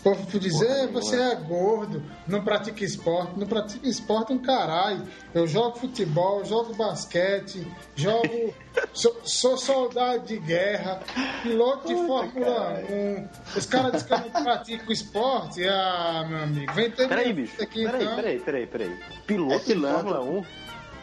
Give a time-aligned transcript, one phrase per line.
[0.00, 3.38] O povo dizer, você é gordo, não pratica esporte.
[3.38, 5.06] Não pratica esporte um caralho.
[5.34, 8.54] Eu jogo futebol, jogo basquete, jogo.
[8.94, 11.00] sou, sou soldado de guerra,
[11.42, 13.28] piloto de Fórmula 1.
[13.58, 15.68] Os caras dizem que eu não pratico esporte.
[15.68, 17.62] Ah, meu amigo, vem ter Peraí, bicho.
[17.62, 18.16] aqui Peraí, então.
[18.16, 19.00] peraí, peraí, peraí.
[19.26, 19.80] Piloto É de.
[19.82, 20.44] Fórmula 1?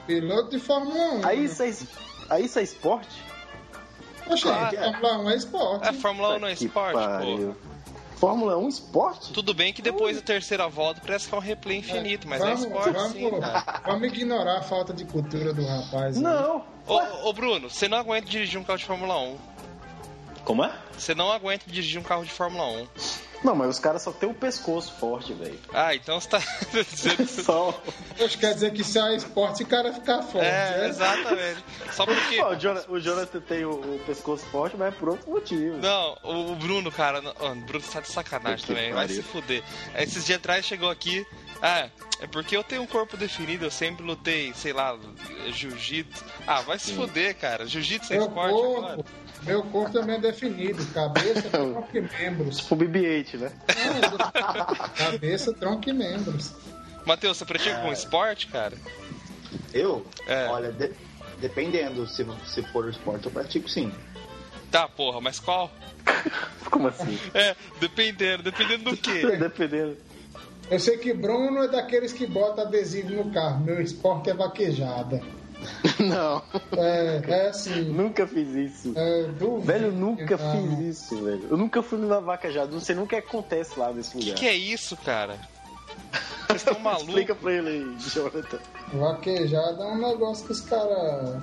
[0.07, 1.25] Piloto de Fórmula 1.
[1.27, 1.87] Aí isso é, es-
[2.31, 3.23] aí isso é esporte?
[4.25, 4.79] Poxa, Claro é.
[4.91, 5.87] Fórmula 1 é esporte.
[5.87, 7.76] É, Fórmula 1 não é esporte, pô.
[8.17, 9.31] Fórmula 1 esporte?
[9.31, 12.45] Tudo bem que depois da terceira volta parece que é um replay infinito, mas é
[12.45, 13.81] vamos, esporte vamos, sim, cara.
[13.85, 16.17] vamos ignorar a falta de cultura do rapaz.
[16.17, 16.23] aí.
[16.23, 16.63] Não.
[16.87, 19.37] Ô, ô, Bruno, você não aguenta dirigir um carro de Fórmula 1.
[20.43, 20.73] Como é?
[20.97, 22.87] Você não aguenta dirigir um carro de Fórmula 1.
[23.43, 25.59] Não, mas os caras só tem o pescoço forte, velho.
[25.73, 26.39] Ah, então você tá
[26.91, 27.27] dizendo.
[27.27, 27.71] Só.
[28.17, 30.45] Poxa, quer dizer que se é esporte, o cara fica forte.
[30.47, 30.87] É, né?
[30.89, 31.63] exatamente.
[31.91, 32.41] Só porque.
[32.41, 35.77] Ó, o, Jonathan, o Jonathan tem o, o pescoço forte, mas é por outro motivo.
[35.77, 39.63] Não, o Bruno, cara, não- o Bruno tá de sacanagem Que também, vai se fuder.
[39.95, 41.25] Esses dias atrás chegou aqui,
[41.61, 44.97] ah, é porque eu tenho um corpo definido, eu sempre lutei, sei lá,
[45.49, 46.23] jiu-jitsu.
[46.45, 48.95] Ah, vai se fuder, cara, jiu-jitsu é Meu esporte agora.
[48.95, 49.09] corpo,
[49.43, 50.85] meu corpo também é definido.
[50.93, 52.57] Cabeça, tronco e membros.
[52.57, 53.51] Tipo BB-8, né?
[54.35, 56.53] Ah, Cabeça, tronco e membros.
[57.05, 58.77] Matheus, você pratica algum esporte, cara?
[59.73, 60.05] Eu?
[60.25, 60.47] É.
[60.47, 60.91] Olha, de-
[61.39, 63.91] dependendo, se, se for esporte, eu pratico sim.
[64.71, 65.71] Tá, porra, mas qual?
[66.69, 67.17] Como assim?
[67.33, 69.25] É, dependendo, dependendo do quê?
[69.37, 69.97] Dependendo.
[70.69, 73.63] Eu sei que Bruno é daqueles que bota adesivo no carro.
[73.63, 75.21] Meu esporte é vaquejada.
[75.99, 76.41] Não,
[76.77, 77.81] É, é assim.
[77.85, 78.93] nunca fiz isso.
[78.95, 80.77] É, duvido Velho, nunca não.
[80.77, 81.47] fiz isso, velho.
[81.49, 82.65] Eu nunca fui numa vaca já.
[82.65, 84.35] Não sei nem o que acontece lá nesse O que, lugar.
[84.39, 85.35] que é isso, cara?
[86.47, 87.07] Vocês estão malucos?
[87.07, 88.59] Explica pra ele aí, Jonathan.
[88.93, 91.41] Vaquejada é um negócio que os caras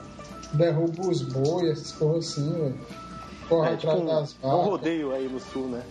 [0.53, 2.79] derrubam os bois, essas coisas assim, velho.
[3.49, 4.65] Corre É tipo atrás um, das um vacas.
[4.67, 5.83] rodeio aí no sul, né?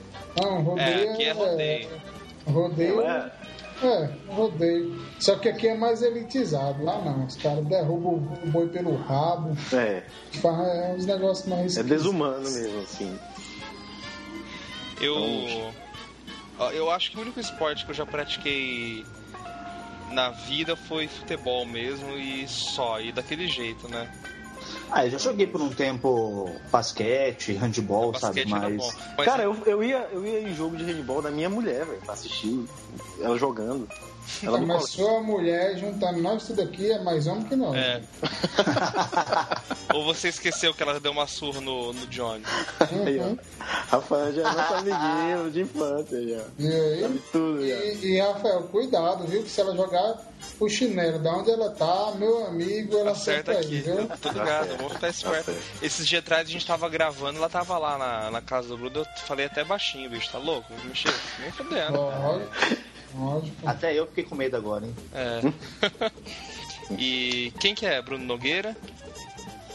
[0.41, 1.89] Não, rodeio É, aqui é rodeio.
[2.45, 3.01] Rodeio.
[3.01, 3.31] É?
[3.81, 5.01] É, rodeio.
[5.19, 6.83] Só que aqui é mais elitizado.
[6.83, 7.25] Lá não.
[7.25, 9.57] Os caras derrubam o boi pelo rabo.
[9.73, 11.77] É, Faz é, uns negócios mais.
[11.77, 13.19] é desumano mesmo, assim.
[15.01, 15.15] Eu.
[16.59, 19.03] Ó, Eu acho que o único esporte que eu já pratiquei
[20.11, 24.09] na vida foi futebol mesmo e só, e daquele jeito, né?
[24.91, 28.45] Ah, eu já joguei por um tempo basquete, handball, sabe?
[28.45, 28.69] Basquete era
[29.17, 29.25] Mas.
[29.25, 32.13] Cara, eu, eu, ia, eu ia em jogo de handball da minha mulher, velho, pra
[32.13, 32.65] assistir
[33.19, 33.87] ela jogando.
[34.41, 37.75] Ela me Mas sua mulher juntando nós tudo aqui é mais homem que nós.
[37.75, 38.01] É.
[39.93, 42.43] Ou você esqueceu que ela deu uma surra no, no Johnny?
[42.81, 43.35] Ó.
[43.89, 46.43] Rafael já é nosso amiguinho de infância já.
[46.57, 47.01] E aí?
[47.01, 47.75] Sabe tudo já.
[47.75, 49.43] E, e, Rafael, cuidado, viu?
[49.43, 50.17] Que se ela jogar
[50.59, 53.75] o chinelo da onde ela tá, meu amigo, ela Acerta acerta aqui.
[53.77, 54.09] aí, viu?
[54.21, 55.45] Tô ligado, vamos ficar esperto.
[55.45, 55.61] certo.
[55.81, 58.99] Esses dias atrás a gente tava gravando, ela tava lá na, na casa do Bruno,
[58.99, 60.73] eu falei até baixinho, bicho, tá louco?
[60.85, 61.99] Mexer, nem fudendo.
[63.15, 63.67] Lógico.
[63.67, 64.95] Até eu fiquei com medo agora, hein?
[65.13, 65.41] É.
[66.97, 68.01] E quem que é?
[68.01, 68.75] Bruno Nogueira?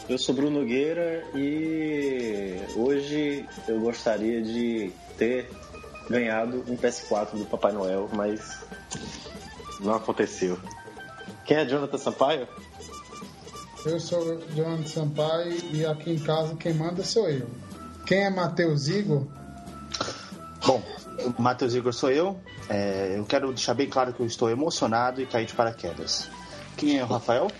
[0.07, 5.49] Eu sou Bruno Nogueira e hoje eu gostaria de ter
[6.09, 8.59] ganhado um PS4 do Papai Noel, mas
[9.79, 10.57] não aconteceu.
[11.45, 12.47] Quem é Jonathan Sampaio?
[13.85, 17.47] Eu sou John Sampaio e aqui em casa quem manda sou eu.
[18.05, 19.25] Quem é Matheus Igor?
[20.65, 20.81] Bom,
[21.25, 22.39] o Matheus Igor sou eu.
[22.69, 26.29] É, eu quero deixar bem claro que eu estou emocionado e caí de paraquedas.
[26.77, 27.51] Quem é o Rafael?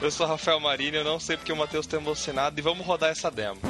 [0.00, 3.10] Eu sou Rafael Marinho, eu não sei porque o Matheus tá emocionado e vamos rodar
[3.10, 3.60] essa demo.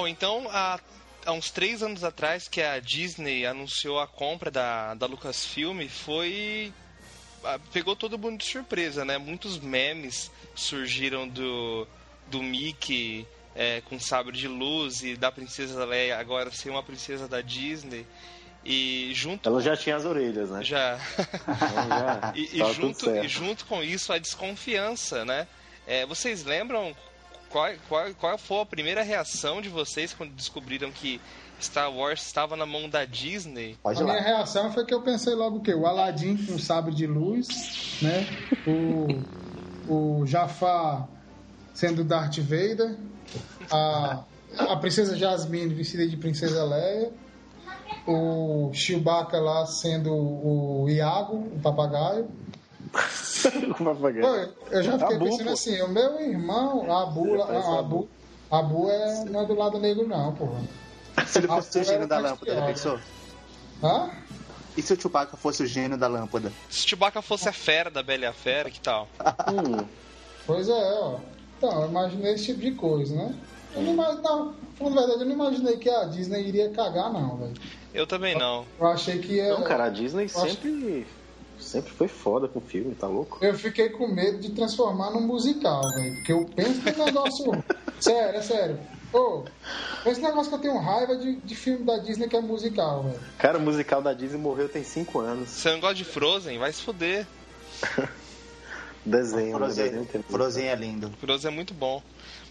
[0.00, 0.80] Bom, então há,
[1.26, 6.72] há uns três anos atrás que a Disney anunciou a compra da, da Lucasfilm, foi
[7.70, 9.18] pegou todo mundo de surpresa, né?
[9.18, 11.86] Muitos memes surgiram do,
[12.28, 17.28] do Mickey é, com sabre de luz e da princesa Leia agora ser uma princesa
[17.28, 18.06] da Disney.
[18.64, 20.64] E junto Ela já tinha as orelhas, né?
[20.64, 20.96] Já.
[20.96, 25.46] já e, e junto, e junto com isso a desconfiança, né?
[25.86, 26.96] É, vocês lembram
[27.50, 31.20] qual, qual, qual foi a primeira reação de vocês quando descobriram que
[31.60, 33.76] Star Wars estava na mão da Disney?
[33.82, 34.12] Pode a lá.
[34.12, 35.74] minha reação foi que eu pensei logo o quê?
[35.74, 37.48] O Aladdin com sabre de luz,
[38.00, 38.26] né?
[38.66, 41.08] O, o Jafar
[41.74, 42.96] sendo Darth Vader,
[43.70, 44.24] a,
[44.58, 47.12] a princesa Jasmine vestida de princesa Leia,
[48.06, 52.28] o Chewbacca lá sendo o Iago, o papagaio.
[53.70, 54.54] o papagaio.
[54.70, 55.52] eu já fiquei Abu, pensando pô.
[55.52, 58.08] assim, o meu irmão, a Abu, a, Abu,
[58.50, 60.60] Abu é, não é do lado negro não, porra.
[61.26, 63.00] Se ele fosse o gênio da lâmpada, já pensou?
[63.82, 64.10] Hã?
[64.76, 66.52] E se o Chewbacca fosse o gênio da lâmpada?
[66.68, 69.08] Se o Chewbacca fosse a fera da Bela e a Fera, que tal?
[69.52, 69.84] hum.
[70.46, 71.18] Pois é, ó.
[71.58, 73.34] Então, eu imaginei esse tipo de coisa, né?
[73.74, 77.12] Eu não imaginei, não, falando a verdade, eu não imaginei que a Disney iria cagar,
[77.12, 77.54] não, velho.
[77.92, 78.64] Eu também não.
[78.78, 79.50] Eu achei que ia.
[79.50, 81.06] Não, cara, a Disney sempre.
[81.60, 83.38] Sempre foi foda com o filme, tá louco?
[83.40, 86.14] Eu fiquei com medo de transformar num musical, velho.
[86.16, 87.64] Porque eu penso que negócio.
[88.00, 88.78] sério, é sério.
[89.12, 89.44] Ô,
[90.06, 93.20] esse negócio que eu tenho raiva de, de filme da Disney que é musical, velho.
[93.38, 95.50] Cara, o musical da Disney morreu tem 5 anos.
[95.50, 96.58] Você não gosta de Frozen?
[96.58, 97.26] Vai se fuder.
[99.04, 100.22] desenho, Frozen, desenho tem...
[100.22, 101.10] Frozen é lindo.
[101.20, 102.00] Frozen é muito bom.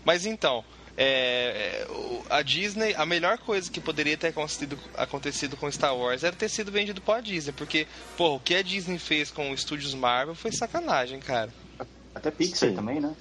[0.04, 0.64] Mas então,
[1.02, 1.88] é,
[2.30, 6.50] a Disney, a melhor coisa que poderia ter acontecido, acontecido com Star Wars era ter
[6.50, 7.88] sido vendido para a Disney, porque,
[8.18, 11.54] pô, o que a Disney fez com os estúdios Marvel foi sacanagem, cara.
[12.14, 12.76] Até Pixar Sim.
[12.76, 13.16] também, né?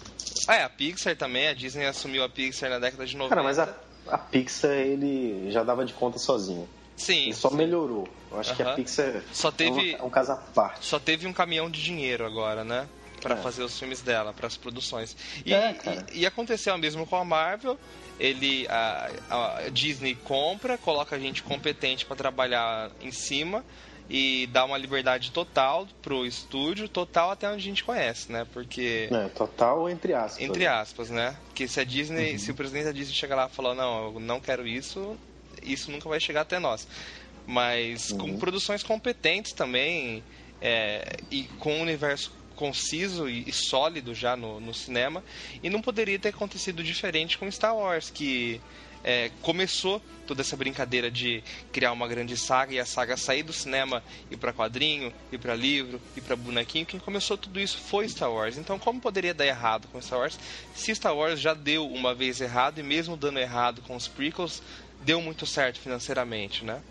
[0.49, 3.33] Ah, é, a Pixar também, a Disney assumiu a Pixar na década de 90.
[3.33, 3.73] Cara, mas a,
[4.09, 6.69] a Pixar ele já dava de conta sozinho.
[6.97, 7.27] Sim.
[7.27, 8.09] Ele só melhorou.
[8.33, 8.57] Eu acho uh -huh.
[8.57, 10.85] que a Pixar só teve, é um, é um caso à parte.
[10.85, 12.89] Só teve um caminhão de dinheiro agora, né?
[13.21, 13.39] Para é.
[13.39, 15.17] fazer os filmes dela, para as produções.
[15.45, 15.77] E, é,
[16.13, 17.79] e, e, aconteceu o mesmo com a Marvel.
[18.19, 23.65] Ele, a, a Disney compra, coloca a gente competente para trabalhar em cima
[24.11, 28.47] e dá uma liberdade total pro estúdio, total até onde a gente conhece, né?
[28.53, 29.09] Porque.
[29.13, 30.41] É, total entre aspas.
[30.41, 31.37] Entre aspas, né?
[31.47, 32.39] Porque se a Disney, uhum.
[32.39, 35.17] se o presidente da Disney chegar lá e falar, não, eu não quero isso,
[35.63, 36.89] isso nunca vai chegar até nós.
[37.47, 38.19] Mas uhum.
[38.19, 40.23] com produções competentes também,
[40.61, 45.23] é, e com um universo conciso e, e sólido já no, no cinema,
[45.63, 48.61] e não poderia ter acontecido diferente com Star Wars, que
[49.05, 53.53] é, começou toda essa brincadeira de criar uma grande saga e a saga sair do
[53.53, 56.85] cinema e para quadrinho, e para livro, e para bonequinho.
[56.85, 58.59] Quem começou tudo isso foi Star Wars.
[58.59, 60.39] Então, como poderia dar errado com Star Wars
[60.75, 64.61] se Star Wars já deu uma vez errado e mesmo dando errado com os prequels,
[65.01, 66.83] deu muito certo financeiramente, né?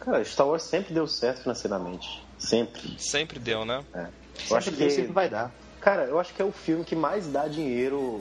[0.00, 2.20] Cara, Star Wars sempre deu certo financeiramente.
[2.38, 2.96] Sempre.
[2.98, 3.84] Sempre deu, né?
[3.94, 4.19] É.
[4.48, 5.52] Eu acho que sempre vai dar.
[5.80, 8.20] Cara, eu acho que é o filme que mais dá dinheiro.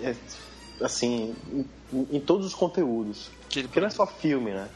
[0.00, 0.14] É,
[0.80, 1.66] assim, em,
[2.12, 3.30] em, todos os conteúdos.
[3.48, 3.62] Que...
[3.62, 4.68] Porque não é só filme, né?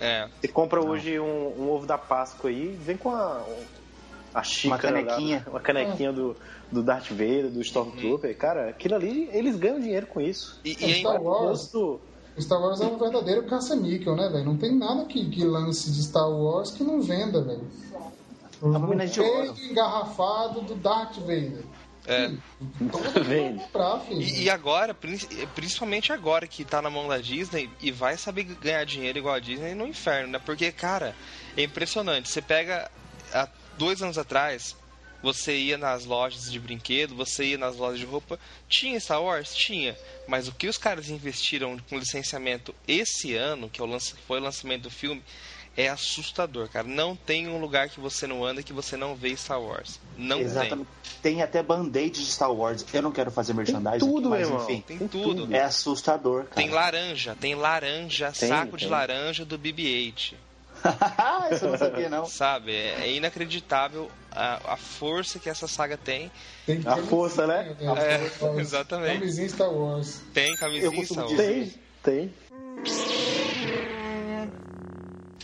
[0.00, 0.28] É.
[0.40, 0.88] Você compra não.
[0.88, 3.44] hoje um, um, ovo da Páscoa aí, vem com a,
[4.32, 4.74] a xícara.
[4.74, 5.46] Uma canequinha.
[5.48, 6.36] uma canequinha do,
[6.70, 8.30] do Darth Vader, do Stormtrooper.
[8.30, 8.36] Uhum.
[8.36, 10.60] Cara, aquilo ali, eles ganham dinheiro com isso.
[10.64, 11.72] E, e Star, Wars,
[12.38, 14.44] Star Wars é um verdadeiro caça-níquel, né, velho?
[14.44, 17.66] Não tem nada que, que lance de Star Wars que não venda, velho.
[18.60, 21.64] O peito engarrafado do Darth Vader.
[22.06, 22.32] É.
[22.90, 24.96] Comprar, e, e, agora,
[25.54, 29.38] principalmente agora que tá na mão da Disney e vai saber ganhar dinheiro igual a
[29.38, 30.38] Disney no inferno, né?
[30.38, 31.14] Porque, cara,
[31.54, 32.30] é impressionante.
[32.30, 32.90] Você pega
[33.30, 33.46] há
[33.76, 34.74] dois anos atrás,
[35.22, 38.38] você ia nas lojas de brinquedo, você ia nas lojas de roupa,
[38.68, 39.54] tinha Star Wars?
[39.54, 39.94] Tinha.
[40.26, 44.42] Mas o que os caras investiram com licenciamento esse ano, que é o foi o
[44.42, 45.22] lançamento do filme,
[45.78, 46.88] é assustador, cara.
[46.88, 50.00] Não tem um lugar que você não anda que você não vê Star Wars.
[50.16, 50.88] Não Exatamente.
[51.20, 51.34] tem.
[51.34, 52.84] Tem até band-aid de Star Wars.
[52.92, 54.82] Eu não quero fazer merchandising, tem tudo, mas enfim.
[54.84, 55.54] Tem, tem tudo.
[55.54, 56.56] É assustador, cara.
[56.56, 58.78] Tem laranja, tem laranja, tem, saco tem.
[58.80, 60.34] de laranja do BB-8.
[61.52, 62.26] Isso eu não sabia, não.
[62.26, 66.30] Sabe, é inacreditável a, a força que essa saga tem.
[66.66, 67.76] tem a força, né?
[67.80, 69.20] É, é, exatamente.
[69.20, 70.20] Camisinha Star Wars.
[70.34, 71.36] Tem camisinha Star Wars.
[71.36, 72.34] Tem, tem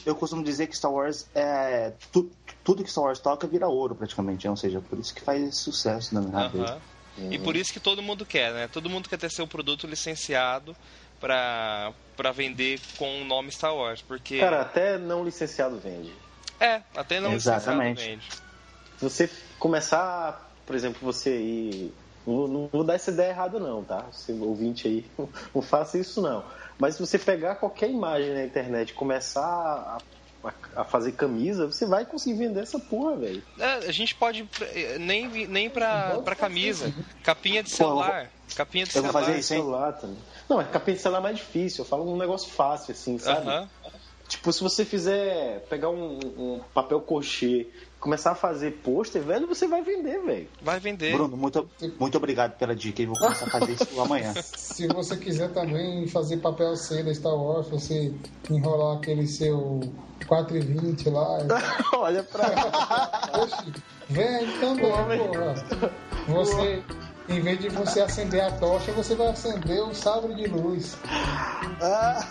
[0.04, 1.92] eu costumo dizer que Star Wars é.
[2.12, 2.30] Tu,
[2.62, 4.46] tudo que Star Wars toca vira ouro, praticamente.
[4.46, 6.80] Ou seja, por isso que faz sucesso na minha vida.
[7.30, 8.68] E por isso que todo mundo quer, né?
[8.68, 10.76] Todo mundo quer ter seu produto licenciado
[11.20, 14.02] pra, pra vender com o nome Star Wars.
[14.02, 14.40] Porque.
[14.40, 16.12] Cara, até não licenciado vende.
[16.60, 17.98] É, até não Exatamente.
[17.98, 18.44] licenciado vende.
[18.98, 21.94] Se você começar, por exemplo, você ir
[22.26, 24.06] Não, não vou dar essa ideia errada, não, tá?
[24.10, 25.06] Você ouvinte aí,
[25.54, 26.44] não faça isso, não.
[26.78, 29.98] Mas se você pegar qualquer imagem na internet e começar a,
[30.44, 33.42] a, a, fazer camisa, você vai conseguir vender essa porra, velho.
[33.58, 34.48] É, a gente pode
[35.00, 36.92] nem, nem pra, pra camisa.
[37.22, 38.30] Capinha de celular.
[38.48, 39.12] Pô, capinha de eu celular.
[39.12, 40.18] Vou fazer celular também.
[40.48, 41.84] Não, é capinha de celular é mais difícil.
[41.84, 43.46] Eu falo um negócio fácil, assim, sabe?
[43.46, 43.68] Uh -huh.
[44.28, 47.68] Tipo, se você fizer pegar um, um papel cochê
[48.04, 50.48] começar a fazer pôster, velho, você vai vender, velho.
[50.60, 51.14] Vai vender.
[51.14, 51.66] Bruno, muito,
[51.98, 53.00] muito obrigado pela dica.
[53.00, 54.34] Eu vou começar a fazer isso amanhã.
[54.54, 58.12] Se você quiser também fazer papel C da Star Wars, você
[58.50, 59.80] enrolar aquele seu
[60.28, 61.38] 4,20 lá.
[61.96, 62.44] Olha pra
[63.40, 63.72] Oxi,
[64.10, 65.54] vem também, porra.
[66.28, 66.82] Você
[67.28, 70.96] em vez de você acender a tocha, você vai acender o sabre de luz.
[71.80, 72.26] Ah,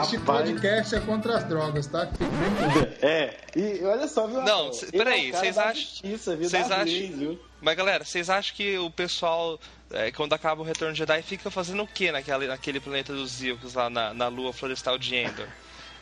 [0.00, 2.08] este podcast é contra as drogas, tá?
[3.02, 4.42] É, e olha só, viu?
[4.42, 6.10] Não, peraí, vocês acham.
[6.10, 7.38] Vocês acham.
[7.60, 9.58] Mas galera, vocês acham que o pessoal,
[9.90, 13.32] é, quando acaba o Retorno de Jedi, fica fazendo o que naquele, naquele planeta dos
[13.32, 15.48] Zilkos lá na, na lua florestal de Endor?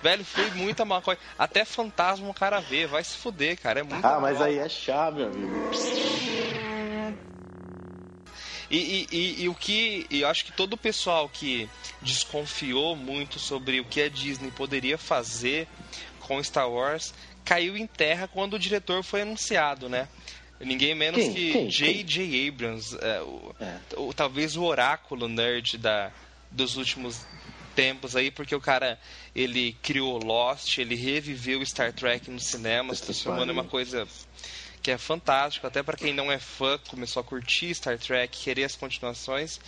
[0.02, 1.18] Velho, foi muita maconha.
[1.38, 3.80] Até fantasma o cara vê, vai se fuder, cara.
[3.80, 5.70] É muito Ah, mas aí é chá, meu amigo.
[8.70, 11.68] E, e, e, o que eu acho que todo o pessoal que
[12.00, 15.66] desconfiou muito sobre o que a Disney poderia fazer
[16.20, 17.12] com Star Wars
[17.44, 20.08] caiu em terra quando o diretor foi anunciado, né?
[20.60, 21.34] Ninguém menos quem?
[21.34, 22.48] que J.J.
[22.48, 23.78] Abrams, é, o, é.
[23.96, 26.12] O, talvez o oráculo nerd da,
[26.50, 27.26] dos últimos
[27.74, 29.00] tempos aí, porque o cara
[29.34, 34.06] ele criou Lost, ele reviveu Star Trek no cinema, se transformando em uma coisa
[34.82, 38.64] que é fantástico, até para quem não é fã, começou a curtir Star Trek, querer
[38.64, 39.60] as continuações.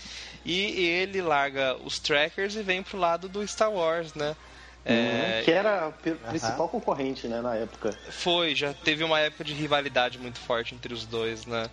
[0.45, 4.35] E ele larga os trackers e vem pro lado do Star Wars, né?
[4.85, 5.43] É...
[5.45, 6.69] Que era a principal uhum.
[6.69, 7.97] concorrente, né, na época.
[8.11, 11.71] Foi, já teve uma época de rivalidade muito forte entre os dois, né?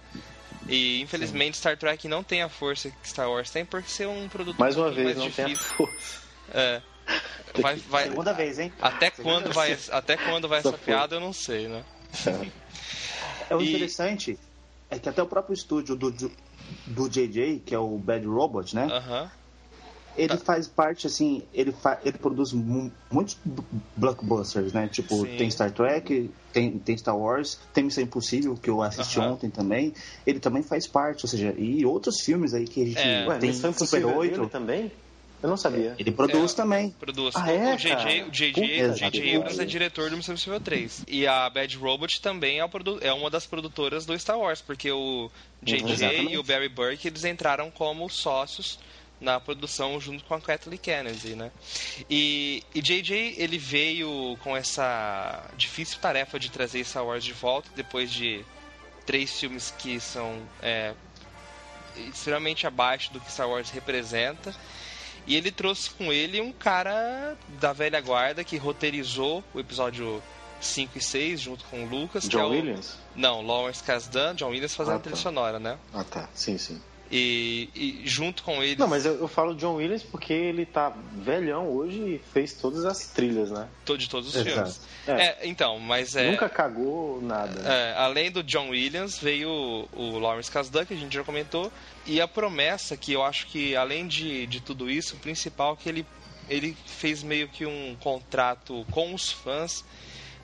[0.68, 1.62] E infelizmente Sim.
[1.62, 4.78] Star Trek não tem a força que Star Wars tem por ser um produto mais
[4.78, 5.46] uma vez mais não difícil.
[5.46, 6.22] tem a força.
[6.54, 6.82] É.
[7.60, 8.72] Vai, vai, Segunda vez, hein?
[8.80, 9.88] Até Segunda quando vez.
[9.88, 11.84] vai, até quando vai essa piada eu não sei, né?
[12.28, 12.59] É
[13.56, 13.70] o e...
[13.70, 14.38] interessante
[14.90, 16.12] é que até o próprio estúdio do,
[16.88, 18.86] do JJ, que é o Bad Robot, né?
[18.86, 19.30] Uhum.
[20.18, 20.38] Ele tá.
[20.38, 22.00] faz parte, assim, ele, fa...
[22.04, 23.38] ele produz muitos
[23.96, 24.88] blockbusters, né?
[24.88, 25.38] Tipo, Sim.
[25.38, 29.34] tem Star Trek, tem, tem Star Wars, tem Missão Impossível, que eu assisti uhum.
[29.34, 29.94] ontem também.
[30.26, 33.38] Ele também faz parte, ou seja, e outros filmes aí que a gente é.
[33.38, 34.92] tem Ué, Super 8 também?
[35.42, 35.96] Eu não sabia.
[35.98, 36.92] Ele produz é, também.
[37.00, 37.36] Produz.
[37.36, 41.06] Ah, é, o JJ, o JJ, o JJ Abrams é diretor do Missão Impossível 3.
[41.08, 42.70] E a Bad Robot também é,
[43.02, 45.32] é, uma das produtoras do Star Wars, porque o
[45.62, 48.80] JJ uhum, e o Barry Burke eles entraram como sócios
[49.20, 51.52] na produção junto com a Kathleen Kennedy, né?
[52.10, 57.70] E, e JJ ele veio com essa difícil tarefa de trazer Star Wars de volta
[57.76, 58.46] depois de
[59.06, 60.94] três filmes que são é,
[62.08, 64.56] extremamente abaixo do que Star Wars representa.
[65.30, 70.24] E ele trouxe com ele um cara da velha guarda que roteirizou o episódio
[70.60, 72.28] 5 e 6 junto com o Lucas.
[72.28, 72.50] John é o...
[72.50, 72.98] Williams?
[73.16, 75.04] Não, Lawrence Kasdan, John Williams fazendo ah, tá.
[75.04, 75.78] trilha sonora, né?
[75.94, 76.28] Ah, tá.
[76.34, 76.82] Sim, sim.
[77.12, 78.76] E, e, junto com ele.
[78.76, 82.86] Não, mas eu, eu, falo John Williams porque ele tá velhão hoje e fez todas
[82.86, 83.68] as trilhas, né?
[83.98, 84.52] De todos os Exato.
[84.52, 84.82] filmes.
[85.08, 85.12] É.
[85.12, 85.40] é.
[85.48, 86.30] então, mas é.
[86.30, 87.62] Nunca cagou nada.
[87.68, 91.72] É, além do John Williams, veio o, o Lawrence Kasdan, que a gente já comentou,
[92.06, 95.76] e a promessa que eu acho que, além de, de tudo isso, o principal é
[95.78, 96.06] que ele,
[96.48, 99.84] ele fez meio que um contrato com os fãs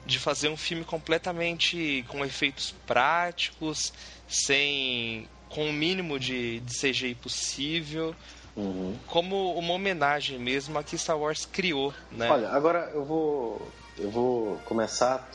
[0.05, 3.91] de fazer um filme completamente com efeitos práticos,
[4.27, 8.13] sem com o mínimo de, de CGI possível,
[8.57, 8.93] uhum.
[9.07, 12.29] como uma homenagem mesmo a que Star Wars criou, né?
[12.29, 13.65] Olha, agora eu vou
[13.97, 15.25] eu vou começar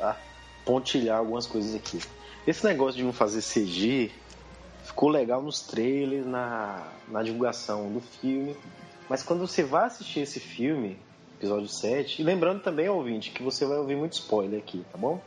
[0.00, 0.16] a
[0.64, 2.00] pontilhar algumas coisas aqui.
[2.44, 4.10] Esse negócio de não fazer CG
[4.84, 8.56] ficou legal nos trailers, na, na divulgação do filme,
[9.08, 10.98] mas quando você vai assistir esse filme,
[11.38, 15.20] episódio 7, e lembrando também, ouvinte, que você vai ouvir muito spoiler aqui, tá bom?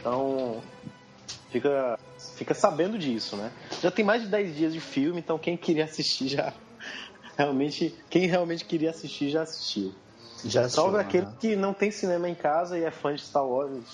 [0.00, 0.62] Então,
[1.50, 1.98] fica
[2.34, 3.50] fica sabendo disso, né?
[3.82, 6.52] Já tem mais de 10 dias de filme, então quem queria assistir já
[7.36, 9.94] realmente, quem realmente queria assistir já assistiu.
[10.44, 13.46] Já assistiu, Salve aquele que não tem cinema em casa e é fã de Star
[13.46, 13.84] Wars,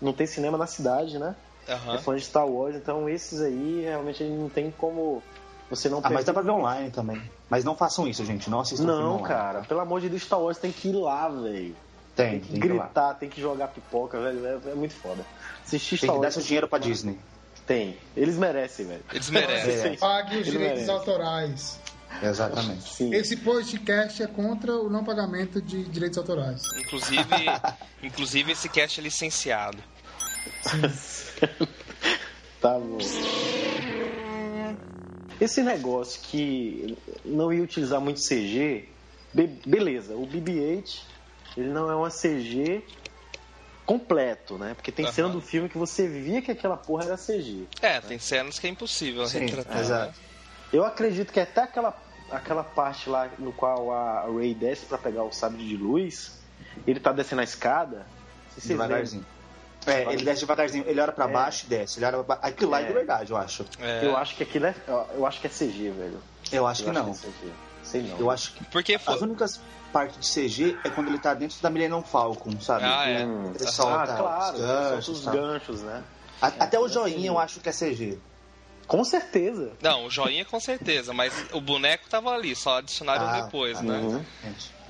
[0.00, 1.34] não tem cinema na cidade, né?
[1.68, 1.94] Uhum.
[1.94, 5.22] É fã de Star Wars, então esses aí realmente não tem como
[5.70, 7.20] você não Ah, mas dá pra ver online também.
[7.50, 8.48] Mas não façam isso, gente.
[8.48, 9.62] Não assistam Não, cara.
[9.62, 11.76] Pelo amor de Deus, Star Wars tem que ir lá, velho.
[12.16, 14.44] Tem, tem que tem gritar, que tem que jogar pipoca, velho.
[14.46, 15.22] É, é muito foda.
[15.62, 16.00] Assistir.
[16.00, 17.18] Tem que dar seu dinheiro pra Disney.
[17.66, 17.98] Tem.
[18.16, 19.04] Eles merecem, velho.
[19.12, 19.98] Eles merecem.
[19.98, 20.94] Pague os Eles direitos merecem.
[20.94, 21.78] autorais.
[22.22, 22.94] Exatamente.
[22.94, 23.14] Sim.
[23.14, 26.62] Esse podcast é contra o não pagamento de direitos autorais.
[26.78, 27.24] Inclusive,
[28.02, 29.78] inclusive esse cast é licenciado.
[32.62, 32.98] tá bom.
[35.40, 38.88] esse negócio que não ia utilizar muito CG,
[39.34, 41.15] be beleza, o BB-8
[41.56, 42.82] ele não é uma CG
[43.86, 44.74] completo, né?
[44.74, 45.12] Porque tem uhum.
[45.12, 47.66] cena do filme que você via que aquela porra era CG.
[47.80, 49.78] É, tem cenas que é impossível Sim, retratar.
[49.78, 50.08] Exato.
[50.08, 50.14] Né?
[50.72, 51.96] Eu acredito que até aquela,
[52.30, 56.32] aquela parte lá no qual a Ray desce para pegar o sabre de luz,
[56.86, 58.04] ele tá descendo a escada.
[58.58, 59.24] Se devagarzinho.
[59.86, 61.32] É, ele desce devagarzinho, ele olha pra é.
[61.32, 61.98] baixo e desce.
[62.00, 62.34] Ele olha pra...
[62.42, 62.92] Aquilo lá é de é.
[62.92, 63.64] verdade, eu acho.
[63.78, 64.04] É.
[64.04, 64.74] Eu acho que aquilo é.
[65.14, 66.20] Eu acho que é CG, velho.
[66.50, 67.14] Eu acho eu que acho não.
[67.14, 68.18] Que é Sei não.
[68.18, 68.64] Eu acho que.
[68.64, 69.14] Porque foi...
[69.14, 69.60] As únicas
[69.92, 72.84] partes de CG é quando ele tá dentro da Millennium Falcon, sabe?
[72.84, 73.22] Ah, é.
[73.22, 76.02] Ele solta ah, claro, os ganchos, os ganchos né?
[76.40, 78.18] Até o joinha eu acho que é CG.
[78.86, 79.72] Com certeza.
[79.80, 83.82] Não, o joinha com certeza, mas o boneco tava ali, só adicionaram ah, depois, ah,
[83.82, 83.98] né?
[83.98, 84.24] Uhum.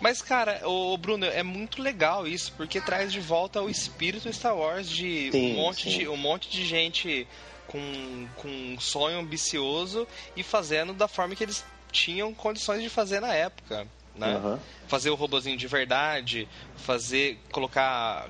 [0.01, 4.55] Mas, cara, o Bruno, é muito legal isso, porque traz de volta o espírito Star
[4.55, 5.99] Wars de sim, um monte sim.
[5.99, 7.27] de um monte de gente
[7.67, 11.65] com, com um sonho ambicioso e fazendo da forma que eles
[11.97, 13.87] tinham condições de fazer na época.
[14.15, 14.37] Né?
[14.37, 14.59] Uhum.
[14.87, 17.39] Fazer o robozinho de verdade, fazer.
[17.51, 18.29] colocar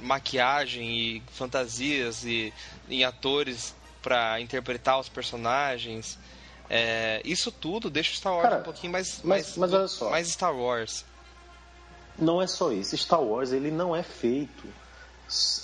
[0.00, 2.52] maquiagem e fantasias e,
[2.88, 6.18] em atores para interpretar os personagens.
[6.68, 9.88] É, isso tudo deixa o Star Wars Cara, um pouquinho mais, mas, mais, mas olha
[9.88, 10.10] só.
[10.10, 11.04] mais Star Wars.
[12.18, 12.96] Não é só isso.
[12.96, 14.66] Star Wars ele não é feito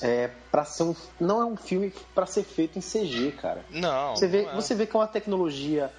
[0.01, 3.65] é, para ser um, não é um filme para ser feito em CG, cara.
[3.71, 4.17] Não.
[4.17, 4.55] Você vê, não é.
[4.55, 5.93] você vê que é uma tecnologia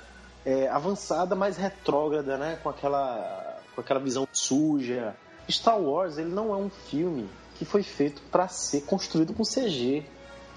[0.45, 2.59] é, avançada, mas retrógrada, né?
[2.61, 5.15] Com aquela, com aquela visão suja.
[5.49, 10.03] Star Wars ele não é um filme que foi feito para ser construído com CG.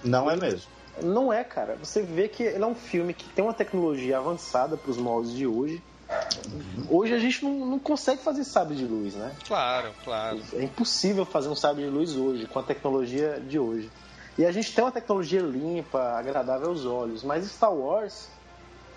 [0.03, 0.71] Não é mesmo.
[1.03, 1.76] Não é, cara.
[1.76, 5.33] Você vê que ele é um filme que tem uma tecnologia avançada para os moldes
[5.33, 5.83] de hoje.
[6.88, 9.33] Hoje a gente não, não, consegue fazer sabre de luz, né?
[9.47, 10.41] Claro, claro.
[10.53, 13.91] É impossível fazer um sabre de luz hoje, com a tecnologia de hoje.
[14.37, 18.29] E a gente tem uma tecnologia limpa, agradável aos olhos, mas Star Wars,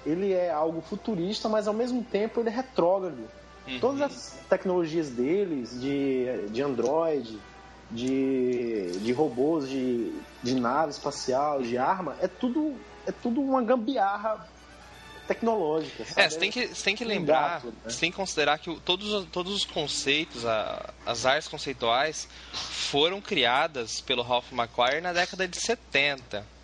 [0.08, 3.28] ele é algo futurista, mas ao mesmo tempo ele é retrógrado.
[3.68, 3.80] Uhum.
[3.80, 7.38] Todas as tecnologias deles, de, de Android,
[7.92, 14.48] de, de robôs, de, de nave espacial, de arma, é tudo, é tudo uma gambiarra
[15.28, 16.06] tecnológica.
[16.06, 16.22] Sabe?
[16.22, 17.74] É, você tem que, você tem que lembrar, gato, né?
[17.84, 24.00] você tem que considerar que todos, todos os conceitos, a, as artes conceituais, foram criadas
[24.00, 26.57] pelo Ralph McQuarrie na década de 70.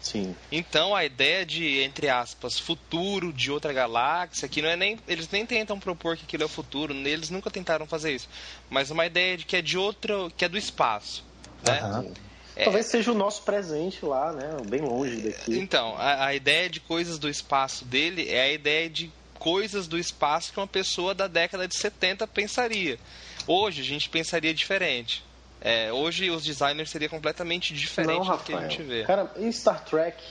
[0.00, 0.34] Sim.
[0.50, 4.98] Então a ideia de, entre aspas, futuro de outra galáxia, que não é nem.
[5.06, 8.28] Eles nem tentam propor que aquilo é o futuro, eles nunca tentaram fazer isso.
[8.68, 10.32] Mas uma ideia de que é de outro.
[10.36, 11.24] que é do espaço.
[11.62, 11.82] Né?
[11.82, 12.14] Uhum.
[12.56, 12.64] É...
[12.64, 14.56] Talvez seja o nosso presente lá, né?
[14.66, 15.58] Bem longe daqui.
[15.58, 19.98] Então, a, a ideia de coisas do espaço dele é a ideia de coisas do
[19.98, 22.98] espaço que uma pessoa da década de 70 pensaria.
[23.46, 25.24] Hoje a gente pensaria diferente.
[25.60, 29.04] É, hoje os designers seria completamente diferente Não, do que a gente vê.
[29.04, 30.22] Cara, em Star Trek,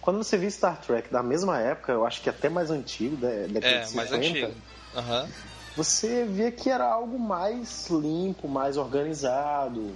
[0.00, 3.28] quando você viu Star Trek da mesma época, eu acho que até mais antigo, da
[3.28, 4.54] década é, de 50, mais antigo.
[4.94, 5.28] Uhum.
[5.76, 9.94] você via que era algo mais limpo, mais organizado.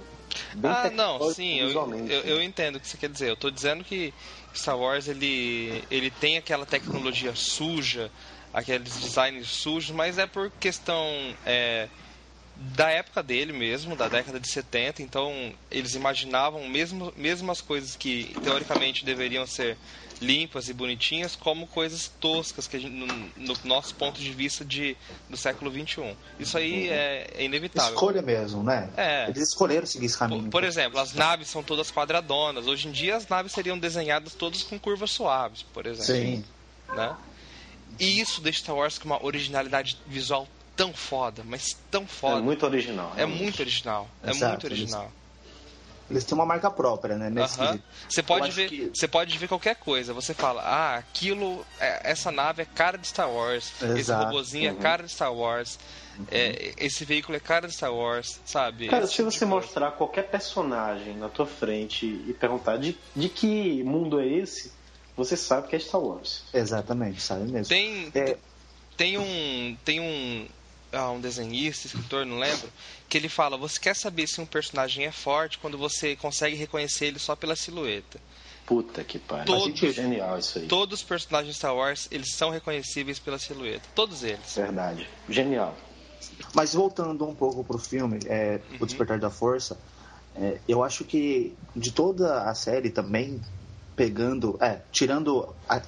[0.53, 1.69] Bem ah, não, sim, eu,
[2.07, 3.29] eu, eu, entendo o que você quer dizer.
[3.29, 4.13] Eu estou dizendo que
[4.53, 8.11] Star Wars ele, ele tem aquela tecnologia suja,
[8.53, 11.05] aqueles designs sujos, mas é por questão
[11.45, 11.87] é,
[12.61, 17.95] da época dele mesmo, da década de 70, então eles imaginavam mesmo, mesmo as coisas
[17.95, 19.77] que teoricamente deveriam ser
[20.21, 24.95] limpas e bonitinhas como coisas toscas que gente, no, no, nosso ponto de vista de,
[25.27, 26.15] do século 21.
[26.39, 26.93] Isso aí uhum.
[26.93, 27.93] é, é, inevitável.
[27.93, 28.91] Escolha mesmo, né?
[28.95, 29.27] É.
[29.27, 30.43] Eles escolheram seguir esse caminho.
[30.43, 32.67] Por, por, exemplo, as naves são todas quadradonas.
[32.67, 36.05] Hoje em dia as naves seriam desenhadas todas com curvas suaves, por exemplo.
[36.05, 36.45] Sim.
[36.89, 37.15] Né?
[37.99, 42.39] E isso deixa Star Wars com uma originalidade visual tão foda, mas tão foda.
[42.39, 43.13] É muito original.
[43.17, 44.07] É muito original.
[44.23, 45.03] É Exato, muito original.
[45.03, 45.11] Eles,
[46.09, 47.29] eles, têm uma marca própria, né?
[47.29, 47.81] Nesse uh -huh.
[48.09, 48.91] Você pode ver, que...
[48.93, 50.13] você pode ver qualquer coisa.
[50.13, 53.71] Você fala, ah, aquilo, é, essa nave é cara de Star Wars.
[53.81, 53.99] Exato.
[53.99, 54.79] Esse robozinho uhum.
[54.79, 55.79] é cara de Star Wars.
[56.17, 56.25] Uhum.
[56.29, 58.87] É, esse veículo é cara de Star Wars, sabe?
[58.87, 63.29] Cara, esse se tipo você mostrar qualquer personagem na tua frente e perguntar de, de
[63.29, 64.71] que mundo é esse,
[65.15, 66.43] você sabe que é Star Wars.
[66.53, 67.67] Exatamente, sabe mesmo.
[67.67, 68.37] Tem, é...
[68.97, 69.77] tem um.
[69.85, 70.47] Tem um
[70.91, 72.69] ah, um desenhista, escritor, não lembro,
[73.07, 77.07] que ele fala: você quer saber se um personagem é forte quando você consegue reconhecer
[77.07, 78.19] ele só pela silhueta.
[78.65, 79.45] Puta que pariu.
[79.45, 80.67] Todos, genial isso aí.
[80.67, 83.87] Todos os personagens de Star Wars, eles são reconhecíveis pela silhueta.
[83.95, 84.55] Todos eles.
[84.55, 85.09] Verdade.
[85.27, 85.75] Genial.
[86.53, 88.77] Mas voltando um pouco pro filme, é, uhum.
[88.81, 89.77] O Despertar da Força,
[90.35, 93.41] é, eu acho que de toda a série também,
[93.95, 95.81] pegando, é, tirando a,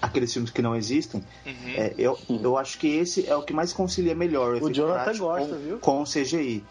[0.00, 1.52] aqueles filmes que não existem, uhum.
[1.76, 5.16] é, eu, eu acho que esse é o que mais concilia melhor o, o Jonathan
[5.18, 5.78] gosta, com, viu?
[5.78, 6.64] com o CGI.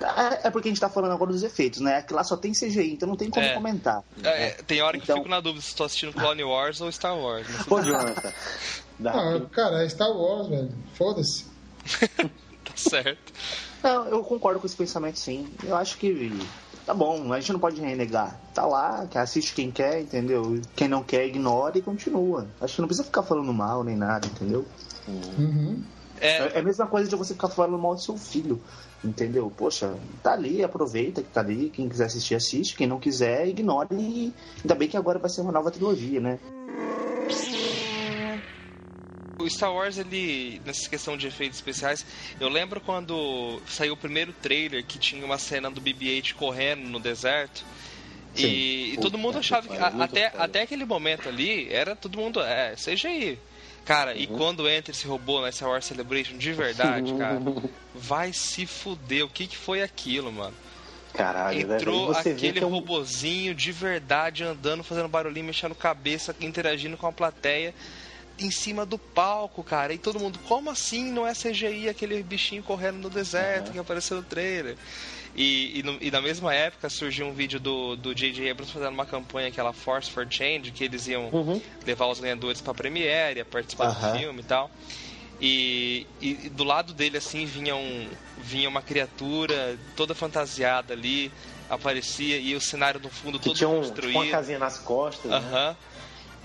[0.00, 1.98] É, é porque a gente tá falando agora dos efeitos, né?
[1.98, 3.54] Aquilo lá só tem CGI, então não tem como É.
[3.54, 4.02] comentar.
[4.24, 6.90] É, tem hora que Então- eu fico na dúvida se estou assistindo Clone Wars ou
[6.90, 7.46] Star Wars.
[7.48, 8.32] Mas Pô, Jonathan,
[8.98, 10.72] Dá Ah, cara, é Star Wars, velho.
[10.94, 11.46] Foda-se.
[12.64, 13.32] tá certo.
[13.82, 15.48] não, eu concordo com esse pensamento sim.
[15.62, 16.32] Eu acho que
[16.92, 18.38] tá bom, a gente não pode renegar.
[18.54, 20.60] Tá lá, que assiste quem quer, entendeu?
[20.76, 22.46] Quem não quer, ignora e continua.
[22.60, 24.66] Acho que não precisa ficar falando mal nem nada, entendeu?
[25.08, 25.82] Uhum.
[26.20, 28.60] É, É a mesma coisa de você ficar falando mal do seu filho,
[29.02, 29.50] entendeu?
[29.56, 31.70] Poxa, tá ali, aproveita que tá ali.
[31.70, 32.76] Quem quiser assistir, assiste.
[32.76, 33.88] Quem não quiser, ignore.
[33.92, 36.38] E ainda bem que agora vai ser uma nova trilogia, né?
[39.38, 42.04] O Star Wars, ele, nessa questão de efeitos especiais,
[42.38, 47.00] eu lembro quando saiu o primeiro trailer que tinha uma cena do BB-8 correndo no
[47.00, 47.64] deserto.
[48.34, 48.46] Sim.
[48.46, 52.18] E, e todo mundo que achava que, a- até, até aquele momento ali, era todo
[52.18, 53.38] mundo, é, CGI.
[53.84, 54.36] Cara, e Uhum.
[54.36, 57.40] quando entra esse robô na Star Wars Celebration de verdade, cara,
[57.94, 59.24] vai se fuder.
[59.24, 60.54] O que, que foi aquilo, mano?
[61.14, 61.74] Caralho, velho.
[61.80, 62.70] Entrou E você vê aquele que é um...
[62.70, 67.74] robozinho de verdade andando, fazendo barulhinho, mexendo cabeça, interagindo com a plateia
[68.38, 69.92] em cima do palco, cara.
[69.92, 73.72] E todo mundo, como assim não é CGI aquele bichinho correndo no deserto Uhum.
[73.72, 74.76] que apareceu no trailer?
[75.34, 78.50] E, e, no- e na mesma época surgiu um vídeo do do J.J.
[78.50, 81.60] Abrams fazendo uma campanha, aquela Force for Change, que eles iam Uhum.
[81.86, 84.12] levar os ganhadores pra Premiere, participar Aham.
[84.12, 84.70] do filme e tal.
[85.40, 91.32] E, e- do lado dele, assim, vinha, um, vinha uma criatura toda fantasiada ali,
[91.68, 94.06] aparecia, e o cenário no fundo Que todo tinha um, construído.
[94.12, 95.76] tipo uma casinha nas costas, né?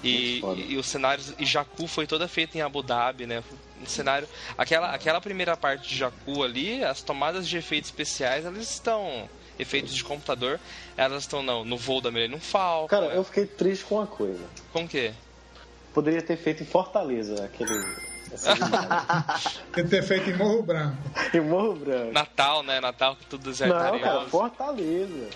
[0.03, 1.33] E, e, e os cenários.
[1.39, 3.43] E Jakku foi toda feita em Abu Dhabi, né?
[3.81, 4.27] Um cenário.
[4.57, 9.29] Aquela, aquela primeira parte de Jakku ali, as tomadas de efeitos especiais, elas estão.
[9.59, 10.59] Efeitos de computador,
[10.95, 12.87] elas estão no, no voo da Millennium Falcon.
[12.89, 13.17] Cara, né?
[13.17, 14.43] eu fiquei triste com uma coisa.
[14.71, 15.13] Com o quê?
[15.95, 17.73] Poderia ter feito em Fortaleza aquele.
[19.73, 20.97] Tem que ter feito em Morro Branco.
[21.33, 22.11] em Morro Branco.
[22.11, 22.79] Natal, né?
[22.79, 23.99] Natal que tudo Não, desertaria.
[23.99, 25.27] cara, Fortaleza.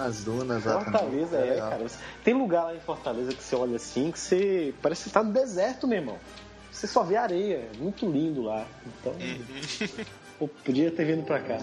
[0.00, 0.92] Nas dunas lá também.
[0.92, 1.70] Fortaleza, é, Legal.
[1.70, 1.86] cara.
[2.24, 4.72] Tem lugar lá em Fortaleza que você olha assim, que você.
[4.80, 6.18] Parece que você tá no deserto, meu irmão.
[6.72, 7.68] Você só vê areia.
[7.78, 8.66] Muito lindo lá.
[8.86, 9.14] Então.
[10.38, 11.58] pô, podia ter vindo pra cá.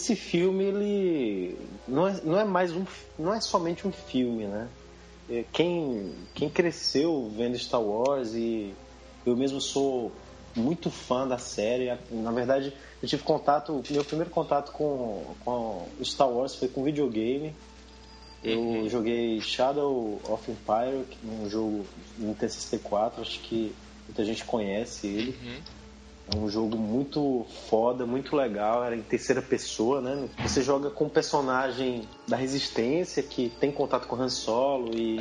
[0.00, 2.86] Esse filme, ele não é, não é mais um,
[3.18, 4.66] não é somente um filme, né?
[5.28, 8.74] É, Quem, quem cresceu vendo Star Wars e
[9.26, 10.10] eu mesmo sou
[10.56, 11.94] muito fã da série.
[12.10, 17.54] Na verdade, eu tive contato, meu primeiro contato com, com Star Wars foi com videogame.
[18.42, 21.84] Eu joguei Shadow of Empire, é um jogo
[22.16, 23.74] no T64, acho que
[24.08, 25.38] muita gente conhece ele.
[26.32, 30.28] É um jogo muito foda, muito legal, era em terceira pessoa, né?
[30.42, 35.18] Você joga com um personagem da Resistência que tem contato com Han Solo e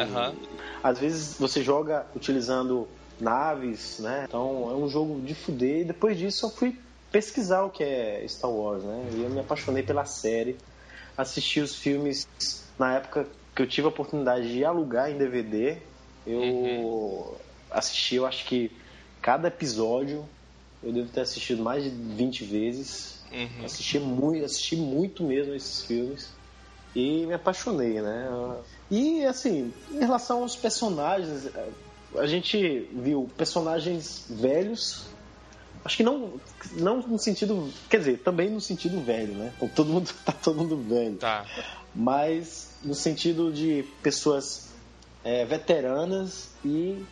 [0.84, 2.88] às vezes você joga utilizando
[3.20, 4.26] naves, né?
[4.28, 6.80] Então é um jogo de fuder e depois disso eu fui
[7.12, 9.10] pesquisar o que é Star Wars, né?
[9.14, 10.58] E eu me apaixonei pela série,
[11.18, 12.28] assisti os filmes
[12.78, 15.78] na época que eu tive a oportunidade de alugar em DVD,
[16.26, 17.36] eu
[17.72, 18.72] assisti, eu acho que
[19.22, 20.24] cada episódio
[20.84, 23.20] eu devo ter assistido mais de 20 vezes.
[23.32, 23.66] Uhum.
[23.66, 26.30] Assisti muito, assisti muito mesmo esses filmes
[26.96, 28.28] e me apaixonei, né?
[28.90, 31.48] E assim, em relação aos personagens,
[32.16, 35.06] a gente viu personagens velhos.
[35.86, 36.40] Acho que não,
[36.74, 39.54] não no sentido, quer dizer, também no sentido velho, né?
[39.76, 41.46] Todo mundo tá todo mundo velho, Tá.
[41.94, 44.70] mas no sentido de pessoas
[45.24, 47.04] é, veteranas e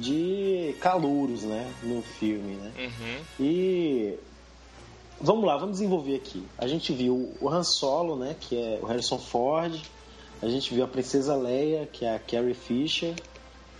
[0.00, 2.72] de calouros, né, no filme, né?
[2.78, 3.24] Uhum.
[3.40, 4.18] E
[5.20, 6.44] vamos lá, vamos desenvolver aqui.
[6.58, 9.80] A gente viu o Han Solo, né, que é o Harrison Ford.
[10.42, 13.14] A gente viu a Princesa Leia, que é a Carrie Fisher,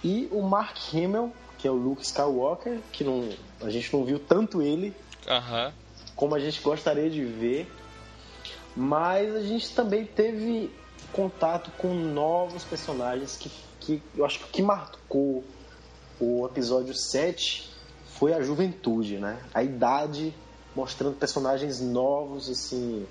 [0.03, 3.29] e o Mark Hamill, que é o Luke Skywalker, que não,
[3.61, 4.94] a gente não viu tanto ele
[5.27, 5.72] Aham.
[6.14, 7.70] como a gente gostaria de ver,
[8.77, 10.70] mas a gente também teve
[11.12, 13.50] contato com novos personagens que,
[13.81, 15.44] que eu acho que marcou
[16.24, 17.70] o episódio 7
[18.18, 19.38] foi a juventude, né?
[19.52, 20.34] A idade
[20.74, 23.06] mostrando personagens novos, assim,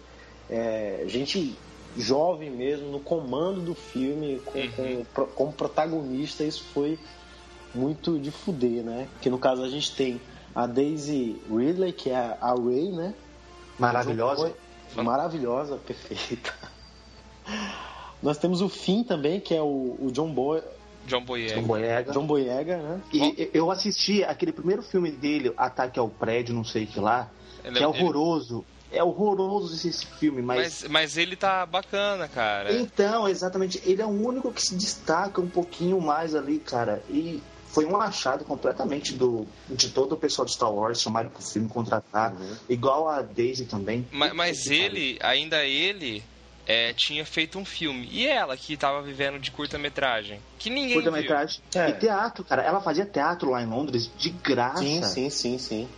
[0.50, 1.58] é, gente
[1.96, 5.06] jovem mesmo, no comando do filme, com, Uhum.
[5.14, 6.98] com- como protagonista, isso foi
[7.74, 9.08] muito de fuder, né?
[9.22, 10.20] Que no caso a gente tem
[10.56, 13.14] a Daisy Ridley, que é a- Ray, né?
[13.80, 14.54] Maravilhosa.
[14.96, 16.54] Maravilhosa, perfeita.
[18.22, 20.62] Nós temos o Finn também, que é o, o John, Boy,
[21.08, 21.56] John Boyega.
[21.56, 22.12] Tom Boyega.
[22.14, 23.02] John Boyega, né?
[23.14, 27.30] E eu assisti aquele primeiro filme dele, Ataque ao Prédio, não sei o que lá,
[27.64, 28.66] Ele- que é ele- horroroso.
[28.92, 30.84] É horroroso esse, esse filme, mas...
[30.84, 32.72] Mas, mas ele tá bacana, cara.
[32.74, 37.02] Então, exatamente, ele é o único que se destaca um pouquinho mais ali, cara.
[37.10, 41.42] E foi um achado completamente do, de todo o pessoal de Star Wars, chamaram pro
[41.42, 42.36] filme contratar.
[42.70, 44.08] Igual a Daisy também.
[44.12, 46.24] Ma- Mas, que ele, ainda ele,
[46.68, 48.08] é, tinha feito um filme.
[48.12, 50.40] E ela que tava vivendo de curta-metragem.
[50.58, 51.04] Que ninguém viu.
[51.04, 51.62] Curta-metragem.
[51.76, 51.90] É.
[51.90, 52.62] E teatro, cara.
[52.64, 54.78] Ela fazia teatro lá em Londres de graça.
[54.80, 55.90] Sim, sim, sim, sim.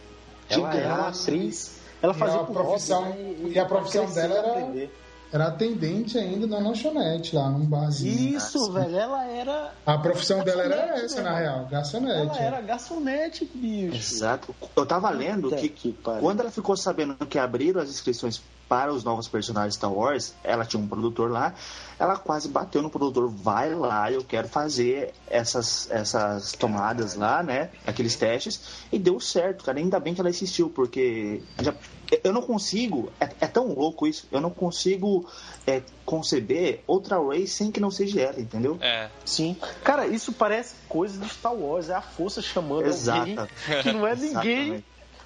[0.49, 1.31] De Ela era uma graça.
[1.31, 1.75] atriz.
[2.01, 4.95] Ela E fazia a por profissão- hobby, e a profissão dela e era- aprender.
[5.33, 8.37] Era atendente ainda na lanchonete lá, num barzinho.
[8.37, 8.95] Isso, velho.
[8.95, 9.73] Ela era.
[9.85, 12.37] A profissão dela era essa, na real, garçonete.
[12.37, 13.95] Ela era garçonete, bicho.
[13.97, 14.55] Exato.
[14.75, 18.91] Eu tava lendo Puta que, que quando ela ficou sabendo que abriram as inscrições para
[18.91, 21.53] os novos personagens Star Wars, ela tinha um produtor lá,
[21.99, 27.69] ela quase bateu no produtor, vai lá, eu quero fazer essas, essas tomadas lá, né?
[27.85, 29.77] Aqueles testes, e deu certo, cara.
[29.79, 31.75] Ainda bem que ela insistiu, porque já-
[32.23, 35.27] eu não consigo, é, é tão louco isso, eu não consigo
[35.67, 38.77] é, conceber outra Ray sem que não seja ela, entendeu?
[38.81, 39.09] É.
[39.25, 39.55] Sim.
[39.83, 41.89] Cara, isso parece coisa de Star Wars.
[41.89, 43.49] É a força chamando alguém Exato.
[43.81, 44.85] que não é ninguém Exatamente.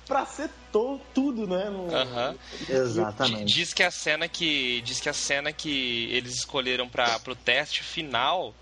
[0.10, 1.70] Pra ser to, tudo, né?
[1.70, 2.36] No- Aham.
[2.68, 3.46] Exatamente.
[3.46, 7.36] D- Diz que a cena que diz que a cena que eles escolheram para pro
[7.36, 8.54] teste final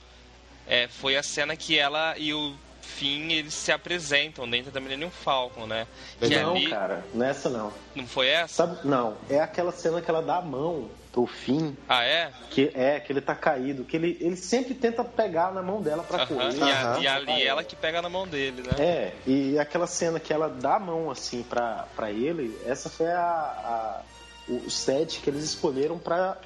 [0.67, 5.09] é, foi a cena que ela e o Finn eles se apresentam dentro da Millennium
[5.09, 5.87] Falcon, né?
[6.19, 7.05] Que Não, ali cara.
[7.13, 7.71] Nessa não.
[7.95, 8.53] não foi essa?
[8.67, 8.79] Sabe?
[8.85, 9.17] Não.
[9.29, 12.31] É aquela cena que ela dá a mão pro fim, Ah, é?
[12.51, 16.03] que é que ele tá caído, que ele, ele sempre tenta pegar na mão dela
[16.03, 16.27] pra Aham.
[16.27, 16.57] correr.
[16.59, 18.75] E, a- e ali ela que pega na mão dele, né?
[18.77, 23.07] É, e aquela cena que ela dá a mão assim pra, pra ele, essa foi
[23.07, 24.01] a, a-
[24.47, 26.37] o set que eles escolheram pra,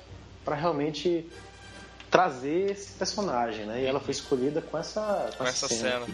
[0.45, 1.29] pra realmente
[2.09, 3.81] trazer esse personagem, né?
[3.81, 6.07] E ela foi escolhida com essa, com essa cena.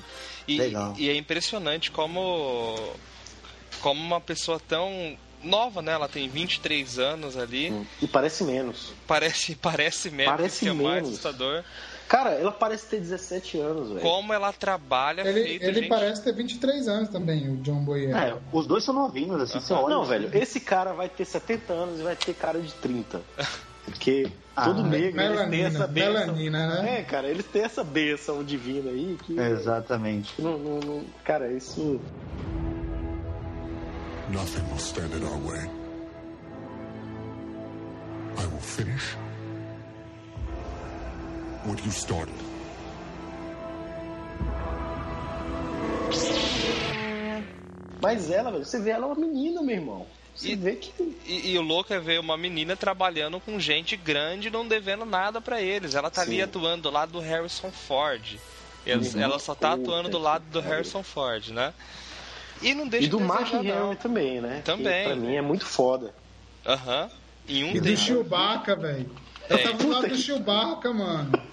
[0.47, 0.95] E, Legal.
[0.97, 2.91] e é impressionante como
[3.81, 5.91] como uma pessoa tão nova, né?
[5.93, 7.85] Ela tem 23 anos ali.
[8.01, 8.93] E parece menos.
[9.07, 11.09] Parece parece menos, Parece que é mais menos.
[11.09, 11.63] assustador.
[12.07, 13.99] Cara, ela parece ter 17 anos, velho.
[13.99, 15.89] Como ela trabalha Ele, feito, ele gente.
[15.89, 18.17] parece ter 23 anos também, o John Boyega.
[18.17, 19.93] É, os dois são novinhos, assim, você olha.
[19.93, 23.21] Não, velho, esse cara vai ter 70 anos e vai ter cara de 30.
[23.83, 26.11] Porque Ah, todo negro eles têm melanina, essa benção.
[26.13, 26.99] melanina, né?
[26.99, 29.37] É, cara, eles têm essa benção divina aí que.
[29.37, 30.33] Exatamente.
[30.41, 31.99] Não, não, não- cara, isso.
[34.29, 35.63] Nothing will stand in our way.
[38.37, 39.13] I will finish
[41.65, 42.35] what you started.
[48.01, 50.07] Mas ela, velho, você vê ela é uma menina, meu irmão.
[50.35, 50.91] Você E- vê que.
[51.25, 55.41] E, e o louco é ver uma menina trabalhando com gente grande não devendo nada
[55.41, 55.95] pra eles.
[55.95, 56.41] Ela tá ali Sim.
[56.43, 58.37] atuando do lado do Harrison Ford.
[58.85, 59.21] Eles- Uhum.
[59.21, 60.59] Ela só tá atuando do lado do.
[60.61, 61.73] Harrison Ford, né?
[62.61, 63.49] E não deixa E do de Mark
[64.01, 64.61] também, né?
[64.65, 65.03] Também.
[65.03, 66.13] Que pra mim é muito foda.
[66.65, 67.09] Aham.
[67.47, 67.97] Em um E do.
[67.97, 69.09] Chewbacca, velho.
[69.49, 71.31] Eu É, tava do lado do Chewbacca, mano.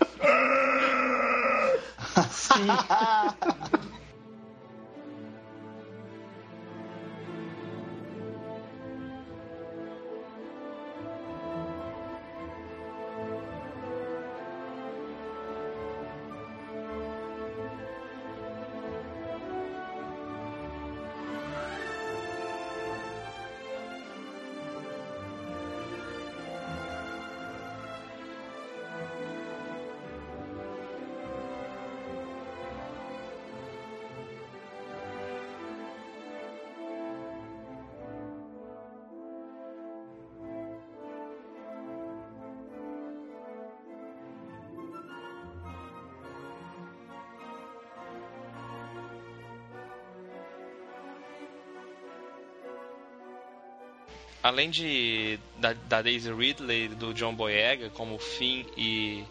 [54.45, 59.25] Além de da, da Daisy Ridley, do John Boyega, como Finn e,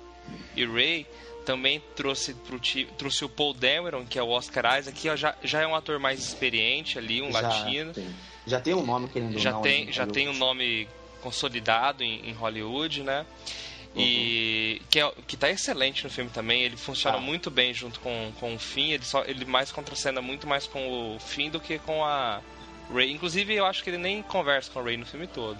[0.56, 1.06] e Ray,
[1.45, 2.60] também trouxe, pro
[2.97, 5.99] trouxe o Paul Dameron, que é o Oscar Isaac, que já, já é um ator
[5.99, 7.93] mais experiente ali, um Já latino.
[7.93, 8.08] tem.
[8.47, 10.88] Já tem um nome que ele já não tem já tem um nome
[11.21, 13.23] consolidado em, em Hollywood, né?
[13.95, 16.63] E que, é, que tá excelente no filme também.
[16.63, 17.23] Ele funciona Tá.
[17.23, 18.89] muito bem junto com, com o Finn.
[18.91, 22.41] Ele, só, ele mais contracena muito mais com o Finn do que com a
[22.91, 23.12] Ray.
[23.12, 25.58] Inclusive, eu acho que ele nem conversa com a Ray no filme todo.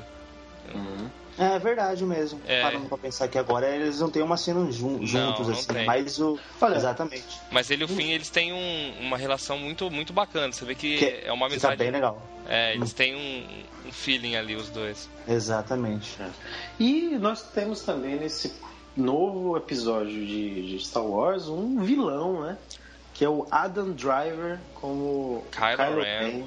[1.38, 2.39] É verdade mesmo.
[2.47, 2.62] É.
[2.62, 5.73] Parando pra pensar que agora eles não têm uma cena jun- juntos, não assim.
[5.73, 5.86] tem.
[5.86, 6.38] Mas o.
[6.62, 7.25] Olha, Exatamente.
[7.51, 10.53] Mas ele e o Finn, eles têm um- uma relação muito, muito bacana.
[10.53, 11.75] Você vê que, Que é uma amizade.
[11.77, 12.21] bem legal.
[12.47, 15.09] É, eles têm um, um feeling ali, os dois.
[15.27, 16.17] Exatamente.
[16.79, 18.53] E nós temos também nesse
[18.95, 22.57] novo episódio de, de Star Wars um vilão, né?
[23.12, 26.19] Que é o Adam Driver como Kylo Ren.
[26.29, 26.43] Ren.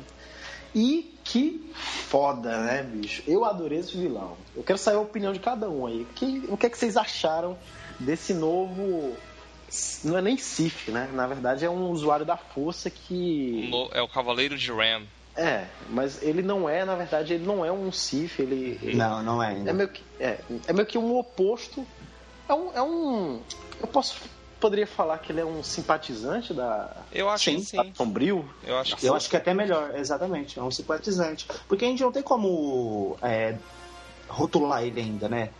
[0.76, 1.72] E que
[2.08, 3.22] foda, né, bicho?
[3.26, 4.36] Eu adorei esse vilão.
[4.54, 6.06] Eu quero saber a opinião de cada um aí.
[6.14, 7.56] Que- o que é que vocês acharam
[7.98, 9.16] desse novo.
[10.04, 11.08] Não é nem Sith, né?
[11.14, 13.70] Na verdade é um usuário da força que.
[13.92, 15.02] É o Cavaleiro de Ram.
[15.34, 18.78] É, mas ele não é, na verdade, ele não é um Sith, ele.
[18.82, 19.70] ele- Não, não é ainda.
[19.70, 21.86] é meio que, é, é meio que um oposto.
[22.48, 23.40] É um, é um.
[23.80, 24.14] Eu posso.
[24.60, 27.04] Poderia falar que ele é um simpatizante da.
[27.12, 27.92] Eu acho Sim, que sim.
[27.94, 28.48] Sombrio?
[28.64, 29.16] Eu acho que Eu sim.
[29.16, 30.58] acho que é até melhor, exatamente.
[30.58, 31.46] É um simpatizante.
[31.68, 33.56] Porque a gente não tem como é,
[34.28, 35.50] rotular ele ainda, né?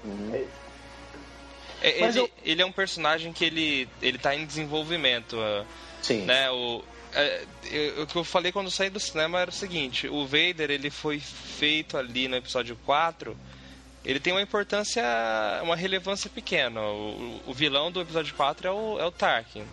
[1.83, 5.37] É, Mas ele, eu- ele é um personagem que ele, ele tá em desenvolvimento.
[5.39, 5.65] ah,
[6.03, 6.25] Sim.
[6.25, 6.51] né?
[6.51, 6.83] O,
[7.13, 10.25] é, eu- o que eu falei quando eu saí do cinema era o seguinte: o
[10.27, 13.37] Vader ele foi feito ali no episódio 4.
[14.07, 15.03] Ele tem uma importância,
[15.65, 16.81] uma relevância pequena.
[16.81, 19.65] O, o vilão do episódio 4 é o, é o Tarkin.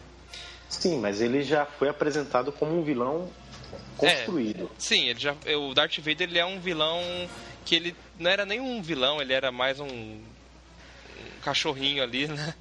[0.68, 3.30] Sim, mas ele já foi apresentado como um vilão
[3.96, 4.72] construído.
[4.80, 7.00] Sim, ele já, o Darth Vader ele é um vilão
[7.64, 10.22] que ele não era nem um vilão, ele era mais um, um
[11.44, 12.56] cachorrinho ali, né?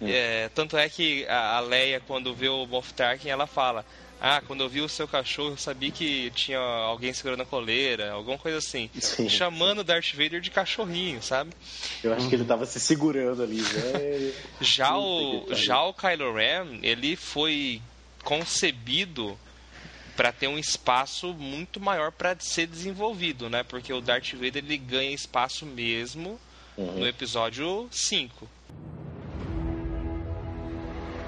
[0.00, 3.84] É, tanto é que a, a Leia, quando vê o Moff Tarkin, ela fala:
[4.20, 8.10] Ah, quando eu vi o seu cachorro, eu sabia que tinha alguém segurando a coleira,
[8.10, 8.90] alguma coisa assim.
[8.98, 9.28] Sim.
[9.28, 11.52] Chamando o Darth Vader de cachorrinho, sabe?
[12.02, 14.34] Eu acho que ele tava se segurando ali, velho.
[14.60, 17.80] Já o, já o Kylo Ren, ele foi
[18.24, 19.38] concebido
[20.16, 23.62] para ter um espaço muito maior para ser desenvolvido, né?
[23.62, 26.40] Porque o Darth Vader ele ganha espaço mesmo
[26.76, 28.48] no episódio 5.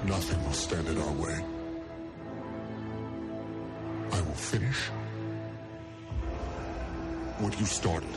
[0.05, 1.50] Nothing will stand in our way.
[4.31, 4.89] Will finish
[7.41, 8.07] what you started.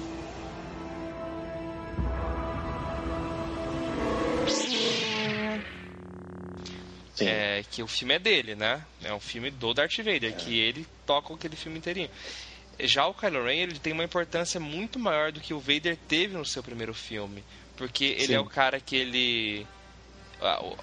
[7.16, 7.26] Sim.
[7.26, 8.84] É, que o filme é dele, né?
[9.02, 12.10] É um filme do Darth Vader, que ele toca aquele filme inteirinho.
[12.80, 16.36] Já o Kylo Ren, ele tem uma importância muito maior do que o Vader teve
[16.36, 17.42] no seu primeiro filme.
[17.76, 18.34] Porque ele Sim.
[18.34, 19.66] é o cara que ele...
[20.60, 20.76] O,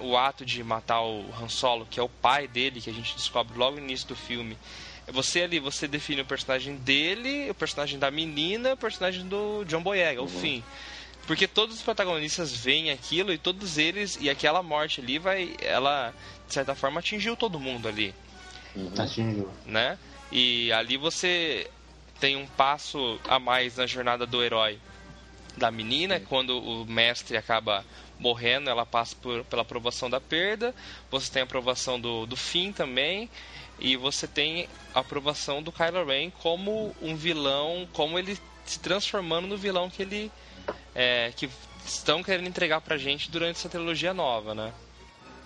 [0.00, 2.92] o- o ato de matar o Han Solo, que é o pai dele, que a
[2.92, 4.56] gente descobre logo no início do filme.
[5.06, 9.64] É Você ali, você define o personagem dele, o personagem da menina, o personagem do
[9.66, 10.62] John Boyega, o fim.
[11.26, 16.14] Porque todos os protagonistas veem aquilo e todos eles e aquela morte ali vai, ela
[16.48, 18.14] de certa forma atingiu todo mundo ali,
[18.98, 19.48] Atingiu.
[19.66, 19.98] né?
[20.32, 21.68] E ali você
[22.18, 24.78] tem um passo a mais na jornada do herói
[25.56, 27.84] da menina, quando o mestre acaba
[28.20, 30.74] morrendo, ela passa por, pela aprovação da perda,
[31.10, 33.28] você tem a aprovação do, do fim também,
[33.80, 39.48] e você tem a aprovação do Kylo Ren como um vilão, como ele se transformando
[39.48, 40.30] no vilão que ele
[40.94, 41.48] é, que
[41.84, 44.72] estão querendo entregar pra gente durante essa trilogia nova, né?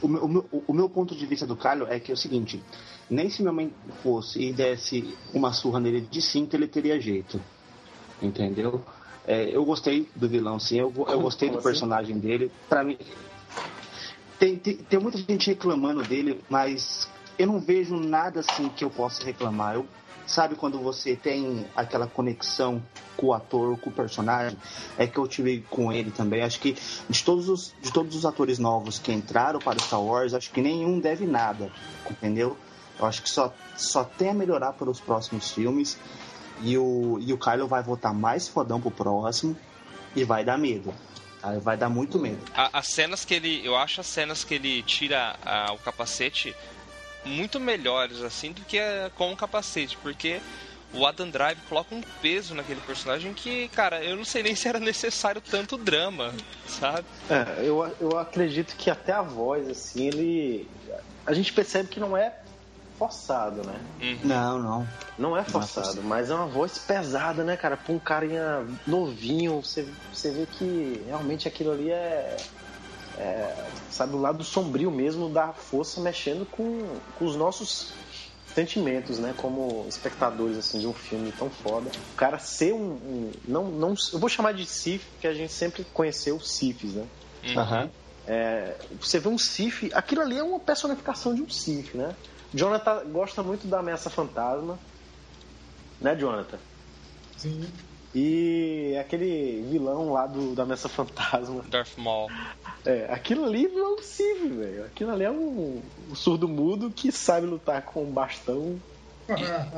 [0.03, 2.17] O meu, o, meu, o meu ponto de vista do Kylo é que é o
[2.17, 2.61] seguinte:
[3.09, 7.41] nem se minha mãe fosse e desse uma surra nele de cinto, ele teria jeito.
[8.21, 8.85] Entendeu?
[9.27, 10.79] É, eu gostei do vilão, sim.
[10.79, 11.69] Eu, eu gostei do como assim?
[11.69, 12.51] personagem dele.
[12.69, 12.99] Pra mim.
[14.39, 17.09] Tem, tem, tem muita gente reclamando dele, mas
[17.39, 19.77] eu não vejo nada assim que eu possa reclamar.
[19.77, 19.87] Eu,
[20.27, 22.83] sabe quando você tem aquela conexão
[23.17, 24.59] com o ator, com o personagem?
[24.99, 26.43] É que eu tive com ele também.
[26.43, 26.77] Acho que
[27.09, 30.51] de todos os, de todos os atores novos que entraram para o Star Wars, acho
[30.51, 31.71] que nenhum deve nada,
[32.11, 32.57] entendeu?
[32.99, 35.99] Eu acho que só, só tem a melhorar para os próximos filmes.
[36.63, 39.57] E o, e o Kylo vai voltar mais fodão pro próximo
[40.15, 40.95] e vai dar medo.
[41.41, 41.59] tá?
[41.59, 42.41] Vai dar muito medo.
[42.55, 46.55] A- as cenas que ele, eu acho as cenas que ele tira a- o capacete
[47.25, 50.41] muito melhores assim do que a- com o capacete, porque
[50.93, 54.69] o Adam Drive coloca um peso naquele personagem que, cara, eu não sei nem se
[54.69, 56.33] era necessário tanto drama,
[56.69, 57.07] sabe?
[57.29, 60.71] É, eu, eu acredito que até a voz, assim, ele.
[61.27, 62.33] A gente percebe que não é
[62.99, 63.81] forçado, né?
[64.23, 64.87] Não, não.
[65.19, 66.03] Não é é forçado, forçado.
[66.03, 67.77] mas é uma voz pesada, né, cara?
[67.77, 72.37] Pra um carinha novinho, você, você vê que realmente aquilo ali é,
[73.17, 77.69] é, Sabe, o lado sombrio mesmo da força mexendo com, com os nossos
[78.55, 79.33] sentimentos, né?
[79.37, 81.91] Como espectadores, assim, de um filme tão foda.
[81.91, 82.93] O cara ser um.
[82.95, 86.95] um- não, não, eu vou chamar de Sif, porque a gente sempre conheceu os Sifs,
[86.95, 87.07] né?
[87.57, 87.91] Aham.
[88.27, 92.17] É, você vê um Sif, aquilo ali é uma personificação de um Sif, né?
[92.55, 94.79] Jonathan gosta muito da ameaça fantasma,
[96.01, 96.59] né, Jonathan?
[97.37, 97.67] Sim.
[98.15, 101.65] E aquele vilão lá do, da Messa Fantasma.
[101.69, 102.31] Darth Maul.
[102.87, 104.85] É, aquilo ali não é possível, velho.
[104.85, 108.81] Aquilo ali é um, um surdo mudo que sabe lutar com um bastão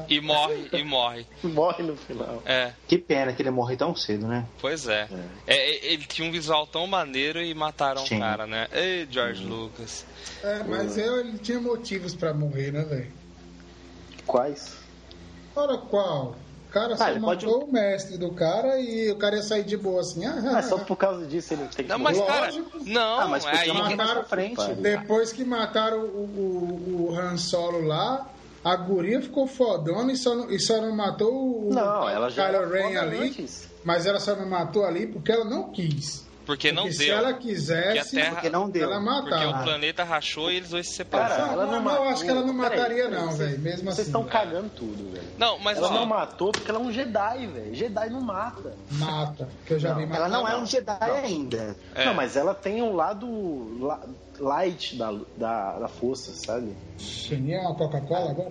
[0.08, 1.26] E morre, e morre.
[1.42, 2.42] e morre no final.
[2.44, 4.44] É, Que pena que ele morre tão cedo, né?
[4.60, 5.08] pois é.
[5.46, 8.66] É, é, ele tinha um visual tão maneiro e mataram o cara, né?
[8.72, 10.04] Ei, George Lucas.
[10.42, 13.12] É, mas eu, ele tinha motivos pra morrer, né, velho?
[14.26, 14.76] Quais?
[15.54, 16.36] Ora, qual?
[16.68, 19.64] O cara só Ah, pode- matou o mestre do cara e o cara ia sair
[19.64, 20.26] de boa assim.
[20.26, 22.50] Ah, Ah, só por causa disso ele tem que Não, mas cara,
[22.84, 23.72] não, Ah, mas é aí.
[23.72, 24.74] mataram- pra frente.
[24.74, 28.28] Depois que mataram o, o, o Han Solo lá,
[28.72, 32.46] a guria ficou fodona e só não, e só não matou o Não, ela já
[32.50, 33.18] Kylo era Ren ali.
[33.28, 33.68] antes.
[33.84, 36.26] Mas ela só não matou ali porque ela não quis.
[36.44, 37.16] Porque não porque se deu.
[37.16, 38.84] ela quisesse, a Terra- Porque não deu.
[38.92, 39.64] ela Porque o matava.
[39.64, 41.46] planeta rachou e eles dois se Cara, separaram.
[41.46, 42.08] não, ela não, não não, eu matou.
[42.12, 43.62] acho que ela não mataria, peraí, não, vocês- velho.
[43.62, 44.02] Mesmo Vocês assim.
[44.02, 45.26] estão cagando tudo, velho.
[45.36, 47.74] Não, mas Ela ó, não matou porque ela é um Jedi, velho.
[47.74, 48.76] Jedi não mata.
[48.92, 49.48] Mata.
[49.66, 50.18] Que eu já vi matar.
[50.20, 51.76] Ela não é um Jedi ainda.
[51.96, 52.04] É.
[52.04, 54.06] Não, mas ela tem um lado la-
[54.40, 56.74] light da, da, da força, sabe?
[57.30, 58.50] É uma Coca-Cola agora?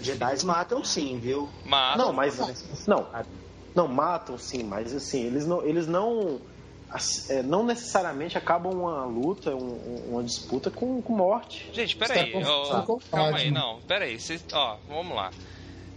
[0.00, 1.48] Jedi matam sim, viu?
[1.64, 1.98] mata.
[1.98, 2.38] não, mas.
[2.86, 3.06] Não,
[3.74, 5.64] não, matam sim, mas assim, eles não.
[5.64, 6.40] Eles não
[7.30, 11.70] é, não necessariamente acabam uma luta, um- uma disputa com, com morte.
[11.72, 12.32] Gente, peraí.
[12.32, 13.10] Tá confundindo.
[13.10, 13.80] calma aí, não.
[13.82, 14.20] Peraí.
[14.20, 15.30] Vocês, ó, vamos lá.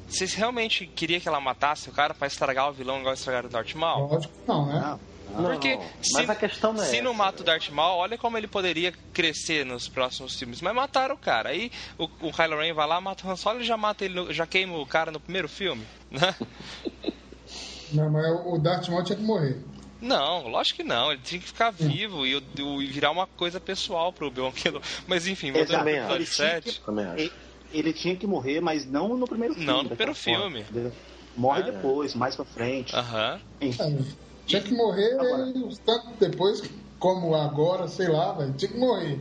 [0.07, 3.51] Vocês realmente queriam que ela matasse o cara pra estragar o vilão igual estragaram o
[3.51, 4.07] Darth Maul?
[4.07, 4.79] Lógico que não, né?
[4.79, 4.99] Não.
[5.29, 7.17] Não, Porque mas se, a questão não é se não essa.
[7.17, 10.61] mata o Darth Maul, olha como ele poderia crescer nos próximos filmes.
[10.61, 11.49] Mas mataram o cara.
[11.49, 14.13] Aí o, o Kylo Ren vai lá, mata o Han Solo e já mata ele,
[14.13, 16.35] no- já queima o cara no primeiro filme, né?
[17.91, 19.57] Não, mas o Darth Maul tinha que morrer.
[20.01, 21.11] Não, lógico que não.
[21.11, 24.85] Ele tinha que ficar vivo e, e virar uma coisa pessoal pro Obi-Wan Kenobi.
[25.07, 26.71] Mas enfim, voltando pro também episódio Ele tinha 7.
[26.79, 27.15] que- Também acho.
[27.19, 27.31] Ele,
[27.73, 29.67] ele tinha que morrer, mas não no primeiro filme.
[29.67, 30.61] Não no primeiro forma, filme.
[30.61, 30.91] entendeu?
[31.37, 31.71] Morre É.
[31.71, 32.95] depois, mais pra frente.
[32.95, 33.39] Aham.
[33.61, 34.05] Enfim.
[34.45, 35.51] Tinha que morrer Agora.
[35.55, 36.61] e os tanto depois,
[36.99, 38.53] como agora, sei lá, velho.
[38.53, 39.19] Tinha que morrer.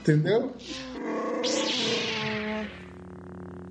[0.00, 0.52] Entendeu?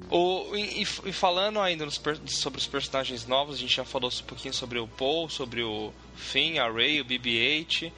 [0.09, 4.25] O, e, e- falando ainda nos sobre os personagens novos, a gente já falou um
[4.25, 7.91] pouquinho sobre o Paul, sobre o Finn, a Rey, o BB-8,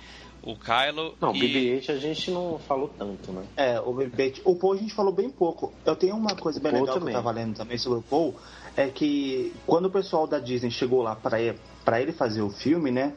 [0.43, 1.15] o Kylo.
[1.19, 1.39] Não, e...
[1.39, 3.43] BB-8 a gente não falou tanto, né?
[3.57, 4.41] É, o BB-8.
[4.45, 5.73] O Paul a gente falou bem pouco.
[5.83, 7.05] Eu tenho uma coisa bem legal também.
[7.05, 8.35] que eu tava lendo também sobre o Paul,
[8.75, 12.49] é que quando o pessoal da Disney chegou lá pra ele, pra ele fazer o
[12.49, 13.13] filme, né?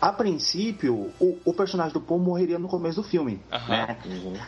[0.00, 3.68] A princípio, o, o personagem do Paul morreria no começo do filme, Aham.
[3.86, 3.96] né?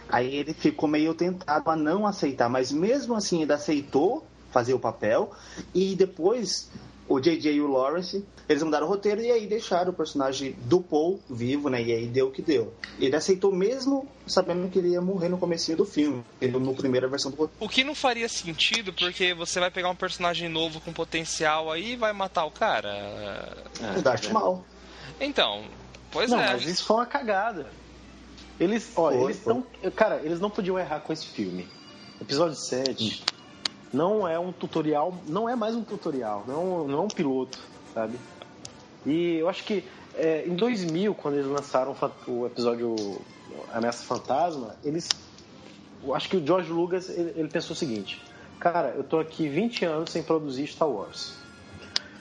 [0.09, 4.79] Aí ele ficou meio tentado a não aceitar, mas mesmo assim ele aceitou fazer o
[4.79, 5.31] papel
[5.75, 6.71] e depois
[7.13, 10.81] o JJ e o Lawrence, eles mudaram o roteiro e aí deixaram o personagem do
[10.81, 11.83] Paul vivo, né?
[11.83, 12.73] E aí deu o que deu.
[12.99, 17.31] Ele aceitou mesmo sabendo que ele ia morrer no comecinho do filme, no primeira versão
[17.31, 17.63] do roteiro.
[17.63, 21.93] O que não faria sentido, porque você vai pegar um personagem novo com potencial aí
[21.93, 22.89] e vai matar o cara.
[22.89, 24.65] É, O Darth Maul.
[25.21, 25.65] Então,
[26.11, 26.55] pois Não, é.
[26.55, 27.71] mas isso foi uma cagada.
[28.59, 29.59] Eles, olha, eles foi.
[29.59, 29.91] estão.
[29.91, 31.69] Cara, eles não podiam errar com esse filme.
[32.19, 33.23] Episódio 7
[33.93, 37.59] não é um tutorial, não é mais um tutorial, não, não é um piloto,
[37.93, 38.19] sabe?
[39.05, 39.85] E eu acho que
[40.15, 41.95] é, em 2000, quando eles lançaram
[42.27, 43.21] o episódio
[43.73, 45.09] Ameaça Fantasma, eles.
[46.05, 48.23] Eu acho que o George Lucas ele, ele pensou o seguinte:
[48.59, 51.35] Cara, eu tô aqui 20 anos sem produzir Star Wars.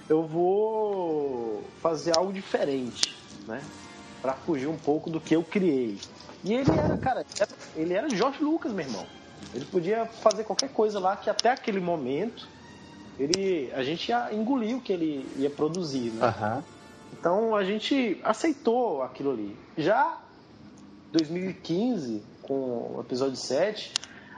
[0.09, 3.15] Eu vou fazer algo diferente,
[3.47, 3.61] né?
[4.21, 5.97] Pra fugir um pouco do que eu criei.
[6.43, 7.25] E ele era, cara,
[7.75, 9.05] ele era George Lucas, meu irmão.
[9.53, 12.47] Ele podia fazer qualquer coisa lá que até aquele momento
[13.19, 16.25] ele, a gente ia engolir o que ele ia produzir, né?
[16.27, 16.63] Aham.
[17.13, 19.55] Então a gente aceitou aquilo ali.
[19.77, 20.17] Já
[21.11, 22.53] 2015, com
[22.95, 23.91] o episódio 7,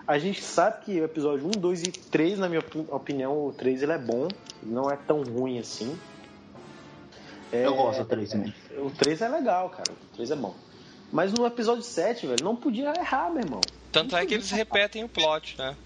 [0.08, 3.54] a gente sabe que o episódio 1, 2 e 3, na minha opi- opinião, o
[3.54, 4.28] 3 ele é bom,
[4.62, 5.98] não é tão ruim assim.
[7.52, 8.54] É, Eu gosto do 3 também.
[8.80, 9.92] O 3 é legal, cara.
[9.92, 10.56] O 3 é bom.
[11.12, 13.62] Mas no episódio 7, velho, não podia errar, meu irmão.
[13.94, 15.78] Tanto é que eles repetem o plot, né?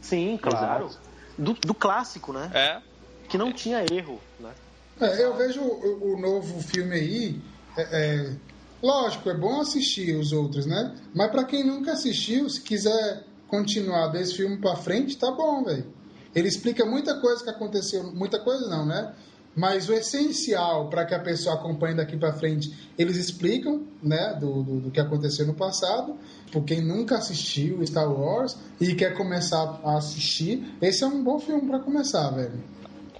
[0.00, 0.90] Sim, claro.
[1.38, 2.50] Do, do clássico, né?
[2.52, 2.82] É.
[3.28, 4.52] Que não tinha erro, né?
[5.00, 7.40] É, eu vejo o, o novo filme aí.
[7.76, 8.36] é, é,
[8.82, 10.94] lógico, é bom assistir os outros, né?
[11.14, 15.86] Mas pra quem nunca assistiu, se quiser continuar desse filme pra frente, tá bom, velho.
[16.34, 19.14] Ele explica muita coisa que aconteceu, muita coisa não, né?
[19.54, 24.62] Mas o essencial para que a pessoa acompanhe daqui pra frente, eles explicam, né, do,
[24.62, 26.16] do, do que aconteceu no passado.
[26.52, 31.38] Por quem nunca assistiu Star Wars e quer começar a assistir, esse é um bom
[31.38, 32.62] filme pra começar, velho.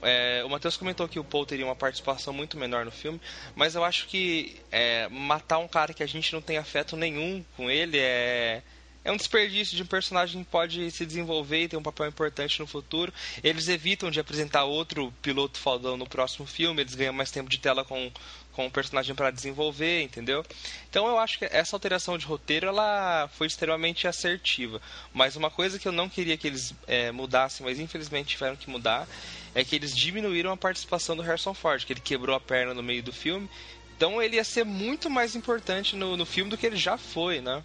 [0.02, 3.20] É, o Matheus comentou que o Paul teria uma participação muito menor no filme,
[3.54, 7.44] mas eu acho que é, matar um cara que a gente não tem afeto nenhum
[7.56, 8.62] com ele é,
[9.04, 12.60] é um desperdício de um personagem que pode se desenvolver e ter um papel importante
[12.60, 13.12] no futuro.
[13.42, 17.58] Eles evitam de apresentar outro piloto fodão no próximo filme, eles ganham mais tempo de
[17.58, 18.12] tela com,
[18.52, 20.44] com o personagem para desenvolver, entendeu?
[20.88, 24.80] Então eu acho que essa alteração de roteiro ela foi extremamente assertiva.
[25.14, 28.68] Mas uma coisa que eu não queria que eles é, mudassem, mas infelizmente tiveram que
[28.68, 29.08] mudar,
[29.54, 32.82] é que eles diminuíram a participação do Harrison Ford, que ele quebrou a perna no
[32.82, 33.48] meio do filme.
[33.96, 37.40] Então ele ia ser muito mais importante no, no filme do que ele já foi,
[37.40, 37.62] né?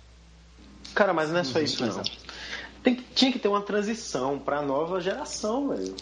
[0.96, 2.02] Cara, mas não é só isso, não.
[2.82, 5.96] Tem, tinha que ter uma transição pra nova geração, velho.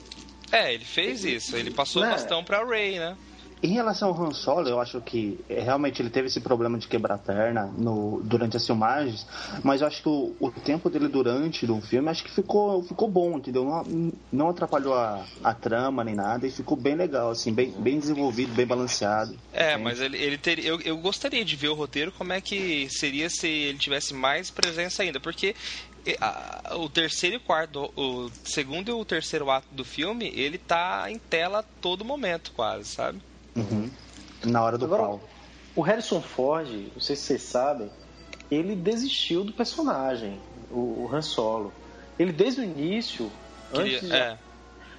[0.51, 1.55] É, ele fez isso.
[1.57, 2.11] Ele passou o Né?
[2.11, 3.17] bastão pra Ray, né?
[3.63, 6.85] Em relação ao Han Solo, eu acho que é, realmente ele teve esse problema de
[6.85, 9.25] quebrar a perna no, durante as filmagens,
[9.63, 13.09] mas eu acho que o, o tempo dele durante o filme acho que ficou, ficou
[13.09, 13.63] bom, entendeu?
[13.63, 17.97] Não, não atrapalhou a, a trama nem nada e ficou bem legal, assim, bem, bem
[17.97, 19.37] desenvolvido, bem balanceado.
[19.53, 20.67] É, mas ele, ele teria.
[20.67, 24.51] Eu, eu gostaria de ver o roteiro como é que seria se ele tivesse mais
[24.51, 25.55] presença ainda, porque
[26.05, 30.29] e, a- o terceiro e o quarto, o segundo e o terceiro ato do filme,
[30.35, 33.21] ele tá em tela a todo momento, quase, sabe?
[33.55, 33.89] Uhum.
[34.45, 35.21] Na hora do Agora, pau.
[35.75, 37.89] O Harrison Ford, não sei se vocês sabem,
[38.51, 40.39] ele desistiu do personagem,
[40.69, 41.73] o, o Han Solo.
[42.19, 43.31] Ele desde o início,
[43.73, 44.37] Queria- antes, é,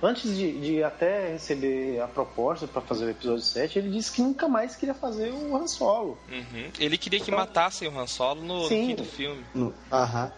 [0.02, 4.20] antes de, de até receber a proposta para fazer o episódio 7, ele disse que
[4.22, 6.18] nunca mais queria fazer o Han Solo.
[6.28, 6.70] uhum.
[6.78, 9.44] Ele queria que matassem o Han Solo no, no quinto filme.
[9.54, 10.32] No- Aham.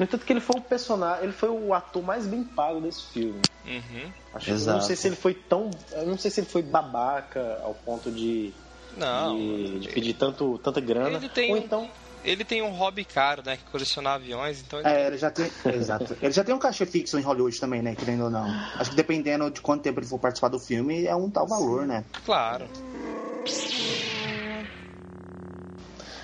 [0.00, 3.02] No entanto que ele foi o personagem, ele foi o ator mais bem pago desse
[3.12, 3.42] filme.
[3.66, 4.10] Uhum.
[4.32, 4.84] Acho que- eu não Exato.
[4.86, 8.50] sei se ele foi tão, eu não sei se ele foi babaca ao ponto de,
[8.96, 9.36] Não.
[9.36, 11.90] de, de pedir tanto, tanta grana, Ele tem ou um- então
[12.24, 13.58] Ele tem um hobby caro, né?
[13.58, 15.50] Que colecionar aviões, então ele É, ele já tem.
[15.74, 16.16] Exato.
[16.22, 17.94] Ele já tem um cachê fixo em Hollywood também, né?
[17.94, 18.46] Querendo ou não.
[18.78, 21.86] Acho que dependendo de quanto tempo ele for participar do filme, é um tal valor,
[21.86, 22.04] né?
[22.24, 22.66] Claro.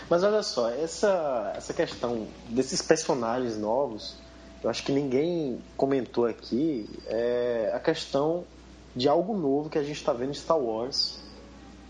[0.08, 4.16] Mas olha só, essa, essa questão desses personagens novos,
[4.62, 8.44] eu acho que ninguém comentou aqui, é a questão
[8.94, 11.18] de algo novo que a gente está vendo em Star Wars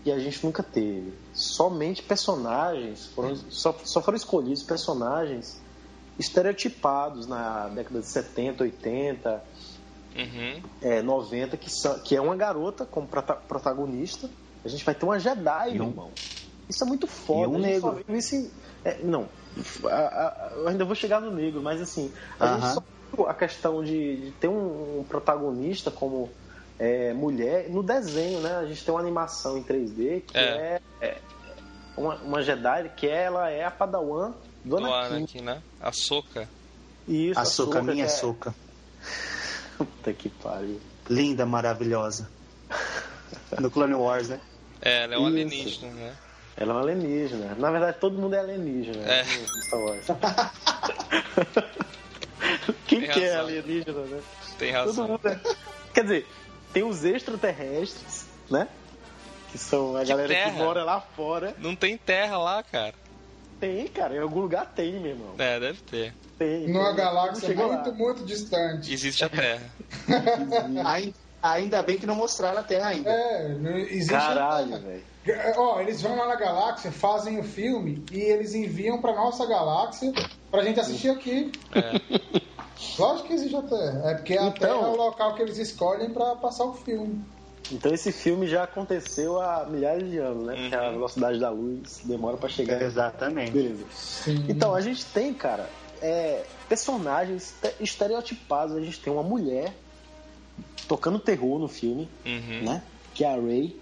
[0.03, 1.13] e a gente nunca teve.
[1.33, 5.61] Somente personagens, foram, só, só foram escolhidos personagens
[6.17, 9.43] estereotipados na década de 70, 80,
[10.15, 10.61] Uhum.
[10.81, 14.27] é, 90, que, são, que é uma garota como prota- protagonista.
[14.65, 16.11] A gente vai ter uma Jedi, E um- irmão.
[16.69, 17.41] Isso é muito foda.
[17.43, 18.17] e um gente só negro.
[18.17, 18.51] isso
[18.83, 19.27] é, não,
[19.85, 22.59] a- a- eu ainda vou chegar no negro, mas assim, a Aham.
[22.59, 22.83] gente só
[23.15, 26.29] viu a questão de, de ter um, um protagonista como
[26.79, 28.55] é, mulher no desenho, né?
[28.57, 31.05] A gente tem uma animação em 3D que é, É.
[31.07, 31.21] é
[31.95, 35.15] uma, uma Jedi que ela é a Padawan do Do Anakin.
[35.15, 35.63] Anakin, né?
[35.81, 36.47] A Soca.
[37.07, 38.53] Isso, A Soca, minha é- Soca.
[39.77, 40.79] Puta que pariu.
[41.09, 42.29] Linda, maravilhosa.
[43.59, 44.41] No Clone Wars, né?
[44.81, 46.15] É, ela é um alienígena, né?
[46.59, 47.55] Ela é uma alienígena.
[47.55, 49.23] Na verdade, todo mundo é alienígena É.
[49.23, 50.05] né, no Star Wars.
[52.87, 54.21] Quem que é alienígena, né?
[54.57, 55.07] Tem Todo razão.
[55.07, 55.39] mundo é.
[55.93, 56.27] Quer dizer,
[56.73, 58.67] tem os extraterrestres, né?
[59.51, 60.51] Que são a Que galera terra?
[60.51, 61.53] que mora lá fora.
[61.59, 62.93] Não tem terra lá, cara.
[63.59, 65.33] Tem, cara, em algum lugar tem, meu irmão.
[65.37, 66.13] É, deve ter.
[66.37, 66.67] Tem.
[66.67, 67.95] Numa galáxia muito, lá.
[67.95, 68.93] muito distante.
[68.93, 69.63] Existe a terra.
[70.85, 73.09] Ai- Ainda bem que não mostraram a Terra ainda.
[73.09, 74.09] É, não existe.
[74.11, 75.03] Caralho, velho.
[75.57, 80.11] Ó, eles vão lá na galáxia, fazem o filme e eles enviam pra nossa galáxia
[80.49, 81.51] pra gente assistir aqui.
[81.75, 82.39] É.
[82.97, 84.01] Lógico que existe a Terra.
[84.05, 87.23] É porque a Então- Terra é o local que eles escolhem pra passar o filme.
[87.71, 90.55] Então esse filme já aconteceu há milhares de anos, né?
[90.55, 90.91] Porque a Uhum.
[90.93, 92.81] velocidade da luz demora pra chegar.
[92.81, 93.51] Exatamente.
[93.51, 93.83] Beleza.
[93.91, 94.45] Sim.
[94.47, 95.69] Então, a gente tem, cara,
[96.01, 98.75] é, personagens te- estereotipados.
[98.75, 99.73] A gente tem uma mulher
[100.87, 102.63] tocando terror no filme, Uhum.
[102.63, 102.83] né?
[103.13, 103.75] Que é a Ray.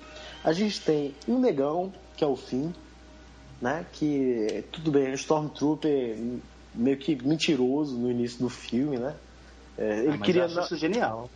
[0.44, 2.72] A gente tem um negão, que é o Finn,
[3.62, 3.86] né?
[3.94, 6.18] Que, tudo bem, é um Stormtrooper
[6.74, 9.16] meio que mentiroso no início do filme, né?
[9.78, 10.42] É, ele Ah, mas queria...
[10.44, 11.30] eu acho isso genial.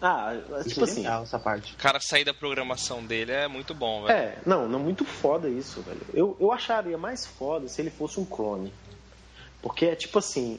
[0.00, 0.94] Ah, Isso tipo é assim...
[0.96, 1.72] genial, essa parte.
[1.72, 4.14] O cara sair da programação dele é muito bom, velho.
[4.18, 6.00] É, não, não muito foda isso, velho.
[6.12, 8.70] Eu, eu acharia mais foda se ele fosse um clone.
[9.62, 10.58] Porque é tipo assim,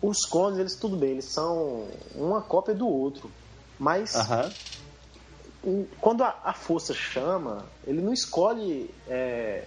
[0.00, 3.28] os clones, eles tudo bem, eles são uma cópia do outro.
[3.78, 4.14] Mas
[6.00, 9.64] quando a, a força chama, ele não escolhe é,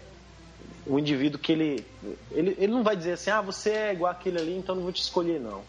[0.86, 1.86] o indivíduo que ele,
[2.32, 2.56] ele.
[2.58, 5.02] Ele não vai dizer assim, ah, você é igual aquele ali, então não vou te
[5.02, 5.64] escolher, não.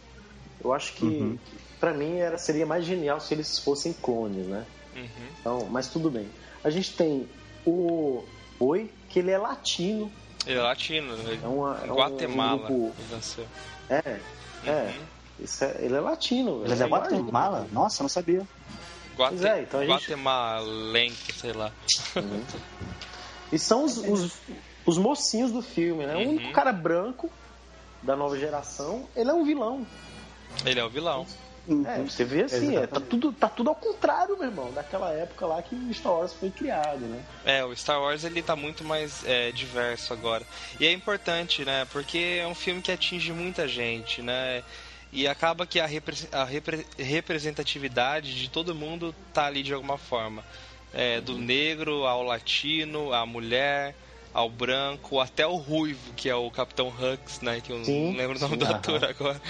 [0.63, 1.39] Eu acho que, Uhum.
[1.79, 4.67] pra mim, era, seria mais genial se eles fossem clones, né?
[4.95, 5.29] Uhum.
[5.41, 6.29] Então, mas tudo bem.
[6.63, 7.29] A gente tem
[7.67, 8.25] o
[8.59, 10.13] Oi, que ele é latino.
[10.47, 11.41] Ele é latino, né?
[11.43, 12.63] É uma, é Guatemala.
[12.63, 12.95] um grupo-.
[13.89, 14.21] É,
[14.67, 14.95] é.
[14.99, 15.05] Uhum.
[15.43, 16.63] Isso é- ele é latino.
[16.65, 17.67] Ele é da igual a Guatemala?
[17.73, 18.47] Nossa, não sabia.
[19.17, 19.37] Guate...
[19.37, 20.07] Pois é, então a gente-
[21.35, 21.73] sei lá.
[22.15, 22.57] gente.
[23.53, 24.33] E são os, os,
[24.87, 26.15] os mocinhos do filme, né?
[26.15, 26.29] O Uhum.
[26.31, 27.31] único cara branco
[28.03, 29.87] da nova geração, ele é um vilão.
[30.65, 31.27] Ele é o vilão.
[31.69, 31.85] Uhum.
[31.87, 35.47] É, você vê assim, é, tá, tudo, tá tudo ao contrário, meu irmão, daquela época
[35.47, 37.23] lá que o Star Wars foi criado, né?
[37.45, 40.45] É, o Star Wars ele tá muito mais é, diverso agora.
[40.81, 41.87] E é importante, né?
[41.93, 44.63] Porque é um filme que atinge muita gente, né?
[45.13, 49.99] E acaba que a, repre- a repre- representatividade de todo mundo tá ali de alguma
[49.99, 50.45] forma.
[50.93, 53.95] É, do negro ao latino, à mulher,
[54.35, 57.61] ao branco, até o ruivo, que é o Capitão Hux, né?
[57.61, 58.75] Que eu Sim, não lembro o nome sim, do aham.
[58.77, 59.41] ator agora.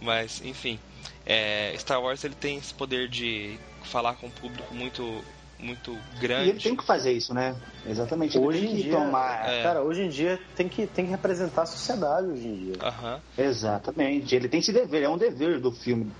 [0.00, 0.78] Mas, enfim.
[1.26, 5.24] É, Star Wars ele tem esse poder de falar com um público muito,
[5.64, 6.46] muito grande.
[6.46, 7.56] E ele tem que fazer isso, né?
[7.86, 8.36] Exatamente.
[8.36, 9.48] Ele Hoje tem em que dia, tomar.
[9.48, 9.62] é.
[9.62, 12.74] cara, hoje em dia tem que, tem que representar a sociedade hoje em dia.
[12.82, 13.20] Aham.
[13.36, 14.34] Exatamente.
[14.34, 16.12] Ele tem esse dever, é um dever do filme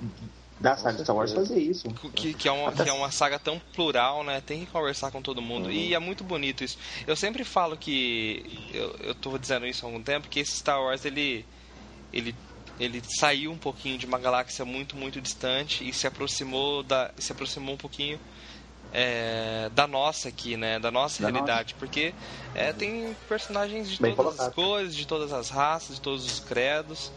[0.60, 1.88] da saga Star Wars fazer isso.
[2.14, 4.40] Que, que, é uma, que é uma saga tão plural, né?
[4.40, 5.70] Tem que conversar com todo mundo.
[5.70, 6.78] E é muito bonito isso.
[7.06, 8.70] Eu sempre falo que.
[8.72, 11.44] Eu, eu tô dizendo isso há algum tempo, que esse Star Wars ele.
[12.12, 12.34] ele
[12.80, 17.30] ele saiu um pouquinho de uma galáxia muito, muito distante e se aproximou da, se
[17.30, 18.18] aproximou um pouquinho
[18.94, 20.78] é, da nossa aqui, né?
[20.78, 22.14] Da nossa Da realidade, porque
[22.54, 24.54] é, tem personagens de Bem todas as colocado.
[24.54, 27.10] cores, de todas as raças, de todos os credos.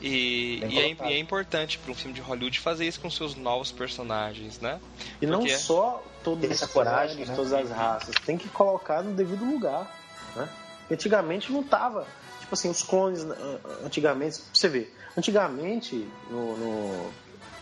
[0.00, 3.34] E, e é, e é importante para um filme de Hollywood fazer isso com seus
[3.34, 4.80] novos personagens, né?
[5.20, 7.34] E não Porque- só todos Ter os essa coragem, né?
[7.36, 9.94] todas as raças, tem que colocar no devido lugar,
[10.34, 10.48] né?
[10.90, 12.06] Antigamente não tava,
[12.40, 17.12] tipo assim, os clones, ah, antigamente, pra você ver, antigamente no, no-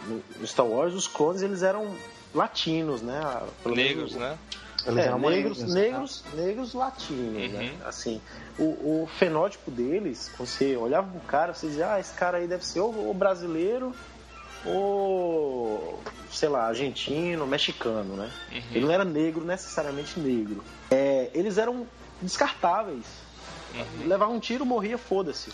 [0.07, 1.93] no- no Star Wars os clones eles eram
[2.35, 3.20] latinos, né?
[3.62, 4.39] Pelo Negros, o- né?
[4.87, 7.61] Eles É, eram negros, morenos, negros, negros latinos, né?
[7.83, 7.89] Uhum.
[7.89, 8.22] Assim,
[8.59, 12.47] o, o fenótipo deles, quando você olhava pro cara, você dizia, ah, esse cara aí
[12.47, 13.93] deve ser ou, ou brasileiro
[14.64, 16.01] ou,
[16.31, 18.31] sei lá, argentino, mexicano, né?
[18.53, 18.62] Uhum.
[18.72, 20.62] Ele não era negro, necessariamente negro.
[20.91, 21.87] É, eles eram
[22.22, 23.05] descartáveis.
[23.74, 24.07] Uhum.
[24.07, 25.53] Levava um tiro, morria, foda-se.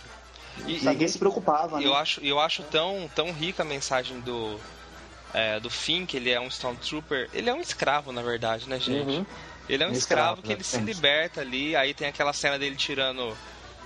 [0.67, 1.87] E, Ninguém se preocupava, né?
[1.87, 4.59] eu acho, eu acho tão, tão rica a mensagem do,
[5.35, 7.29] é, do Finn, que ele é um Stormtrooper.
[7.35, 9.17] Ele é um escravo, na verdade, né, gente?
[9.19, 9.27] Uhum.
[9.69, 12.77] Ele é um escravo, escravo, que ele se liberta ali, aí tem aquela cena dele
[12.77, 13.37] tirando.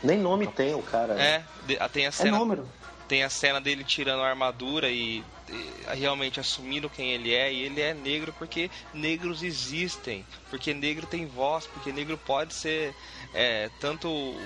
[0.03, 1.15] Nem nome tem o cara.
[1.15, 1.25] né?
[1.25, 2.39] É, de- tem a É cena.
[2.39, 2.69] número.
[3.09, 7.51] tem a cena dele tirando a armadura e, e realmente assumindo quem ele é.
[7.53, 12.95] E ele é negro porque negros existem, porque negro tem voz, porque negro pode ser
[13.33, 14.39] é, tanto o-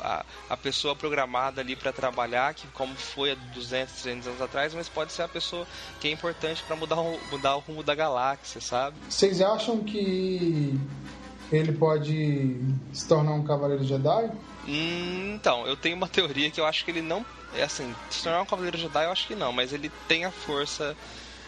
[0.00, 4.74] a, a pessoa programada ali para trabalhar, que como foi há 200, 300 anos atrás,
[4.74, 5.66] mas pode ser a pessoa
[6.00, 8.96] que é importante para mudar, o- mudar o rumo da galáxia, sabe?
[9.08, 10.78] Vocês acham que
[11.50, 12.60] ele pode
[12.92, 14.30] se tornar um Cavaleiro Jedi?
[14.66, 17.24] Hum, então, eu tenho uma teoria que eu acho que ele não.
[17.54, 20.30] É assim, se tornar um Cavaleiro Jedi, eu acho que não, mas ele tem a
[20.30, 20.96] força.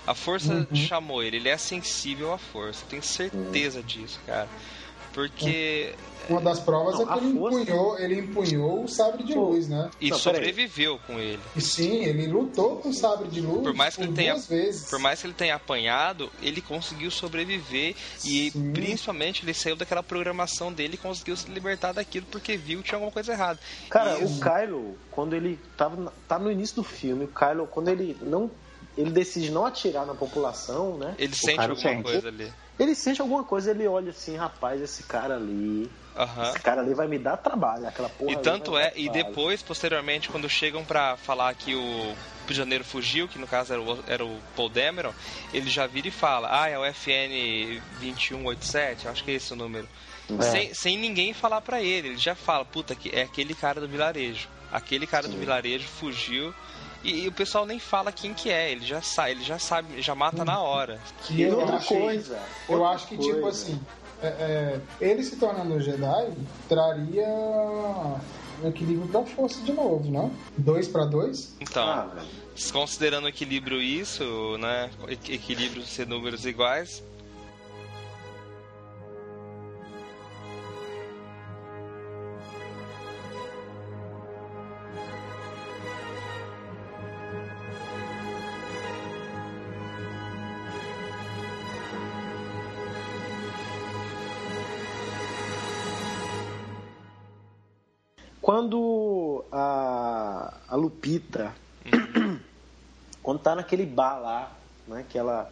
[0.07, 0.75] A força Uhum.
[0.75, 4.49] chamou ele, ele é sensível à força, eu tenho certeza disso, cara.
[5.13, 5.95] Porque.
[6.29, 9.69] Uma das provas Não, é que ele força- empunhou, ele empunhou o sabre de luz,
[9.69, 9.91] né?
[10.01, 11.41] E Não, sobreviveu com ele.
[11.57, 14.47] E sim, ele lutou com o sabre de luz Por mais que ele tenha- duas
[14.47, 14.89] vezes.
[14.89, 18.73] Por mais que ele tenha apanhado, ele conseguiu sobreviver e Sim.
[18.73, 22.97] principalmente ele saiu daquela programação dele e conseguiu se libertar daquilo porque viu que tinha
[22.97, 23.59] alguma coisa errada.
[23.89, 27.89] Cara, E- o Kylo, quando ele tava tá no início do filme, o Kylo, quando
[27.89, 28.49] ele não
[28.97, 31.15] ele decide não atirar na população, né?
[31.19, 32.03] ele sente cara alguma sente.
[32.03, 32.53] coisa ali.
[32.79, 36.49] Ele sente alguma coisa, ele olha assim, rapaz, esse cara ali, Aham.
[36.49, 38.33] esse cara ali vai me dar trabalho, aquela porra.
[38.33, 42.15] E tanto é, e depois, posteriormente, quando chegam pra falar que o
[42.47, 45.13] prisioneiro fugiu, que no caso era o, era o Paul Dameron,
[45.53, 49.57] ele já vira e fala: Ah, é o FN 2187, acho que é esse o
[49.57, 49.87] número.
[50.39, 50.43] É.
[50.43, 53.87] Sem, sem ninguém falar pra ele, ele já fala: Puta, que é aquele cara do
[53.89, 54.49] vilarejo.
[54.73, 56.55] Aquele cara do vilarejo fugiu.
[57.03, 60.03] E, e o pessoal nem fala quem que é, ele já sabe, ele já sabe,
[60.03, 61.01] já mata na hora.
[61.31, 62.39] E E eu outra achei- coisa.
[62.69, 63.49] Eu outra acho que, tipo coisa.
[63.49, 63.81] assim,
[64.23, 66.33] é, é, ele se tornando um Jedi
[66.69, 67.27] traria
[68.63, 70.31] um equilíbrio da força de novo, não?
[70.59, 71.55] Dois pra dois?
[71.61, 72.11] Então, Ah,
[72.73, 74.91] considerando o equilíbrio isso, né?
[75.09, 77.03] equ- Equilíbrio ser números iguais,
[98.41, 101.55] Quando a, a Lupita,
[103.23, 104.53] quando tá naquele bar lá,
[104.89, 105.51] né, que ela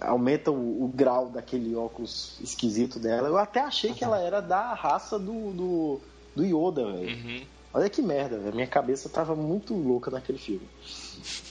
[0.00, 4.74] aumenta o, o grau daquele óculos esquisito dela, eu até achei que ela era da
[4.74, 6.00] raça do, do,
[6.36, 7.08] do Yoda, velho.
[7.08, 7.46] uhum.
[7.74, 8.54] Olha que merda, velho.
[8.54, 10.68] Minha cabeça tava muito louca naquele filme.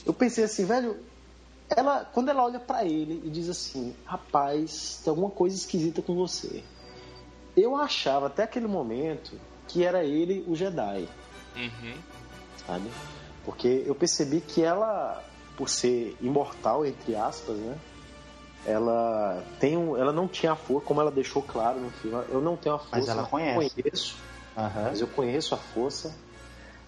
[0.06, 0.96] Eu pensei assim, velho,
[1.76, 6.14] ela, quando ela olha pra ele e diz assim, rapaz, tem alguma coisa esquisita com
[6.14, 6.62] você.
[7.56, 9.38] Eu achava até aquele momento
[9.72, 11.08] que era ele o Jedi.
[11.56, 11.94] Uhum.
[12.66, 12.90] Sabe?
[13.44, 15.24] Porque eu percebi que ela,
[15.56, 17.76] por ser imortal, entre aspas, né?
[18.64, 22.22] Ela tem um, ela não tinha a força, como ela deixou claro no filme.
[22.28, 23.72] Eu não tenho a força, Mas ela conhece.
[23.76, 24.16] Eu conheço,
[24.56, 24.82] Aham.
[24.84, 26.14] mas eu conheço a força.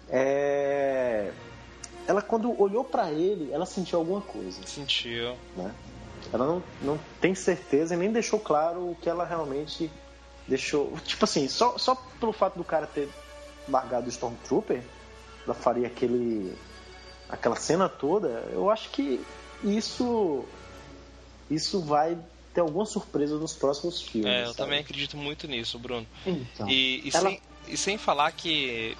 [0.07, 1.31] É...
[2.07, 5.35] Ela quando olhou pra ele, ela sentiu alguma coisa, Sentiu.
[5.57, 5.73] né?
[6.31, 9.91] Ela não, não tem certeza e nem deixou claro o que ela realmente
[10.47, 10.97] deixou.
[11.05, 13.09] Tipo assim, só, só pelo fato do cara ter
[13.67, 14.81] largado o Stormtrooper,
[15.45, 16.55] ela faria aquele.
[17.29, 19.23] aquela cena toda, eu acho que
[19.63, 20.43] isso.
[21.49, 22.17] Isso vai
[22.53, 24.31] ter alguma surpresa nos próximos filmes.
[24.31, 24.57] É, eu sabe?
[24.57, 26.07] também acredito muito nisso, Bruno.
[26.25, 26.67] Então.
[26.67, 28.97] E, e Ela- sem, e sem falar que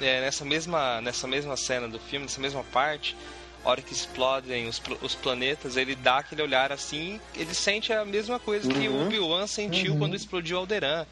[0.00, 3.16] é, nessa, mesma, nessa mesma cena do filme, nessa mesma parte,
[3.64, 8.04] a hora que explodem os, os planetas, ele dá aquele olhar assim, ele sente a
[8.04, 9.06] mesma coisa que o Uhum.
[9.06, 11.06] Obi-Wan sentiu quando explodiu Alderan.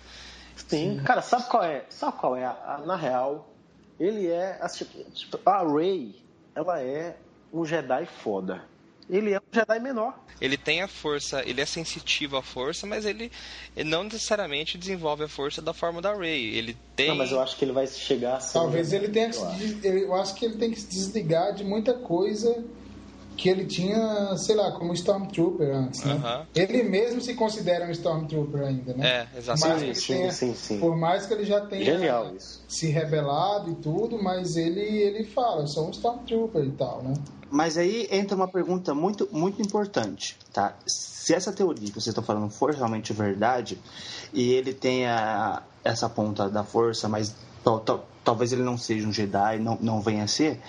[0.57, 1.01] Sim.
[1.05, 1.85] Cara, sabe qual é?
[1.89, 2.45] Sabe qual é?
[2.45, 3.49] A- a- na real,
[4.01, 4.59] ele é.
[4.61, 4.85] assim,
[5.15, 6.15] tipo, a Rey,
[6.55, 7.17] ela é
[7.53, 8.65] um Jedi foda.
[9.09, 10.15] Ele é um Jedi menor.
[10.41, 13.31] Ele tem a força, ele é sensitivo à força, mas ele,
[13.77, 16.55] ele não necessariamente desenvolve a força da forma da Rey.
[16.57, 17.09] Ele tem.
[17.09, 18.53] Não, mas eu acho que ele vai chegar a ser.
[18.53, 20.89] Talvez um- ele tenha que eu se des- eu acho que ele tem que se
[20.89, 22.65] desligar de muita coisa
[23.37, 26.47] que ele tinha, sei lá, como Stormtrooper antes, né?
[26.55, 29.29] Ele mesmo se considera um Stormtrooper ainda, né?
[29.33, 30.01] É, exatamente.
[30.01, 30.81] Sim, tenha- sim, sim.
[30.81, 32.65] Por mais que ele já tenha Genial isso.
[32.69, 37.15] se rebelado e tudo, mas ele ele fala, eu sou um Stormtrooper e tal, né?
[37.51, 40.75] Mas aí entra uma pergunta muito, muito importante, tá?
[40.87, 43.79] Se essa teoria que vocês estão falando for realmente verdade,
[44.33, 47.35] e ele tenha essa ponta da força, mas
[47.65, 50.61] tal- tal- talvez ele não seja um Jedi, não, não venha a ser,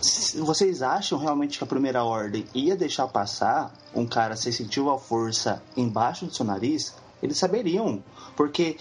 [0.00, 4.98] se- vocês acham realmente que a primeira ordem ia deixar passar um cara sensitiva à
[4.98, 6.94] força embaixo do seu nariz?
[7.22, 8.02] Eles saberiam,
[8.36, 8.76] porque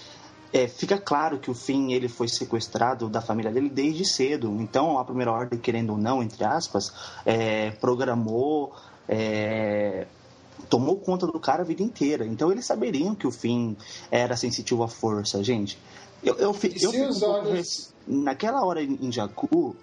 [0.53, 4.55] é, fica claro que o Finn ele foi sequestrado da família dele desde cedo.
[4.61, 6.93] Então a primeira ordem, querendo ou não, entre aspas,
[7.25, 8.73] é, programou,
[9.09, 10.05] é,
[10.69, 12.25] tomou conta do cara a vida inteira.
[12.25, 13.73] Então eles saberiam que o Finn
[14.11, 15.77] era sensitivo à força, gente.
[16.23, 19.75] Eu, eu, eu pouco olhos- naquela hora em em Jakku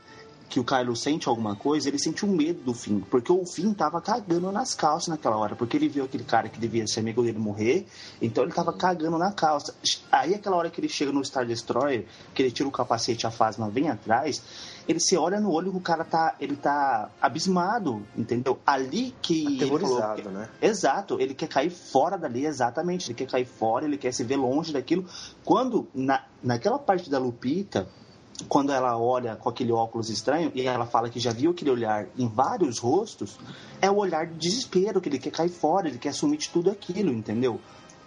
[0.51, 3.73] que o Kylo sente alguma coisa, ele sente um medo do Finn, porque o Finn
[3.73, 7.23] tava cagando nas calças naquela hora, porque ele viu aquele cara que devia ser amigo
[7.23, 7.87] dele morrer,
[8.21, 9.73] então ele tava cagando na calça.
[10.11, 13.31] Aí aquela hora que ele chega no Star Destroyer, que ele tira o capacete, a
[13.31, 14.43] Fasma vem atrás,
[14.89, 18.59] ele se olha no olho e o cara tá, ele tá abismado, entendeu?
[18.67, 20.49] Ali que falou Aterrorizado, que- né?
[20.61, 23.07] Exato, ele quer cair fora dali, exatamente.
[23.09, 25.05] Ele quer cair fora, ele quer se ver longe daquilo.
[25.45, 27.87] Quando, na, naquela parte da Lupita,
[28.49, 32.07] quando ela olha com aquele óculos estranho e ela fala que já viu aquele olhar
[32.19, 33.39] em vários rostos,
[33.81, 36.71] é o olhar de desespero, que ele quer cair fora, ele quer assumir de tudo
[36.71, 37.61] aquilo, entendeu?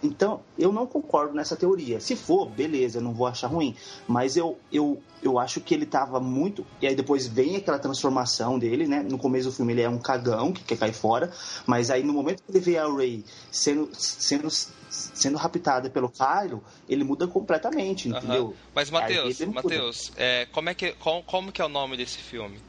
[0.04, 1.98] Então, eu não concordo nessa teoria.
[1.98, 3.74] Se for, beleza, eu não vou achar ruim.
[4.06, 6.64] Mas eu, eu, eu acho que ele tava muito.
[6.82, 9.02] E aí depois vem aquela transformação dele, né?
[9.02, 11.32] No começo do filme ele é um cagão que quer cair fora.
[11.66, 14.48] Mas aí no momento que ele vê a Ray sendo, sendo,
[14.90, 18.54] sendo raptada pelo Kylo, ele muda completamente, entendeu?
[18.74, 19.40] Mas, Matheus.
[19.40, 22.60] Matheus, é, como, é que, como, como que é o nome desse filme?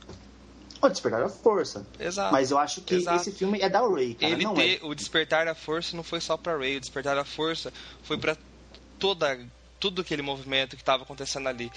[0.86, 1.86] O Despertar da Força.
[2.00, 2.32] Exato.
[2.32, 3.18] Mas eu acho que Exato.
[3.18, 4.34] esse filme é da Ray, cara.
[4.34, 4.86] Ele não ter é.
[4.86, 7.72] o despertar da força não foi só pra Ray, o despertar da força
[8.04, 8.38] foi pra
[9.00, 9.40] toda
[9.80, 11.72] tudo aquele movimento que estava acontecendo ali.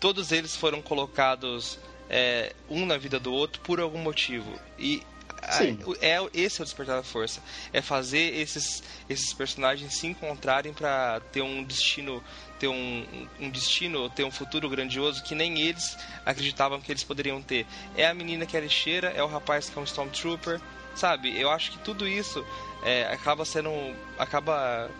[0.00, 1.78] Todos eles foram colocados
[2.08, 4.52] é, um na vida do outro por algum motivo.
[4.78, 5.02] E
[5.50, 5.78] Sim.
[6.00, 7.40] é esse é o despertar da força,
[7.72, 12.22] é fazer esses esses personagens se encontrarem pra ter um destino
[12.58, 17.42] ter um, um destino, ter um futuro grandioso que nem eles acreditavam que eles poderiam
[17.42, 17.66] ter.
[17.96, 20.60] É a menina que é lixeira, é o rapaz que é um Stormtrooper,
[20.94, 21.38] sabe?
[21.38, 22.44] Eu acho que tudo isso
[22.82, 23.70] é, acaba sendo.
[24.18, 24.90] acaba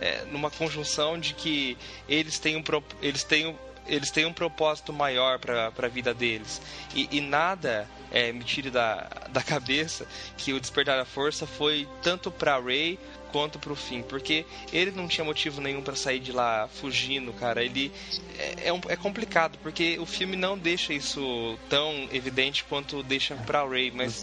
[0.00, 1.76] é, numa conjunção de que
[2.08, 2.62] eles têm um,
[3.00, 6.60] eles têm um, eles têm um propósito maior para a vida deles.
[6.94, 11.86] E, e nada é, me tire da, da cabeça que o Despertar da Força foi
[12.02, 12.98] tanto para Rey
[13.32, 17.62] quanto pro fim, porque ele não tinha motivo nenhum para sair de lá fugindo, cara.
[17.62, 17.92] Ele
[18.38, 23.34] é, é, um- é complicado, porque o filme não deixa isso tão evidente quanto deixa
[23.34, 24.22] pra Ray, mas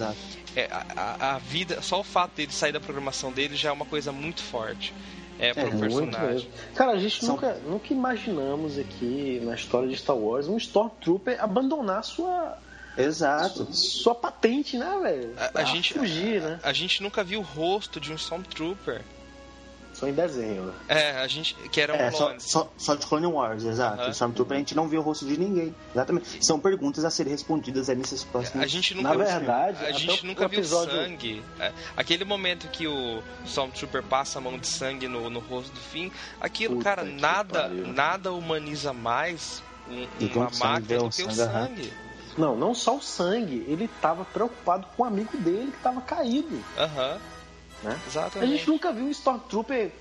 [0.56, 3.86] é, a, a- vida, só o fato dele sair da programação dele já é uma
[3.86, 4.94] coisa muito forte.
[5.40, 6.48] É, pro Muito personagem.
[6.76, 11.44] Cara, a gente São- nunca, nunca imaginamos aqui na história de Star Wars um Stormtrooper
[11.44, 12.56] abandonar sua,
[12.98, 13.68] Exato.
[13.74, 15.34] sua patente, né, velho?
[15.38, 16.60] A, a Pra gente, fugir, né?
[16.64, 19.02] a gente nunca viu o rosto de um Stormtrooper.
[19.94, 20.74] Só em desenho, né?
[20.88, 21.54] É, a gente.
[21.70, 24.02] Que era um É, só, só, só de Clone Wars, exato.
[24.02, 25.74] O Stormtrooper a gente não viu o rosto de ninguém.
[25.94, 26.44] Exatamente.
[26.44, 28.64] São perguntas a serem respondidas aí nesses próximos.
[28.64, 31.44] A gente nunca Na viu, verdade, a gente nunca viu episódio- sangue.
[31.60, 35.80] É, aquele momento que o Stormtrooper passa a mão de sangue no, no rosto do
[35.80, 36.10] Finn,
[36.42, 37.88] aquilo, Puta cara, nada, pariu.
[37.88, 41.94] nada humaniza mais um, uma máquina do que o sangue.
[42.38, 46.60] Não, não só o sangue, ele tava preocupado com o amigo dele que tava caído.
[46.78, 47.20] Aham.
[47.84, 48.00] Né?
[48.08, 48.52] Exatamente.
[48.54, 49.92] A gente nunca viu um Stormtrooper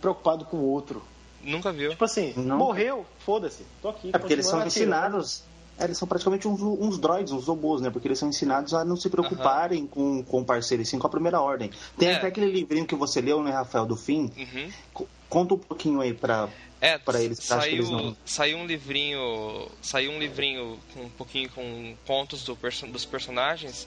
[0.00, 1.02] preocupado com o outro.
[1.42, 1.90] Nunca viu.
[1.90, 2.56] Tipo assim, Não.
[2.56, 4.10] morreu, foda-se, tô aqui.
[4.12, 5.42] É porque eles são ensinados.
[5.78, 7.90] é, eles são praticamente uns, uns droids, uns robôs, né?
[7.90, 11.06] Porque eles são ensinados a não se preocuparem com, com o parceiro, e sim com
[11.06, 11.70] a primeira ordem.
[11.98, 12.14] Tem É.
[12.16, 14.30] até aquele livrinho que você leu, né, Rafael, do fim.
[14.36, 14.70] Uhum.
[14.94, 16.48] Co- Conta um pouquinho aí pra.
[16.84, 21.48] É, Pra eles, saiu, eles não- saiu um livrinho, saiu um livrinho com um pouquinho
[21.48, 23.86] com contos do perso- dos personagens,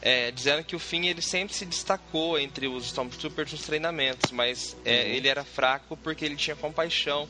[0.00, 4.76] é, dizendo que o Finn ele sempre se destacou entre os Stormtroopers nos treinamentos, mas
[4.84, 7.28] é, ele era fraco porque ele tinha compaixão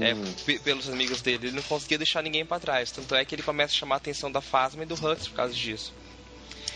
[0.00, 3.34] é, pe- pelos amigos dele, ele não conseguia deixar ninguém para trás, tanto é que
[3.34, 5.92] ele começa a chamar a atenção da Phasma e do Hux por causa disso.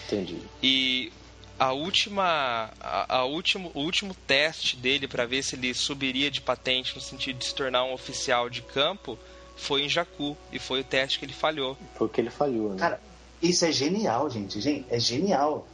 [0.07, 0.39] Entendi.
[0.61, 1.13] E
[1.61, 6.41] a última, a, a último, o último teste dele para ver se ele subiria de
[6.41, 9.19] patente no sentido de se tornar um oficial de campo
[9.57, 11.77] foi em Jakku e foi o teste que ele falhou.
[11.97, 12.79] Foi o que ele falhou, né?
[12.79, 13.01] Cara,
[13.43, 14.59] isso é genial, gente.
[14.59, 15.67] Gente, é genial.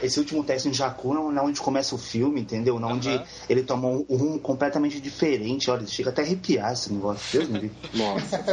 [0.00, 2.78] Esse último teste em Jakku, na na onde começa o filme, entendeu?
[2.78, 5.70] Na onde ele toma um, um rumo completamente diferente.
[5.70, 7.38] Olha, chega até a arrepiar esse negócio.
[7.38, 7.76] Deus me livre.
[7.94, 8.44] Nossa.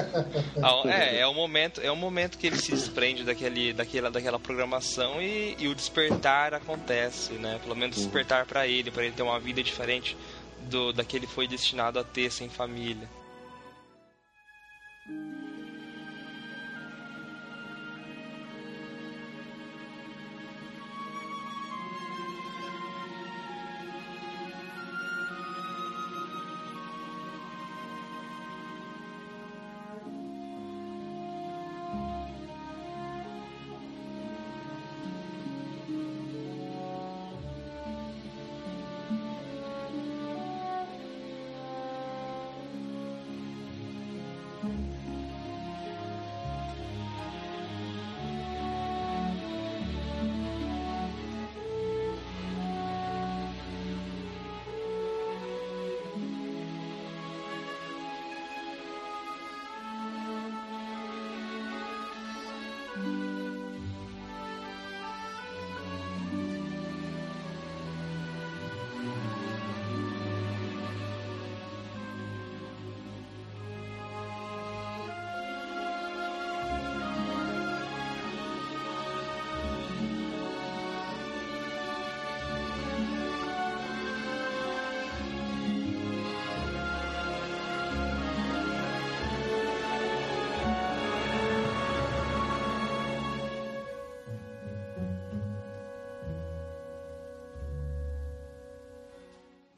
[0.61, 4.39] Ah, É, é o momento, é o momento que ele se desprende daquele, daquela, daquela
[4.39, 7.59] programação e, e o despertar acontece, né?
[7.63, 10.17] Pelo menos despertar para ele, para ele ter uma vida diferente
[10.69, 13.07] do da que ele foi destinado a ter sem família.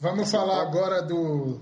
[0.01, 1.59] Vamos falar agora do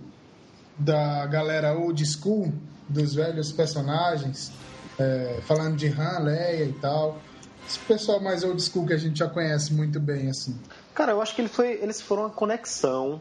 [0.78, 2.54] da galera old school,
[2.88, 4.50] dos velhos personagens,
[4.98, 7.20] é, falando de Han, Leia e tal.
[7.68, 10.58] Esse pessoal mais old school que a gente já conhece muito bem, assim.
[10.96, 13.20] Cara, eu acho que ele foi, eles foram uma conexão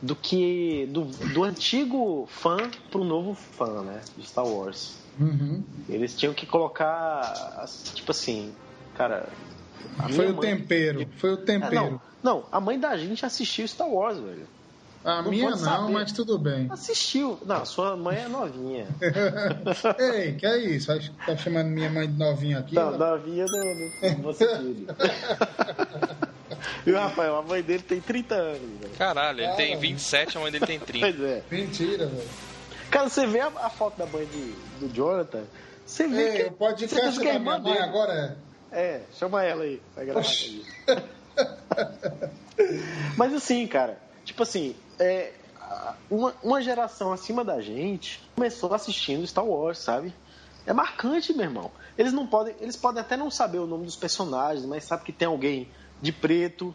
[0.00, 1.04] do que do,
[1.34, 2.56] do antigo fã
[2.90, 4.94] pro novo fã, né, de Star Wars.
[5.20, 5.62] Uhum.
[5.90, 8.50] Eles tinham que colocar, tipo assim,
[8.94, 9.28] cara.
[9.98, 11.74] A Foi o mãe- tempero, foi o É, tempero.
[11.74, 14.46] não, não, a mãe da gente assistiu Star Wars, velho.
[15.04, 15.92] a não minha não, saber.
[15.92, 16.68] mas tudo bem.
[16.70, 17.38] Assistiu.
[17.44, 18.86] Não, sua mãe é novinha.
[19.98, 20.92] Ei, que é isso?
[21.26, 22.74] Tá chamando minha mãe de novinha aqui?
[22.74, 24.46] Não, novinha do, do, do você.
[26.86, 28.92] E o Rafael, a mãe dele tem 30 anos, velho.
[28.98, 29.80] Caralho, ele tem Cara.
[29.80, 31.06] 27, a mãe dele tem 30.
[31.06, 31.42] Pois é.
[31.50, 32.28] Mentira, velho.
[32.90, 34.54] Cara, você vê a, a foto da mãe de,
[34.86, 35.42] do Jonathan,
[35.86, 36.48] você vê Ei, que.
[36.48, 37.78] o podcast é da minha mãe dele.
[37.78, 38.36] agora é.
[38.72, 39.82] É, chama ela aí.
[39.94, 40.64] Vai gravar aí.
[43.16, 45.32] Mas assim, cara, tipo assim, é,
[46.10, 50.12] uma, uma geração acima da gente começou assistindo Star Wars, sabe?
[50.66, 51.70] É marcante, meu irmão.
[51.98, 55.12] Eles não podem, eles podem até não saber o nome dos personagens, mas sabe que
[55.12, 55.68] tem alguém
[56.00, 56.74] de preto,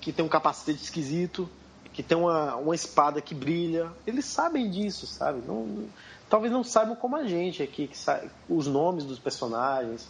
[0.00, 1.48] que tem um capacete esquisito,
[1.92, 3.90] que tem uma, uma espada que brilha.
[4.06, 5.42] Eles sabem disso, sabe?
[5.46, 5.86] Não-
[6.28, 10.08] talvez não saibam como a gente aqui, que sabe os nomes dos personagens,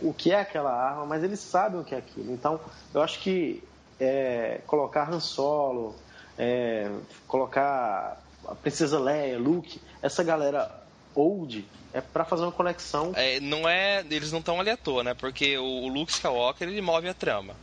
[0.00, 2.32] o que é aquela arma, mas eles sabem o que é aquilo.
[2.32, 2.60] Então,
[2.92, 3.62] eu acho que
[3.98, 5.94] é, colocar Han Solo,
[6.38, 6.90] é,
[7.26, 10.70] colocar a Princesa Leia, Luke, essa galera
[11.14, 13.12] old, é pra fazer uma conexão.
[13.14, 15.14] É, não é, eles não estão ali à toa, né?
[15.14, 17.54] Porque o, o Luke Skywalker ele move a trama.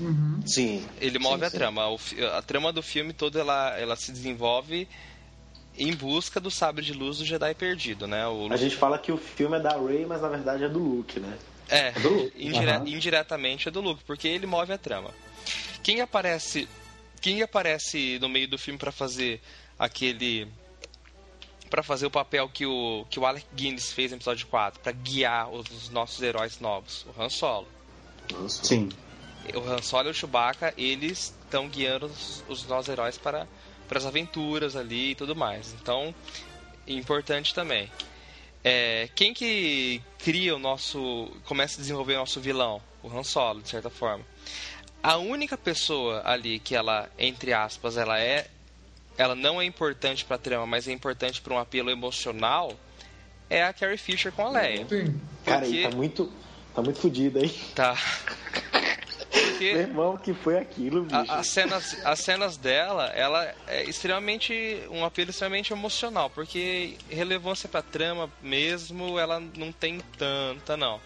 [0.00, 0.40] Uhum.
[0.46, 0.86] Sim.
[1.00, 1.56] Ele move a sim.
[1.56, 1.88] trama.
[1.88, 1.98] O
[2.36, 4.88] a trama do filme toda ela, ela se desenvolve
[5.78, 8.26] em busca do sabre de luz do Jedi perdido, né?
[8.26, 10.68] O A Luke- gente fala que o filme é da Rey, mas na verdade é
[10.68, 11.38] do Luke, né?
[11.68, 12.32] É, do Luke.
[12.46, 12.88] indire- Aham.
[12.88, 15.10] indiretamente é do Luke, porque ele move a trama.
[15.82, 16.68] Quem aparece,
[17.20, 19.40] quem aparece no meio do filme pra fazer
[19.78, 20.48] aquele
[21.70, 24.90] para fazer o papel que o, que o Alec Guinness fez no episódio 4, para
[24.90, 27.04] guiar os nossos heróis novos?
[27.14, 27.68] O Han Solo.
[28.48, 28.88] Sim.
[29.54, 33.46] O Han Solo e o Chewbacca, eles estão guiando os, os nossos heróis para,
[33.88, 35.74] para as aventuras ali e tudo mais.
[35.80, 36.14] Então,
[36.86, 37.90] importante também.
[38.62, 41.30] É, quem que cria o nosso.
[41.44, 42.82] começa a desenvolver o nosso vilão?
[43.02, 44.24] O Han Solo, de certa forma.
[45.02, 48.48] A única pessoa ali que ela, entre aspas, ela é.
[49.16, 52.72] Ela não é importante pra trama, mas é importante para um apelo emocional.
[53.50, 54.86] É a Carrie Fisher com a Leia.
[54.88, 55.20] Sim.
[55.44, 56.32] Cara, Porque- aí tá muito.
[56.74, 57.48] Tá muito fodido aí.
[57.74, 57.96] Tá.
[59.58, 61.16] Porque Meu irmão, que foi aquilo, bicho?
[61.32, 64.54] a- as, cenas, as cenas dela, ela é extremamente.
[64.88, 71.00] um apelo extremamente emocional, porque relevância pra trama mesmo, ela não tem tanta, não.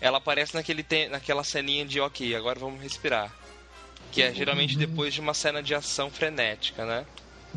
[0.00, 3.32] Ela aparece naquele te- naquela ceninha de ok, agora vamos respirar.
[4.12, 7.04] Que é geralmente depois de uma cena de ação frenética, né?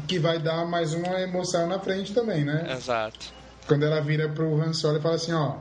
[0.07, 2.73] Que vai dar mais uma emoção na frente também, né?
[2.75, 3.31] Exato.
[3.67, 5.57] Quando ela vira pro Han Solo e fala assim, ó,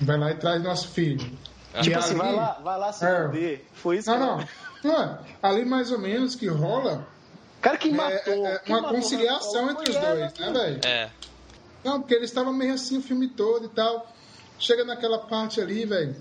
[0.00, 1.36] vai lá e traz nosso filho.
[1.78, 3.60] E Tipo assim, ali- vai lá, vai lá se É.
[3.74, 4.46] Foi isso Não, que-
[4.84, 4.92] não.
[4.92, 5.18] Não é.
[5.42, 7.06] Ali mais ou menos que rola
[7.60, 8.46] Cara, quem é, matou.
[8.46, 10.80] é quem uma matou conciliação entre os dois, né, velho?
[10.84, 11.10] É.
[11.84, 14.06] Não, porque eles estavam meio assim o filme todo e tal.
[14.58, 16.14] Chega naquela parte ali, velho,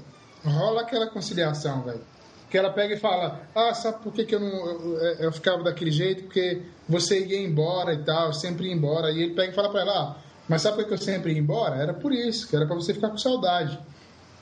[0.44, 2.02] rola aquela conciliação, velho.
[2.50, 5.32] Que ela pega e fala, ah, sabe por que, que eu não eu, eu- eu
[5.32, 6.24] ficava daquele jeito?
[6.24, 9.12] Porque você ia embora e tal, sempre ia embora.
[9.12, 10.16] E ele pega e fala pra ela, ah,
[10.48, 11.76] mas sabe por que que eu sempre ia embora?
[11.76, 13.78] Era por isso, que era pra você ficar com saudade.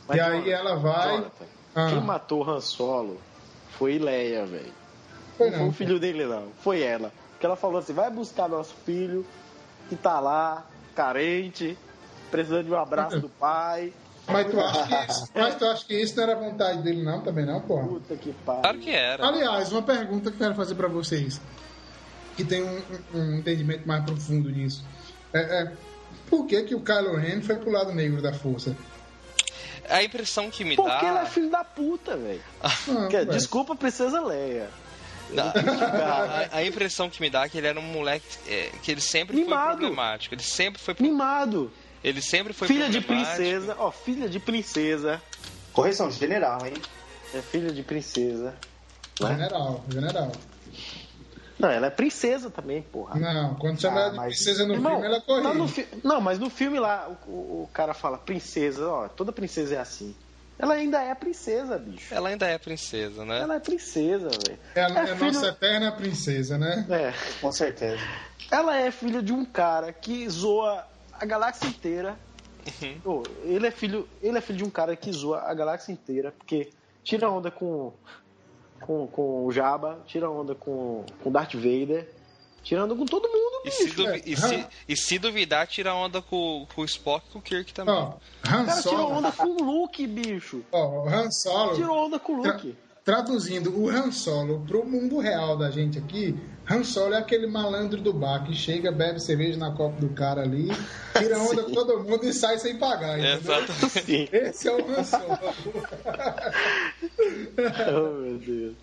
[0.07, 1.09] Mas, e aí Jonathan, ela vai.
[1.09, 1.45] Jonathan,
[1.75, 1.87] Ah.
[1.89, 3.19] Quem matou o Han Solo
[3.79, 4.71] foi Leia, velho.
[5.37, 5.69] Foi Não foi não.
[5.69, 6.49] o filho dele, não.
[6.61, 7.11] Foi ela.
[7.31, 9.25] Porque ela falou assim: vai buscar nosso filho,
[9.89, 11.75] que tá lá, carente,
[12.29, 13.91] precisando de um abraço do pai.
[14.27, 17.21] Mas tu acha que isso, mas tu acha que isso não era vontade dele, não,
[17.21, 17.87] também não, porra?
[17.87, 18.61] Puta que pariu.
[18.61, 19.27] Claro que era.
[19.27, 21.41] Aliás, uma pergunta que eu quero fazer pra vocês,
[22.37, 22.77] que tem um,
[23.13, 24.85] um- um entendimento mais profundo nisso.
[25.33, 25.71] É, é,
[26.29, 28.77] por que, que o Kylo Ren foi pro lado negro da força?
[29.89, 31.05] A impressão que me Porque dá.
[31.05, 32.41] ela é filho da puta, velho.
[33.09, 33.31] Velho.
[33.31, 34.69] Desculpa, princesa Leia.
[35.29, 38.91] Não, a, a impressão que me dá é que ele era um moleque é, que
[38.91, 39.77] ele sempre foi Mimado.
[39.77, 40.35] problemático.
[40.35, 41.71] Ele sempre foi Mimado.
[42.03, 43.75] ele sempre foi filha de princesa.
[43.79, 45.21] Ó, filha de princesa.
[45.71, 46.73] Correção, general, hein?
[47.33, 48.53] É filha de princesa.
[49.19, 50.31] General, general.
[51.63, 53.17] Não, ela é princesa também, porra.
[53.19, 55.73] Não, quando chama Ah, ela de mas- princesa no Irmão, filme, ela tá no corrige.
[55.73, 57.31] fi- Não, mas no filme lá, o,
[57.63, 60.13] o- cara fala princesa, ó, toda princesa é assim.
[60.59, 62.13] Ela ainda é princesa, bicho.
[62.13, 63.39] Ela ainda é princesa, né?
[63.39, 64.59] Ela é princesa, velho.
[64.75, 66.85] Ela é, é filho- nossa eterna princesa, né?
[66.89, 67.13] É.
[67.41, 68.01] Com certeza.
[68.51, 70.85] Ela é filha de um cara que zoa
[71.19, 72.15] a galáxia inteira.
[73.05, 73.23] Uhum.
[73.43, 76.69] Ele é filho, ele é filho de um cara que zoa a galáxia inteira, porque
[77.03, 77.91] tira onda com
[78.85, 82.09] com, com o Jabba, tira onda com com Darth Vader,
[82.63, 83.95] tira onda com todo mundo, E se, bicho.
[83.97, 84.21] duvi- é.
[84.25, 87.73] e se- e se duvidar, tira onda com, com o Spock e com o Kirk
[87.73, 87.93] também.
[87.95, 88.13] Ó, O
[88.47, 90.63] Han cara tirou onda com o Luke, bicho.
[90.71, 92.75] ó, Han Solo, Tirou onda com o tra- Luke.
[93.03, 96.35] Traduzindo o Han Solo pro mundo real da gente aqui,
[96.69, 100.41] Han Solo é aquele malandro do bar que chega, bebe cerveja na copa do cara
[100.41, 100.69] ali,
[101.17, 103.37] tira onda com todo mundo e sai sem pagar, É.
[103.89, 104.27] Sim.
[104.31, 105.39] Esse é o Han Solo.
[107.89, 108.75] oh, meu Deus.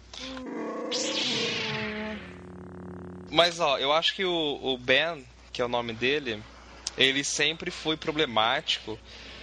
[3.31, 6.43] Mas ó, eu acho que o, o Ben, que é o nome dele,
[6.99, 8.99] ele sempre foi problemático.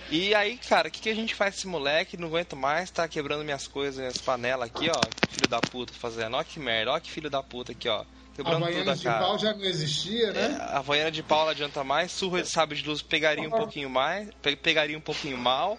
[0.10, 2.16] E aí, cara, o que, que a gente faz com esse moleque?
[2.18, 5.10] Não aguento mais, tá quebrando minhas coisas, minhas panelas aqui, ó.
[5.30, 6.36] Filho da puta fazendo.
[6.38, 8.05] Ó que merda, ó que filho da puta aqui, ó.
[8.34, 9.26] Quebrando tudo a Havaianas de cara.
[9.26, 10.58] pau já não existia, É, né?
[10.62, 13.89] a Havaiana de pau não adianta mais, surra de sabre de luz pegaria um pouquinho
[13.89, 15.78] mais, pe- pegaria um pouquinho mal.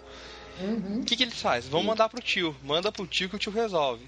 [0.59, 0.99] Uhum.
[0.99, 1.71] O que, que eles fazem?
[1.71, 4.05] Vão mandar pro tio, manda pro tio que o tio resolve.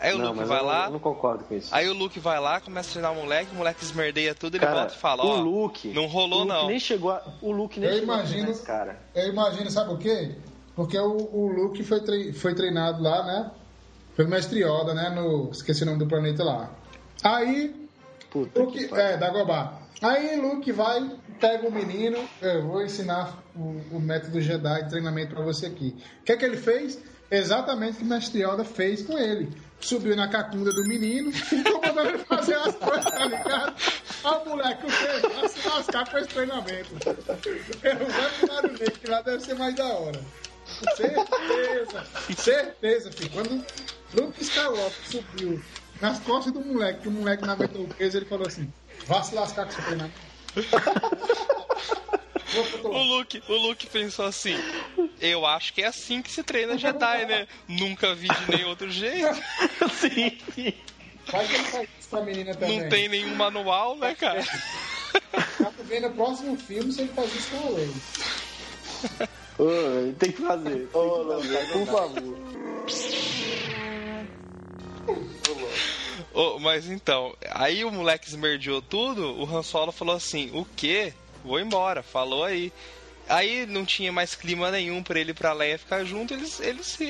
[0.00, 1.74] Aí o Não, Luke vai eu, lá, eu não concordo com isso.
[1.74, 4.64] aí o Luke vai lá, começa a treinar o moleque, o moleque esmerdeia tudo, ele
[4.64, 6.66] Cara, volta e fala, o ó, Luke, não rolou o Luke não.
[6.68, 9.00] Nem chegou a, o Luke nem Eu chegou a imagino- esse cara.
[9.14, 10.36] Eu imagino, sabe o quê?
[10.76, 13.50] Porque o, o Luke foi, foi treinado lá, né?
[14.16, 15.10] Pelo mestre Yoda, né?
[15.10, 16.70] No, esqueci o nome do planeta lá.
[17.24, 17.88] Aí,
[18.30, 19.80] Puta Luke, que é, Dagobah.
[20.00, 25.34] Aí Luke vai, pega o menino, eu vou ensinar o, o método Jedi de treinamento
[25.34, 25.96] pra você aqui.
[26.20, 27.02] O que é que ele fez?
[27.30, 29.50] Exatamente o que o mestre Yoda fez com ele.
[29.80, 33.74] Subiu na cacunda do menino, ficou mandando ele fazer as coisas, tá ligado?
[34.24, 34.88] Ó, moleque, o?
[35.34, 36.90] Vai se lascar com esse treinamento.
[37.84, 40.20] Eu vai pro lado dele, que lá deve ser mais da hora.
[40.96, 42.04] Certeza,
[42.36, 43.30] certeza, filho.
[43.30, 43.64] Quando
[44.14, 45.62] Luke Skywalker subiu
[46.00, 48.70] nas costas do moleque, que o moleque não aguentou o peso, ele falou assim:
[49.06, 50.18] vá se lascar com seu treinamento.
[52.84, 52.98] O.
[52.98, 54.54] Luke, o Luke pensou assim,
[55.20, 57.46] eu acho que é assim que se treina Jedi, né?
[57.68, 59.34] Nunca vi de nenhum outro jeito.
[59.92, 60.72] sim, sim.
[61.30, 62.80] Vai que ele faz isso pra menina também.
[62.80, 64.42] Não tem nenhum manual, né, cara?
[64.42, 67.92] Tá ver no próximo filme se ele faz isso com a Ray.
[69.58, 70.88] Ô, tem que fazer.
[70.94, 71.24] Ô,
[71.72, 72.38] por favor.
[76.32, 81.12] Oh, mas então, aí o moleque esmerdeou tudo, o Han Solo falou assim, o quê?
[81.44, 82.72] Vou embora, falou aí.
[83.28, 86.86] Aí não tinha mais clima nenhum pra ele e pra Leia ficar junto, eles, eles
[86.86, 87.04] se.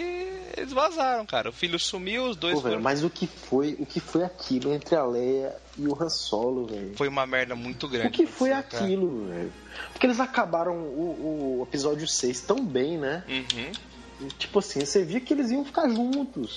[0.57, 1.51] Eles vazaram, cara.
[1.51, 4.25] O filho sumiu, os dois Pô, velho, foram- mas o que foi, o que foi
[4.25, 6.93] aquilo entre a Leia e o Han Solo, velho?
[6.97, 8.09] Foi uma merda muito grande.
[8.09, 8.61] O que foi cara.
[8.63, 9.53] aquilo, velho?
[9.93, 13.23] Porque eles acabaram o, o episódio 6 tão bem, né?
[13.29, 14.29] Uhum.
[14.39, 16.57] Tipo assim, você via que eles iam ficar juntos.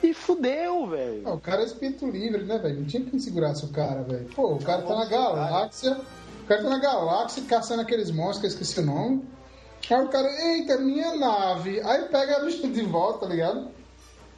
[0.00, 1.22] E fudeu, velho.
[1.24, 2.78] Ah, o cara é espírito livre, né, velho?
[2.80, 4.26] Não tinha quem segurasse o cara, velho.
[4.26, 5.98] Pô, o cara tá na galáxia.
[6.46, 9.28] O cara tá na galáxia caçando aqueles monstros que eu esqueci o nome.
[9.90, 11.80] Aí o cara, eita, minha nave.
[11.80, 13.68] Aí pega a bicha de volta, tá ligado?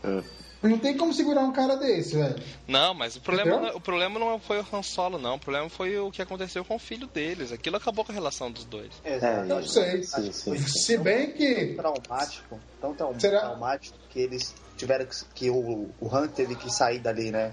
[0.03, 0.23] É.
[0.63, 2.35] Não tem como segurar um cara desse, velho.
[2.67, 3.69] Não, mas o problema, Entendeu?
[3.71, 5.35] não- o problema não foi o Han Solo, não.
[5.35, 7.53] O problema foi o que aconteceu com o filho deles.
[7.53, 8.91] Aquilo acabou com a relação dos dois.
[9.05, 9.51] Exato.
[9.53, 10.03] Eu sei.
[10.03, 10.57] Sim, sim.
[10.57, 11.75] Se bem que.
[11.75, 13.41] traumático, tão trau- Será?
[13.41, 17.53] traumático que eles tiveram que, que o, o Han teve que sair dali, né?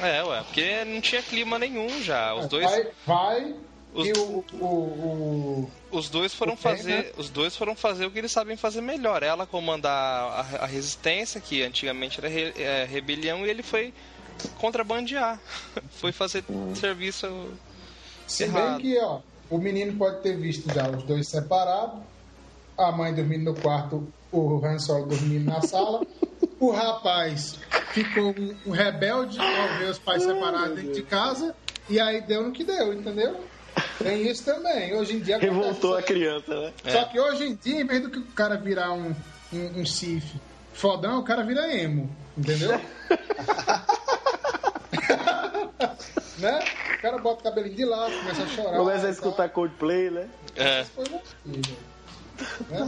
[0.00, 2.34] É, ué, porque não tinha clima nenhum já.
[2.36, 3.54] Os dois, Vai, vai
[3.92, 8.18] Os- e o, o, o- os dois foram fazer, os dois foram fazer o que
[8.18, 9.22] eles sabem fazer melhor.
[9.22, 13.92] Ela comandar a, a resistência, que antigamente era re- é, rebelião, e ele foi
[14.54, 15.42] contrabandear.
[15.90, 17.26] foi fazer serviço
[18.26, 18.52] Se errado.
[18.52, 22.06] bem que, ó, o menino pode ter visto já os dois separados,
[22.78, 26.06] a mãe dormindo no quarto, o Han Solo dormindo na sala,
[26.58, 27.42] o rapaz
[27.92, 31.56] ficou um, um rebelde ao ver os pais separados dentro de casa,
[31.88, 33.50] e aí deu no que deu, entendeu?
[34.02, 34.94] Tem isso também.
[34.94, 36.72] Hoje em dia Revoltou a criança, né?
[36.88, 39.14] Só que hoje em dia, em vez do que o cara virar um,
[39.52, 40.24] um, um Sif
[40.72, 42.80] fodão, o cara vira emo, entendeu?
[46.38, 46.58] né?
[46.94, 48.76] O cara bota o cabelinho de lado, começa a chorar.
[48.76, 49.10] Começa a tal.
[49.10, 50.28] escutar Coldplay, né?
[50.56, 50.80] É.
[50.80, 51.20] Assim, velho.
[52.68, 52.84] Tá Né?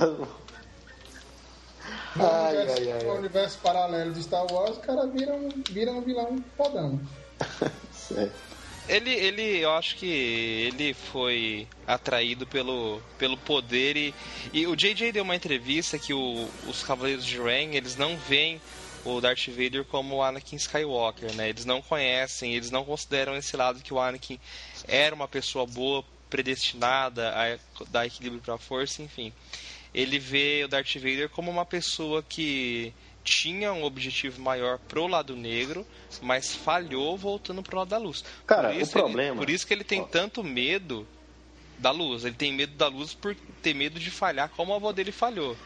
[2.14, 5.48] No, Ai, universo, ai, ai, no universo paralelo de Star Wars, o cara vira um,
[5.70, 7.00] vira um vilão fodão.
[7.92, 8.51] Certo.
[8.88, 14.14] Ele, ele, eu acho que ele foi atraído pelo, pelo poder e,
[14.52, 18.60] e o JJ deu uma entrevista que o- os Cavaleiros de Ren, eles não veem
[19.04, 21.48] o Darth Vader como o Anakin Skywalker, né?
[21.48, 24.38] Eles não conhecem, eles não consideram esse lado que o Anakin
[24.86, 29.32] era uma pessoa boa, predestinada a dar equilíbrio para a força, enfim.
[29.94, 32.92] Ele vê o Darth Vader como uma pessoa que
[33.24, 35.86] tinha um objetivo maior pro lado negro,
[36.20, 38.24] mas falhou voltando pro lado da luz.
[38.46, 41.06] Cara, Por o isso ele- problema- por isso que ele tem tanto medo
[41.78, 42.24] da luz.
[42.24, 45.56] Ele tem medo da luz por ter medo de falhar como a avó dele falhou.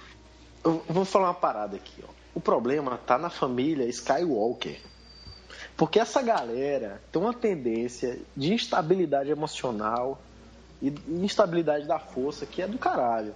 [0.65, 2.11] Eu vou falar uma parada aqui, ó.
[2.35, 4.79] O problema tá na família Skywalker.
[5.77, 10.21] Porque essa galera tem uma tendência de instabilidade emocional
[10.83, 13.35] e instabilidade da força que é do caralho.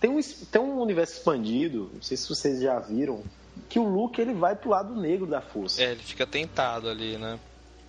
[0.00, 3.22] Tem um, tem um universo expandido, não sei se vocês já viram,
[3.68, 5.82] que o Luke ele vai pro lado negro da força.
[5.82, 7.38] É, ele fica tentado ali, né?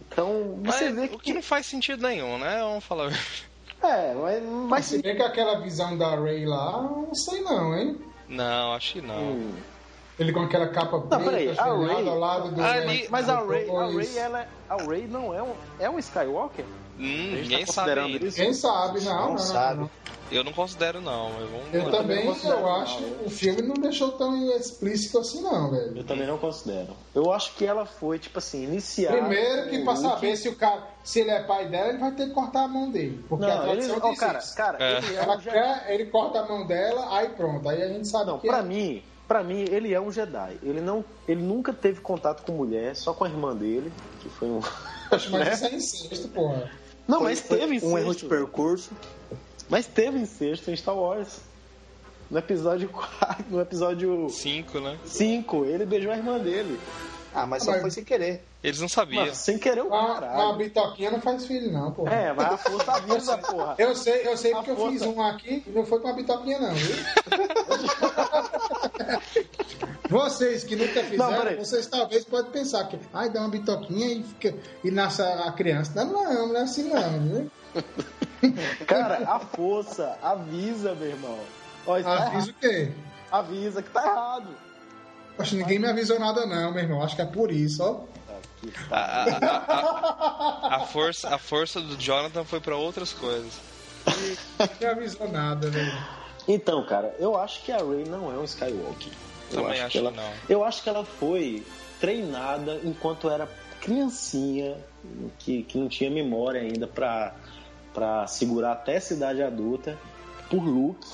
[0.07, 1.25] Então você Mas vê o que.
[1.25, 2.59] que não faz sentido nenhum, né?
[2.61, 3.11] Vamos falar.
[3.81, 7.99] É, mas, mas Se bem que aquela visão da Ray lá, não sei não, hein?
[8.29, 9.33] Não, acho que não.
[9.33, 9.53] Hum.
[10.17, 12.63] Ele com aquela capa preta, peraí, a Ray- ao lado do...
[12.63, 13.85] Ali- Mas a Ray, a.
[13.87, 16.63] Ray, ela, é- a Ray não é um, é um Skywalker?
[16.99, 18.35] Hum, gente ninguém tá sabe isso?
[18.37, 19.79] Quem sabe, não, não, não, sabe.
[19.81, 19.89] não.
[20.33, 21.29] Eu não considero, não.
[21.71, 21.91] Eu lá.
[21.91, 22.75] também, não considero, eu não.
[22.81, 25.97] acho, o filme não deixou tão explícito assim não, velho.
[25.97, 26.95] Eu também não considero.
[27.13, 29.17] Eu acho que ela foi, tipo assim, iniciada.
[29.17, 30.03] Primeiro que pra Luke.
[30.07, 32.67] saber se o cara, se ele é pai dela, ele vai ter que cortar a
[32.67, 33.23] mão dele.
[33.29, 34.55] Porque a Não, ele, tradição ó, diz cara, isso.
[34.55, 34.97] cara, É.
[34.97, 37.69] ele é Ela quer, ele corta a mão dela, aí pronto.
[37.69, 38.63] Aí a gente sabe Não, que pra é.
[38.63, 40.57] mim, pra mim, ele é um Jedi.
[40.63, 44.47] Ele não, ele nunca teve contato com mulher, só com a irmã dele, que foi
[44.47, 44.59] um.
[45.11, 45.53] Mas né?
[45.53, 46.69] isso é incesto, porra.
[47.07, 47.87] Não, Foi- mas teve incesto.
[47.93, 48.91] um erro de percurso.
[49.69, 51.39] Mas teve incesto em Star Wars.
[52.31, 54.97] No episódio 4, no episódio Cinco, né?
[55.05, 56.79] 5, ele beijou a irmã dele.
[57.35, 58.43] Ah, mas só Mas- foi sem querer.
[58.63, 59.23] Eles não sabiam.
[59.23, 60.55] Mano, sem querer o Uma, uma caralho.
[60.57, 62.13] bitoquinha não faz filho, não, porra.
[62.13, 63.75] É, mas a força avisa, porra.
[63.77, 66.13] Eu sei, eu sei A porque eu fiz um aqui e não foi com uma
[66.15, 66.95] bitoquinha, não, viu?
[70.09, 71.55] Vocês que nunca Não, fizeram, peraí.
[71.57, 75.51] vocês talvez podem pensar que, ai, dá uma bitoquinha e, fica, e nasce a a
[75.51, 75.91] criança.
[76.05, 77.51] Não, não, não é assim não, viu?
[78.87, 81.39] Cara, a força avisa, meu irmão.
[81.85, 82.91] Ó, tá Avisa o quê?
[83.31, 84.47] Avisa que tá errado.
[85.35, 87.01] Poxa, ninguém me avisou nada não, meu irmão.
[87.03, 88.13] Acho que é por isso, ó.
[88.91, 93.51] A, a- a- a- a força, a força do Jonathan foi pra outras coisas.
[94.59, 95.91] Não me avisou nada, velho.
[96.47, 99.11] Então, cara, eu acho que a Rey não é um Skywalker.
[99.51, 100.31] Eu Também acho que ela, que não.
[100.49, 101.65] Eu acho que ela foi
[101.99, 103.47] treinada enquanto era
[103.81, 104.77] criancinha,
[105.39, 107.33] que, que não tinha memória ainda pra,
[107.93, 109.97] para segurar até a cidade adulta
[110.49, 111.07] por Luke.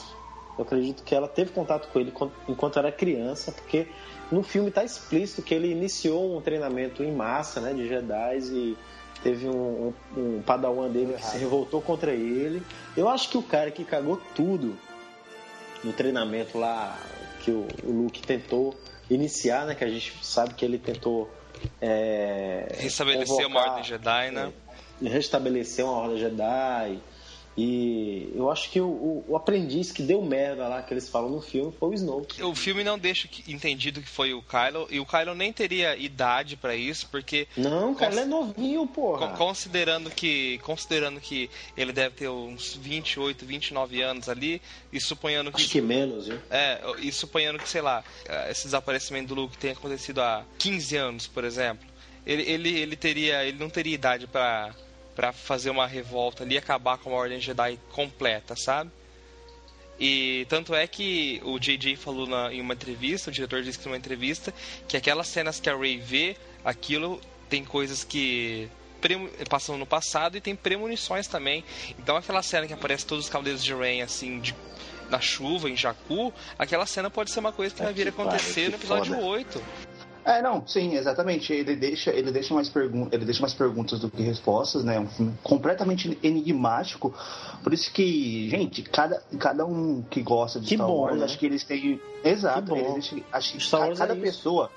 [0.57, 2.14] Eu acredito que ela teve contato com ele
[2.47, 3.88] enquanto era criança, porque
[4.31, 8.77] no filme está explícito que ele iniciou um treinamento em massa né, de Jedi e
[9.23, 12.61] teve um, um, um padawan dele que se revoltou contra ele.
[12.95, 14.77] Eu acho que o cara que cagou tudo
[15.84, 16.97] no treinamento lá
[17.41, 18.77] que o, o Luke tentou
[19.10, 19.76] iniciar, né?
[19.76, 21.30] Que a gente sabe que ele tentou
[21.81, 24.51] é, restabelecer uma ordem Jedi, né?
[24.69, 24.69] É,
[25.02, 27.00] restabelecer uma ordem Jedi
[27.62, 31.30] e eu acho que o, o, o, aprendiz que deu merda lá, que eles falam
[31.30, 32.42] no filme, foi o Snoke.
[32.42, 36.56] O filme não deixa entendido que foi o Kylo, e o Kylo nem teria idade
[36.56, 37.50] para isso, porque...
[37.58, 39.36] Não, cara, ele é novinho, porra.
[39.36, 44.62] Considerando que, considerando que ele deve ter uns 28, 29 anos ali,
[44.94, 45.62] e suponhando que...
[45.62, 46.40] Acho que menos, viu?
[46.50, 48.06] É, e suponhando que, sei lá,
[48.50, 51.86] esse desaparecimento do Luke tenha acontecido há 15 anos, por exemplo,
[52.26, 53.44] ele, ele, ele teria...
[53.44, 54.74] ele não teria idade para
[55.20, 58.90] para fazer uma revolta ali e acabar com a Ordem Jedi completa, sabe?
[60.00, 63.86] E tanto é que o JJ falou na, em uma entrevista, o diretor disse que
[63.86, 64.54] numa entrevista,
[64.88, 67.20] que aquelas cenas que a Rey vê, aquilo
[67.50, 68.70] tem coisas que
[69.50, 71.66] passam no passado e tem premonições também.
[72.00, 74.56] Então aquela cena que aparece todos os cavaleiros de Rain assim de,
[75.10, 78.70] na chuva em Jakku, aquela cena pode ser uma coisa que vai vir a acontecer
[78.70, 79.28] no episódio foda.
[79.28, 79.64] 8.
[80.26, 81.54] É, não, sim, exatamente.
[81.54, 84.98] Ele deixa, ele deixa mais perguntas, ele deixa mais perguntas do que respostas, né?
[84.98, 87.14] É um filme completamente enigmático.
[87.64, 91.26] Por isso que, gente, cada, cada um que gosta de que Star bom, Wars, né?
[91.26, 94.70] acho que eles têm, exato, eles deixam, acho que Star cada, é pessoa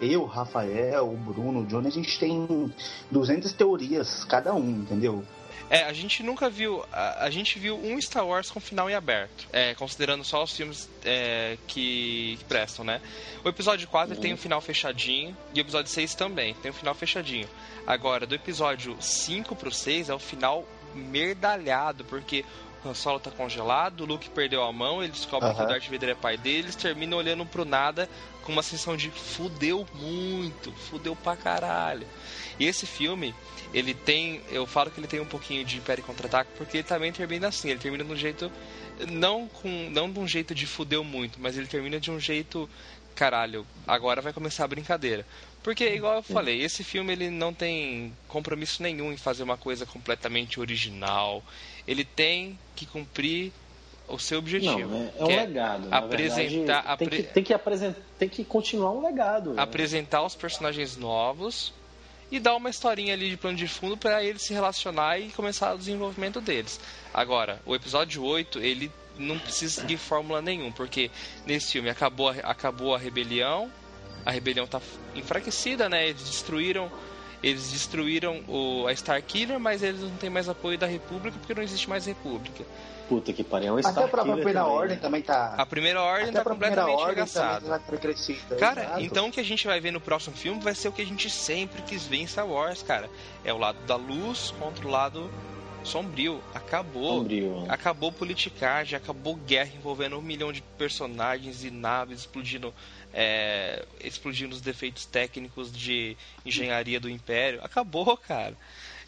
[0.00, 2.72] eu, Rafael, o Bruno, o Johnny, a gente tem
[3.10, 5.24] 200 teorias cada um, entendeu?
[5.70, 6.84] É, a gente nunca viu.
[6.92, 9.46] A, a, gente viu um Star Wars com final em aberto.
[9.52, 13.00] É, considerando só os filmes é, que, que, prestam, né?
[13.44, 14.20] O episódio 4 uhum.
[14.20, 15.36] tem um final fechadinho.
[15.54, 17.48] E o episódio 6 também tem um final fechadinho.
[17.86, 22.44] Agora, do episódio 5 pro 6 é o final merdalhado, porque
[22.84, 25.54] o Han Solo tá congelado, o Luke perdeu a mão, ele descobre uhum.
[25.54, 28.08] que o Darth Vader é pai dele, eles terminam olhando pro nada
[28.42, 32.06] com uma sensação de fudeu muito, fudeu pra caralho.
[32.58, 33.34] E esse filme,
[33.72, 34.40] ele tem.
[34.50, 37.70] Eu falo que ele tem um pouquinho de Império Contra-Ataque, porque ele também termina assim.
[37.70, 38.50] Ele termina de um jeito.
[39.10, 42.68] Não, com, não de um jeito de fudeu muito, mas ele termina de um jeito.
[43.14, 45.26] Caralho, agora vai começar a brincadeira.
[45.62, 49.84] Porque, igual eu falei, esse filme ele não tem compromisso nenhum em fazer uma coisa
[49.84, 51.42] completamente original.
[51.86, 53.52] Ele tem que cumprir
[54.08, 54.88] o seu objetivo.
[54.88, 55.88] Não, é, é um legado.
[55.90, 59.52] Apresentar, verdade, tem, que, tem, que apresentar, tem que continuar um legado.
[59.52, 59.60] Né?
[59.60, 61.72] Apresentar os personagens novos
[62.30, 65.74] e dar uma historinha ali de plano de fundo para eles se relacionar e começar
[65.74, 66.78] o desenvolvimento deles.
[67.12, 71.10] Agora, o episódio 8, ele não precisa seguir fórmula nenhum, porque
[71.46, 73.70] nesse filme acabou, acabou a rebelião,
[74.24, 74.80] a rebelião está
[75.14, 76.08] enfraquecida, né?
[76.08, 76.90] Eles destruíram
[77.42, 81.62] eles destruíram o, a Starkiller, mas eles não têm mais apoio da República porque não
[81.62, 82.64] existe mais República.
[83.08, 84.76] Puta que pariu, é um Até a própria Primeira também.
[84.76, 85.54] Ordem também tá.
[85.56, 87.80] A Primeira Ordem Até tá completamente arregaçada.
[87.80, 89.00] Tá cara, exato.
[89.00, 91.06] então o que a gente vai ver no próximo filme vai ser o que a
[91.06, 93.08] gente sempre quis ver em Star Wars, cara.
[93.44, 95.30] É o lado da luz contra o lado
[95.84, 96.42] sombrio.
[96.54, 97.18] Acabou.
[97.18, 97.64] Sombrio.
[97.68, 102.74] Acabou politicagem, acabou guerra envolvendo um milhão de personagens e naves explodindo.
[103.12, 107.60] É, explodindo os defeitos técnicos de engenharia do Império.
[107.62, 108.54] Acabou, cara.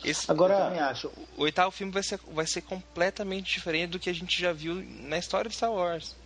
[0.02, 1.09] Esse, Agora, acho.
[1.36, 4.74] O oitavo filme vai ser, vai ser completamente diferente do que a gente já viu
[5.02, 6.16] na história de Star Wars.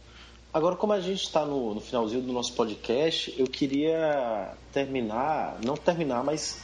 [0.53, 5.77] Agora, como a gente está no, no, finalzinho do nosso podcast, eu queria terminar, não
[5.77, 6.61] terminar, mas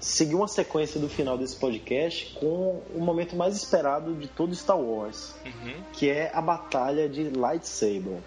[0.00, 4.80] seguir uma sequência do final desse podcast com o momento mais esperado de todo Star
[4.80, 5.74] Wars, uhum.
[5.92, 8.18] que é a batalha de lightsaber.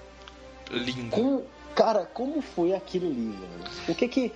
[0.70, 1.10] Lindo.
[1.10, 1.44] Com,
[1.76, 3.72] cara, como foi aquilo ali, velho?
[3.90, 4.32] O que que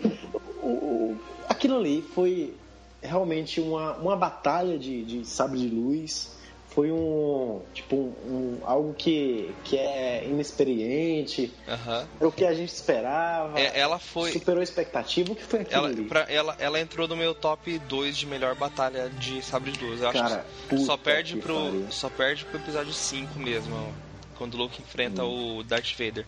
[0.61, 2.53] o, o, aquilo ali foi
[3.01, 6.35] realmente uma, uma batalha de, de sabre de luz.
[6.69, 11.51] Foi um tipo um, um, algo que, que é inexperiente.
[11.67, 12.07] Uhum.
[12.21, 13.59] É o que a gente esperava.
[13.59, 15.31] É, ela foi superou a expectativa.
[15.31, 16.03] O que foi aquilo ela, ali?
[16.03, 20.01] Pra, ela, ela entrou no meu top 2 de melhor batalha de sabre de luz.
[20.01, 23.91] Eu Cara, acho que só perde pro só perde pro episódio 5 mesmo,
[24.37, 25.57] quando o Luke enfrenta hum.
[25.57, 26.27] o Darth Vader.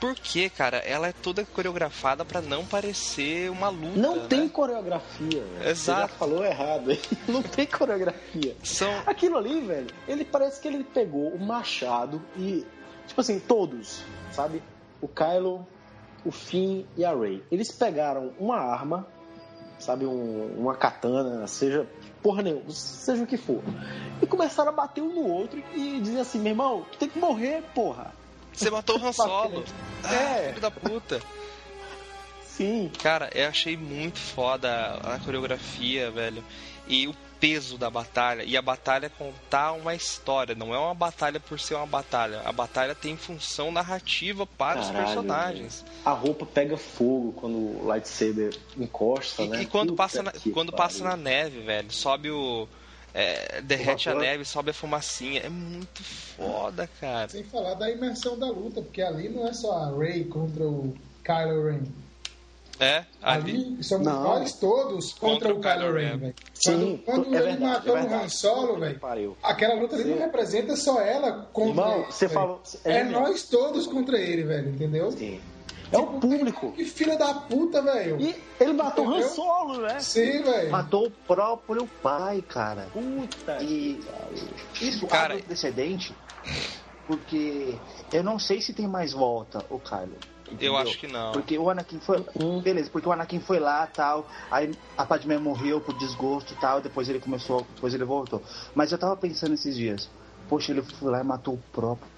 [0.00, 4.00] Porque, cara, ela é toda coreografada para não parecer uma luta.
[4.00, 4.26] Não né?
[4.28, 5.44] tem coreografia.
[5.44, 5.68] Velho.
[5.68, 6.00] Exato.
[6.00, 6.90] Você já falou errado.
[7.28, 8.56] Não tem coreografia.
[8.64, 8.90] São...
[9.06, 12.66] Aquilo ali, velho, ele parece que ele pegou o machado e.
[13.06, 14.02] Tipo assim, todos,
[14.32, 14.62] sabe?
[15.02, 15.66] O Kylo,
[16.24, 17.42] o Finn e a Rey.
[17.50, 19.06] Eles pegaram uma arma,
[19.78, 20.06] sabe?
[20.06, 21.86] Um, uma katana, seja
[22.22, 23.62] porra nenhuma, seja o que for.
[24.22, 27.18] E começaram a bater um no outro e dizer assim, meu irmão, tu tem que
[27.18, 28.12] morrer, porra.
[28.60, 29.64] Você matou o Han Solo.
[30.04, 30.48] Ah, é.
[30.48, 31.20] Filho da puta.
[32.44, 32.90] Sim.
[33.02, 36.44] Cara, eu achei muito foda a, coreografia, velho.
[36.86, 41.40] E o peso da batalha e a batalha contar uma história, não é uma batalha
[41.40, 42.42] por ser uma batalha.
[42.44, 45.84] A batalha tem função narrativa para Caralho, os personagens.
[46.04, 49.62] A roupa pega fogo quando o lightsaber encosta, E, né?
[49.62, 50.84] e quando Puta passa na, que quando pariu.
[50.84, 52.68] passa na neve, velho, sobe o
[53.14, 55.40] é, derrete a neve, sobe a fumacinha.
[55.40, 57.28] É muito foda, cara.
[57.28, 60.94] Sem falar da imersão da luta, porque ali não é só a Rey contra o
[61.24, 61.80] Kylo Ren.
[62.82, 63.50] É, ali.
[63.76, 64.22] Ali somos Não.
[64.22, 66.34] nós todos contra, Contra o Kylo Ren, velho.
[66.64, 68.28] Quando, quando é ele verdade, matou é o Han.
[68.30, 70.20] Solo, velho, aquela luta ali não Sim.
[70.22, 72.06] representa só ela contra Irmão, ele.
[72.12, 75.12] você falou- É, é, nós todos contra ele, velho, entendeu?
[75.12, 75.38] Sim.
[75.92, 76.72] É o público.
[76.72, 78.20] Que filha da puta, velho.
[78.20, 79.22] E ele matou o Han?
[79.22, 79.98] Solo, né?
[80.00, 80.70] Sim, velho.
[80.70, 82.86] Matou o próprio pai, cara.
[82.92, 84.00] Puta E
[84.80, 86.14] isso Cara- abre um precedente,
[87.06, 87.78] porque
[88.12, 90.14] eu não sei se tem mais volta o Kylo.
[90.46, 90.76] Eu entendeu?
[90.76, 91.32] acho que não.
[91.32, 92.24] Porque o Anakin foi.
[92.62, 94.28] Beleza, porque o Anakin foi lá tal.
[94.50, 96.80] Aí a Padmé morreu por desgosto tal.
[96.80, 97.66] Depois ele começou.
[97.74, 98.42] Depois ele voltou.
[98.74, 100.08] Mas eu tava pensando esses dias.
[100.48, 102.08] Poxa, ele foi lá e matou o próprio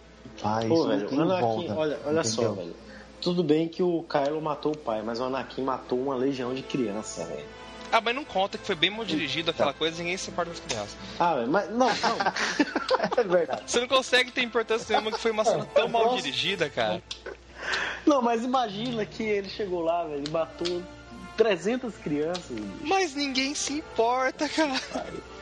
[0.43, 0.67] pai.
[0.67, 1.75] Pô, velho, Anakin, volta.
[1.75, 2.75] olha, olha só, velho.
[3.23, 6.63] Tudo bem que o Kylo matou o pai, mas o Anakin matou uma legião de
[6.63, 7.47] criança, velho.
[7.93, 10.57] Ah, mas não conta que foi bem mal dirigido aquela coisa, ninguém se importa com
[10.59, 10.97] as crianças.
[11.21, 11.93] Ah, velho, mas não, não.
[13.17, 13.71] É verdade.
[13.71, 16.17] Você não consegue ter importância nenhuma que foi uma cena tão mal Nossa.
[16.23, 17.03] dirigida, cara.
[18.07, 20.83] Não, mas imagina que ele chegou lá, velho, e matou
[21.37, 22.57] 300 crianças.
[22.57, 22.87] bicho.
[22.87, 24.81] Mas ninguém se importa, cara.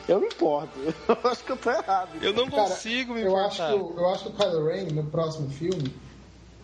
[0.07, 0.77] Eu me importo.
[1.07, 2.09] Eu acho que eu tô errado.
[2.21, 3.73] Eu não Cara, consigo me eu acho, importar.
[3.93, 5.93] que, eu acho que o Kylo Ren, no próximo filme,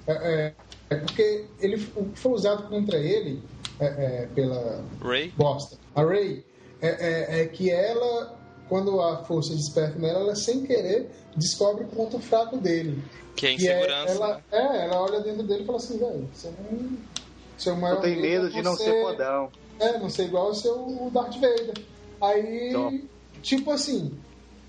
[0.05, 0.55] é, é-
[0.89, 3.41] é porque ele, o que foi usado contra ele
[3.79, 5.31] é, é, pela Ray?
[5.35, 6.43] bosta, a Rey,
[6.81, 8.37] é, é- é que ela,
[8.69, 13.01] quando a força desperta nela, ela sem querer descobre o ponto fraco dele.
[13.35, 14.11] Que é Que é, insegurança.
[14.13, 16.89] ela, é, ela olha dentro dele e fala assim, velho, você não.
[17.57, 19.51] Seu maior Eu tenho medo é de não ser fodão.
[19.79, 21.73] É, não ser igual ao seu Darth Vader.
[22.21, 22.99] Aí, Então.
[23.43, 24.11] tipo assim,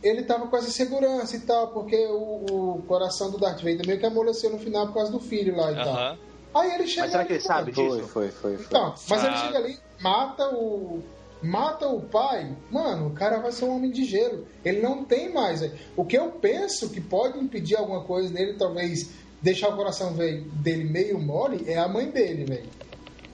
[0.03, 3.99] ele tava com essa segurança e tal, porque o, o coração do Darth Vader meio
[3.99, 6.17] que amoleceu no final por causa do filho lá e tal.
[6.55, 8.09] Aí ele chega Mas será ali, que ele sabe Foi, disso?
[8.09, 8.67] foi, foi, foi.
[8.67, 9.47] Então, mas ele Sabe.
[9.47, 11.03] chega ali, mata o.
[11.41, 14.45] Mata o pai, mano, o cara vai ser um homem de gelo.
[14.65, 15.63] Ele não tem mais.
[15.97, 19.11] O que eu penso que pode impedir alguma coisa nele, talvez
[19.41, 22.69] deixar o coração dele meio mole, é a mãe dele, velho.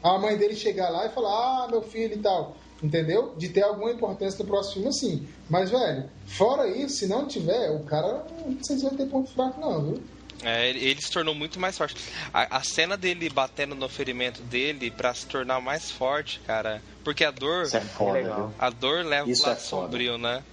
[0.02, 2.54] A mãe dele chegar lá e falar, ah, meu filho e tal.
[2.84, 3.34] Entendeu?
[3.38, 5.28] De ter alguma importância no próximo filme, sim.
[5.48, 9.32] Mas, velho, fora isso, se não tiver, o cara não sei se vai ter ponto
[9.32, 10.02] fraco, não, viu?
[10.42, 11.96] É, ele, se tornou muito mais forte.
[12.32, 16.82] A, a cena dele batendo no ferimento dele pra se tornar mais forte, cara.
[17.02, 17.62] Porque a dor.
[17.62, 18.50] Isso é foda?
[18.58, 19.82] A dor leva Isso pro lado é foda.
[19.86, 20.44] sombrio, né?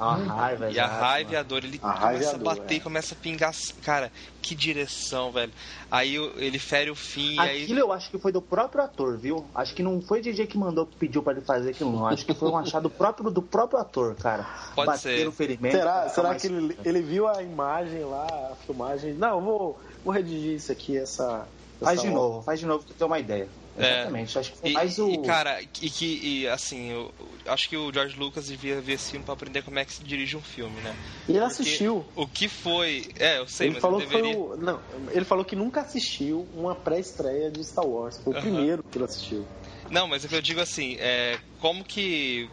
[0.00, 1.48] A raiva, E a raiva e a mano.
[1.50, 2.80] dor, ele A começa a, dor, bater, é.
[2.80, 3.52] começa a pingar.
[3.84, 4.10] Cara,
[4.40, 5.52] que direção, velho.
[5.90, 7.62] Aí o- ele fere o fim, e aí.
[7.64, 9.44] Aquilo eu acho que foi do próprio ator, viu?
[9.54, 12.06] Acho que não foi o DJ que mandou, que pediu pra ele fazer aquilo, não.
[12.06, 14.46] Acho que foi um achado próprio do próprio ator, cara.
[14.74, 15.24] Pode Bater ser.
[15.26, 15.76] no ferimento.
[15.76, 19.12] Será, será mais- que ele, ele viu a imagem lá, a filmagem?
[19.14, 21.46] Não, eu vou, vou redigir isso aqui, essa.
[21.78, 23.48] Faz essa de novo, faz de novo pra você ter uma ideia.
[23.80, 24.00] É.
[24.00, 24.38] Exatamente.
[24.38, 25.10] Acho que foi E, mais o.
[25.10, 27.12] e, cara, e que, e, assim, eu,
[27.46, 30.04] acho que o George Lucas devia ver esse filme pra aprender como é que se
[30.04, 30.94] dirige um filme, né?
[31.28, 32.04] E ele Porque assistiu.
[32.14, 33.08] O que foi.
[33.18, 34.38] É, eu sei, ele mas falou que foi deveria.
[34.38, 34.56] o.
[34.56, 34.80] Não,
[35.12, 38.18] ele falou que nunca assistiu uma pré-estreia de Star Wars.
[38.22, 39.46] Foi o primeiro que ele assistiu.
[39.90, 42.48] Não, mas é que eu digo assim, é, como que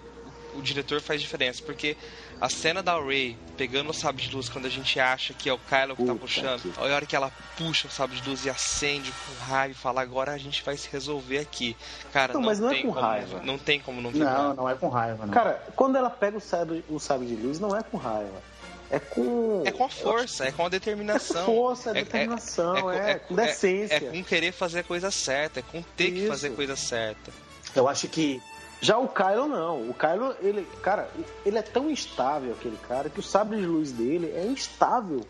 [0.53, 1.61] o diretor faz diferença?
[1.65, 1.95] Porque
[2.39, 5.53] a cena da Ray pegando o sabre de luz quando a gente acha que é
[5.53, 8.29] o Kylo que tá Puta puxando, que- a hora que ela puxa o sabre de
[8.29, 11.75] luz e acende com raiva e fala, agora a gente vai se resolver aqui.
[12.13, 13.41] Cara, Não, não, mas não é tem com como, raiva.
[13.43, 14.53] Não tem como não ter Não, raiva.
[14.53, 15.33] não é com raiva, não.
[15.33, 18.41] Cara, quando ela pega o sabre, o sabre de luz, não é com raiva.
[18.89, 19.63] É com.
[19.65, 21.45] É com a força, é com a É determinação.
[21.45, 23.95] com força, é determinação, é, com decência.
[23.95, 26.27] É, com querer fazer a coisa certa, é com ter que Isso.
[26.29, 27.31] fazer a coisa certa.
[27.75, 28.41] Eu acho que.
[28.81, 29.89] Já o Kylo não.
[29.89, 31.09] O Kylo, ele, cara,
[31.45, 35.21] ele é tão instável aquele cara que o sabre de luz dele é instável.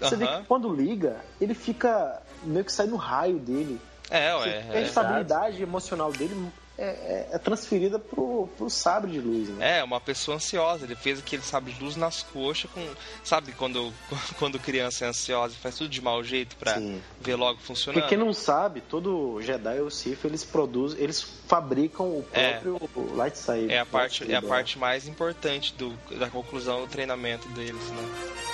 [0.00, 0.40] Você vê Aham.
[0.42, 3.80] que quando liga, ele fica meio que sai no raio dele.
[4.10, 4.64] É, Você- ué.
[4.70, 6.34] a É, estabilidade emocional dele
[6.76, 9.78] é, é- é transferida pro, pro sabre de luz, né?
[9.78, 10.84] É, uma pessoa ansiosa.
[10.84, 12.84] Ele fez aquele sabre de luz nas coxas com.
[13.22, 13.92] Sabe quando,
[14.38, 17.00] quando criança é ansiosa e faz tudo de mau jeito pra Sim.
[17.20, 18.00] ver logo funcionando?
[18.02, 22.54] Porque quem não sabe, todo Jedi ou Sith, eles produzem, eles fabricam o É.
[22.54, 23.70] próprio lightsaber.
[23.70, 28.53] É a parte, é a parte mais importante do, da conclusão do treinamento deles, né?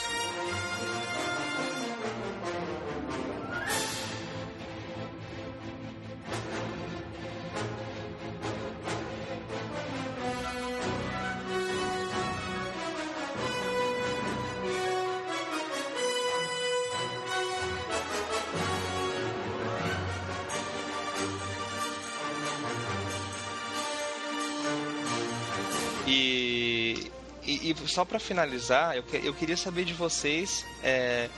[27.86, 31.28] Só para finalizar, eu, eu queria saber de vocês, é,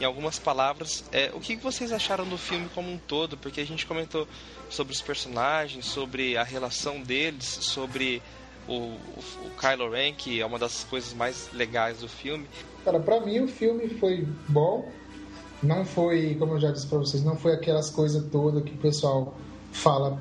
[0.00, 3.36] em algumas palavras, é, o que vocês acharam do filme como um todo?
[3.36, 4.26] Porque a gente comentou
[4.70, 8.22] sobre os personagens, sobre a relação deles, sobre
[8.66, 8.98] o, o,
[9.46, 12.46] o Kylo Ren, que é uma das coisas mais legais do filme.
[12.84, 14.90] Cara, pra mim o filme foi bom.
[15.62, 18.78] Não foi, como eu já disse pra vocês, não foi aquelas coisas todas que o
[18.78, 19.36] pessoal
[19.72, 20.18] fala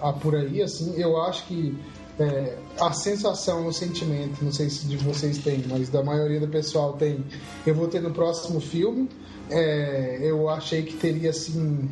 [0.00, 0.98] ah, por aí, assim.
[0.98, 1.76] Eu acho que
[2.18, 6.48] é, a sensação, o sentimento, não sei se de vocês tem, mas da maioria do
[6.48, 7.24] pessoal tem.
[7.66, 9.08] Eu vou ter no próximo filme.
[9.50, 11.90] É, eu achei que teria assim.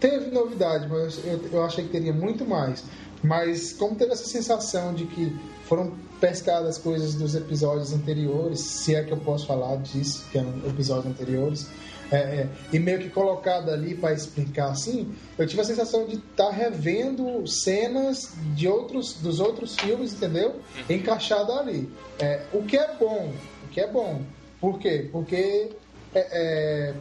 [0.00, 2.84] Teve novidade, mas eu, eu achei que teria muito mais.
[3.22, 5.34] Mas como teve essa sensação de que
[5.64, 10.50] foram pescadas coisas dos episódios anteriores, se é que eu posso falar disso, que eram
[10.66, 11.66] episódios anteriores,
[12.10, 16.16] é, é, e meio que colocado ali para explicar assim, eu tive a sensação de
[16.16, 20.50] estar tá revendo cenas de outros, dos outros filmes, entendeu?
[20.50, 20.96] Uhum.
[20.96, 21.90] Encaixado ali.
[22.18, 23.32] É, o que é bom,
[23.64, 24.22] o que é bom.
[24.60, 25.08] Por quê?
[25.10, 25.70] Porque
[26.14, 26.94] é, é,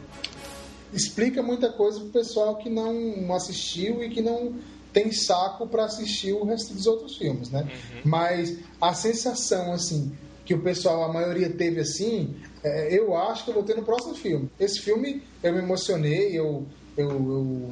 [0.91, 4.55] explica muita coisa pro pessoal que não assistiu e que não
[4.91, 7.63] tem saco para assistir o resto dos outros filmes, né?
[7.63, 8.01] Uhum.
[8.05, 10.13] Mas a sensação, assim,
[10.45, 12.35] que o pessoal, a maioria teve assim,
[12.65, 14.49] é, eu acho que eu vou ter no próximo filme.
[14.59, 16.65] Esse filme eu me emocionei, eu,
[16.97, 17.69] eu, eu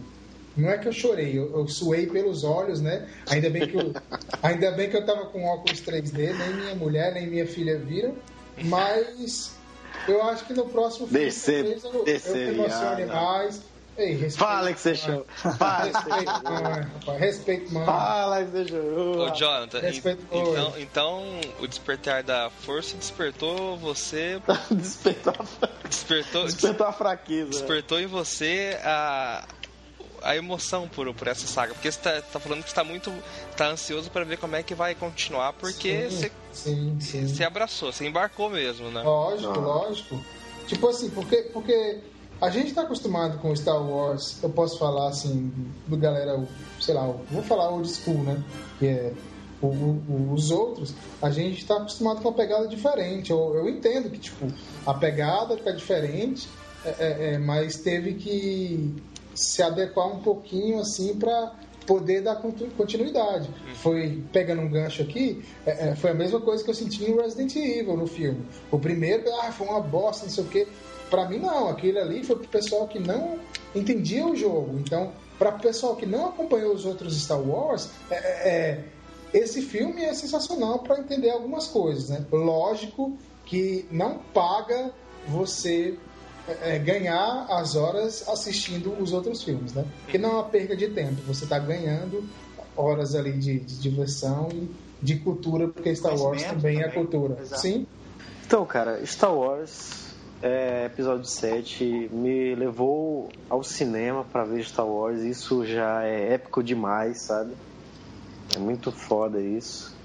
[0.56, 3.10] não é que eu chorei, eu, eu, suei pelos olhos, né?
[3.28, 3.92] Ainda bem que eu,
[4.44, 8.16] ainda bem que eu tava com óculos 3D, nem minha mulher, nem minha filha viram,
[8.66, 9.56] mas
[10.08, 13.73] eu acho que no próximo filme descer, eu, eu me emocione mais.
[13.96, 15.26] Ei, respeito, Fala que você chorou.
[15.58, 15.84] Fala.
[15.84, 16.92] Respeito, mano.
[17.20, 17.86] Respeito, mano.
[17.86, 19.20] Fala que você chorou.
[19.20, 21.24] Ô, Jonathan, respeito, então, então
[21.60, 24.42] o despertar da força despertou você.
[24.72, 25.34] despertou,
[25.88, 27.52] despertou, despertou a fraqueza.
[27.52, 29.46] Despertou em você a,
[30.24, 31.76] a emoção por, por essa saga.
[31.76, 33.14] Porque você tá, tá falando que está muito.
[33.56, 37.28] tá ansioso para ver como é que vai continuar, porque sim, você, sim, sim.
[37.28, 39.04] você abraçou, você embarcou mesmo, né?
[39.04, 40.26] Lógico, lógico.
[40.66, 41.38] Tipo assim, porque.
[41.54, 42.13] porque
[42.44, 45.50] a gente está acostumado com Star Wars, eu posso falar assim,
[45.88, 46.46] do galera,
[46.82, 48.44] sei lá, vou falar old school, né?
[48.80, 49.14] Que é
[49.62, 53.32] o, o, os outros, a gente está acostumado com uma pegada diferente.
[53.32, 54.46] Eu, eu entendo que, tipo,
[54.86, 56.50] a pegada fica diferente,
[56.84, 58.94] é, é, é mas teve que
[59.34, 61.54] se adequar um pouquinho, assim, para
[61.88, 62.42] poder dar
[62.76, 63.50] continuidade.
[63.76, 67.16] Foi, pegando um gancho aqui, é, é, foi a mesma coisa que eu senti em
[67.16, 68.46] Resident Evil no filme.
[68.70, 70.68] O primeiro, ah, foi uma bosta, não sei o quê.
[71.14, 71.70] Para mim, não.
[71.70, 73.38] Aquele ali foi pro pessoal que não
[73.76, 74.80] entendia o jogo.
[74.80, 78.84] Então, para o pessoal que não acompanhou os outros Star Wars, é, é, é
[79.32, 82.10] esse filme é sensacional para entender algumas coisas.
[82.10, 82.26] Né?
[82.32, 83.16] Lógico
[83.46, 84.92] que não paga
[85.28, 86.00] você
[86.48, 89.86] é, é, ganhar as horas assistindo os outros filmes, né?
[90.06, 91.22] Porque não é uma perda de tempo.
[91.28, 92.28] Você está ganhando
[92.76, 94.68] horas ali de, de, diversão e
[95.00, 97.38] de cultura, porque Star Wars também, também, é cultura.
[97.40, 97.62] Exato.
[97.62, 97.86] Sim.
[98.48, 100.03] Então, cara, Star Wars
[100.44, 105.22] é, episódio 7 me levou ao cinema para ver Star Wars.
[105.22, 107.54] Isso já é épico demais, sabe?
[108.54, 109.96] É muito foda isso.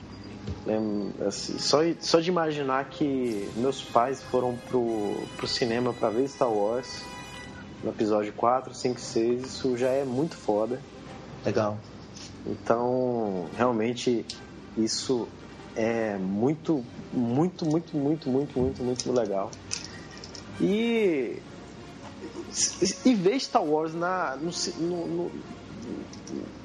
[0.65, 6.28] É, assim, só, só de imaginar que meus pais foram pro, pro cinema para ver
[6.28, 7.02] Star Wars
[7.82, 10.81] no episódio 4, 5, 6, isso já é muito foda.
[11.44, 11.77] Legal.
[12.47, 14.24] Então, realmente,
[14.77, 15.27] isso
[15.74, 19.51] é muito, muito, muito, muito, muito, muito, muito legal.
[20.60, 21.40] E,
[23.05, 25.30] e ver Star Wars na, no, no, no,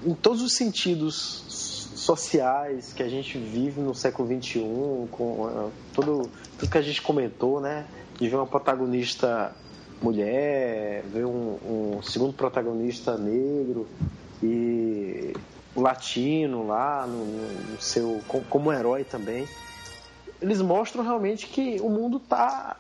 [0.06, 4.60] em todos os sentidos sociais que a gente vive no século XXI,
[5.12, 7.86] com uh, tudo, tudo que a gente comentou, né?
[8.20, 9.56] De ver uma protagonista
[10.02, 11.58] mulher, ver um,
[11.98, 13.88] um segundo protagonista negro
[14.42, 15.34] e
[15.76, 17.26] latino lá no,
[17.72, 19.48] no seu como herói também
[20.44, 22.76] eles mostram realmente que o mundo está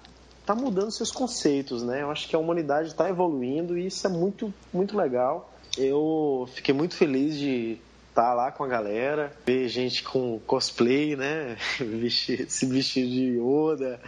[0.45, 2.01] tá mudando seus conceitos, né?
[2.01, 5.51] Eu acho que a humanidade está evoluindo e isso é muito, muito legal.
[5.77, 7.79] Eu fiquei muito feliz de
[8.09, 11.57] estar tá lá com a galera, ver gente com cosplay, né?
[12.47, 13.99] se vestir de Yoda,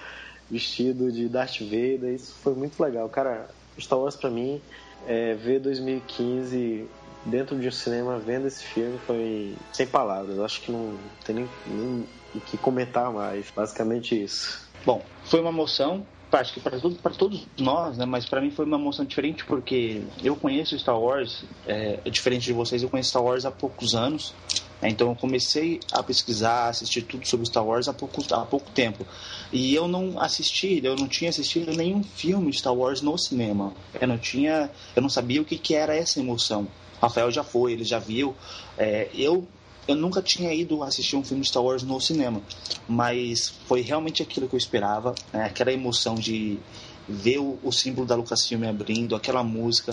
[0.49, 3.10] vestido de Darth Vader, isso foi muito legal.
[3.10, 3.49] Cara,
[3.80, 4.62] Star Wars pra mim,
[5.07, 6.88] é, ver 2015
[7.26, 10.38] dentro de um cinema vendo esse filme foi sem palavras.
[10.40, 13.49] Acho que não tem nem, nem o que comentar mais.
[13.56, 14.64] Basicamente isso.
[14.86, 18.06] Bom, foi uma emoção acho que para todo, todos nós, né?
[18.06, 22.53] Mas para mim foi uma emoção diferente porque eu conheço Star Wars, é, diferente de
[22.53, 24.34] vocês, eu conheço Star Wars há poucos anos.
[24.81, 28.69] Né, então eu comecei a pesquisar, assistir tudo sobre Star Wars há pouco, há pouco
[28.72, 29.06] tempo.
[29.52, 33.73] E eu não assisti, eu não tinha assistido nenhum filme de Star Wars no cinema.
[33.99, 36.68] Eu não tinha, eu não sabia o que, que era essa emoção.
[37.02, 38.35] Rafael já foi, ele já viu.
[38.77, 39.47] É, eu
[39.88, 42.41] eu nunca tinha ido assistir um filme de Star Wars no cinema,
[42.88, 45.45] mas foi realmente aquilo que eu esperava, né?
[45.45, 46.60] aquela emoção de
[47.07, 49.91] ver o, o símbolo da Lucasfilm abrindo, aquela música,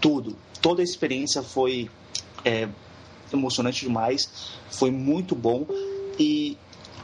[0.00, 1.90] tudo, toda a experiência foi
[2.44, 2.68] é,
[3.32, 4.20] emocionante demais,
[4.70, 5.66] foi muito bom
[6.18, 6.56] e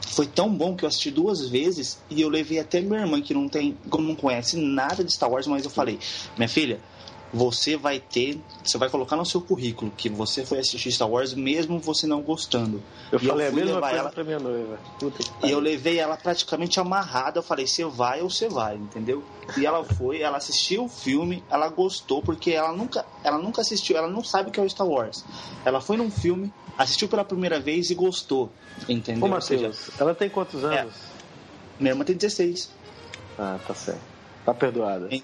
[0.07, 3.33] foi tão bom que eu assisti duas vezes e eu levei até minha irmã que
[3.33, 5.99] não tem, não conhece nada de Star Wars, mas eu falei,
[6.37, 6.79] minha filha,
[7.33, 11.33] você vai ter, você vai colocar no seu currículo que você foi assistir Star Wars
[11.33, 12.81] mesmo você não gostando.
[13.11, 14.79] Eu e falei eu a mesma coisa ela pra minha noiva.
[15.43, 17.39] E eu levei ela praticamente amarrada.
[17.39, 19.23] Eu falei, você vai ou você vai, entendeu?
[19.57, 23.97] E ela foi, ela assistiu o filme, ela gostou, porque ela nunca, ela nunca assistiu,
[23.97, 25.23] ela não sabe o que é o Star Wars.
[25.63, 28.51] Ela foi num filme, assistiu pela primeira vez e gostou,
[28.87, 29.29] entendeu?
[29.29, 30.93] Ô, Ou seja, Matheus, ela tem quantos anos?
[31.79, 32.69] minha irmã tem 16.
[33.37, 34.01] Ah, tá certo.
[34.45, 35.07] Tá perdoada.
[35.09, 35.23] Hein?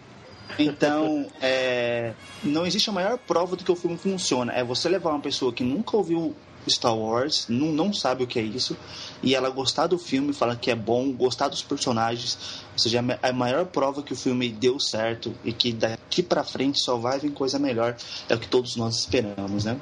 [0.60, 2.14] Então, é,
[2.44, 4.54] não existe a maior prova do que o filme funciona.
[4.54, 6.36] É você levar uma pessoa que nunca ouviu
[6.70, 8.78] Star Wars, não, não sabe o que é isso,
[9.24, 12.64] e ela gostar do filme, falar que é bom, gostar dos personagens.
[12.74, 16.80] Ou seja, a maior prova que o filme deu certo e que daqui pra frente
[16.84, 17.96] só vai vir coisa melhor
[18.30, 19.80] é o que todos nós esperamos, né?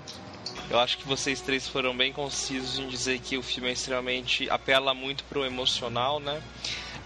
[0.69, 4.49] Eu acho que vocês três foram bem concisos em dizer que o filme é extremamente
[4.49, 6.41] apela muito pro emocional, né?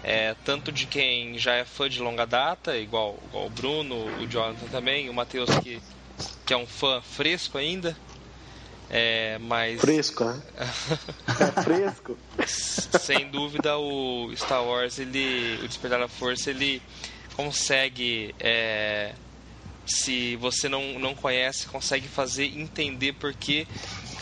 [0.02, 4.26] É, tanto de quem já é fã de longa data, igual, igual o Bruno, o
[4.26, 5.80] Jonathan também, o Matheus que,
[6.46, 7.96] que é um fã fresco ainda.
[8.92, 10.42] É, mas Fresco, né?
[11.38, 12.18] é fresco.
[12.44, 16.82] sem dúvida o Star Wars, ele, o Despertar da Força, ele
[17.36, 19.14] consegue, é,
[19.90, 23.66] se você não, não conhece, consegue fazer entender porque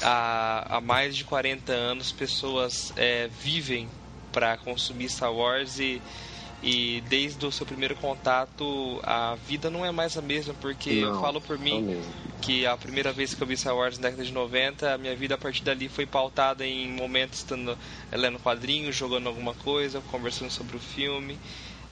[0.02, 3.88] há, há mais de 40 anos pessoas é, vivem
[4.32, 6.00] para consumir Star Wars e,
[6.62, 11.12] e desde o seu primeiro contato a vida não é mais a mesma, porque eu
[11.12, 11.86] Não, falo por mim
[12.40, 15.14] que a primeira vez que eu vi Star Wars na década de 90, a minha
[15.16, 17.76] vida a partir dali foi pautada em momentos estando
[18.12, 21.38] lendo quadrinhos, jogando alguma coisa, conversando sobre o filme.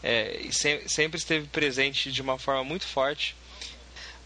[0.02, 3.34] É, e se- sempre esteve presente de uma forma muito forte.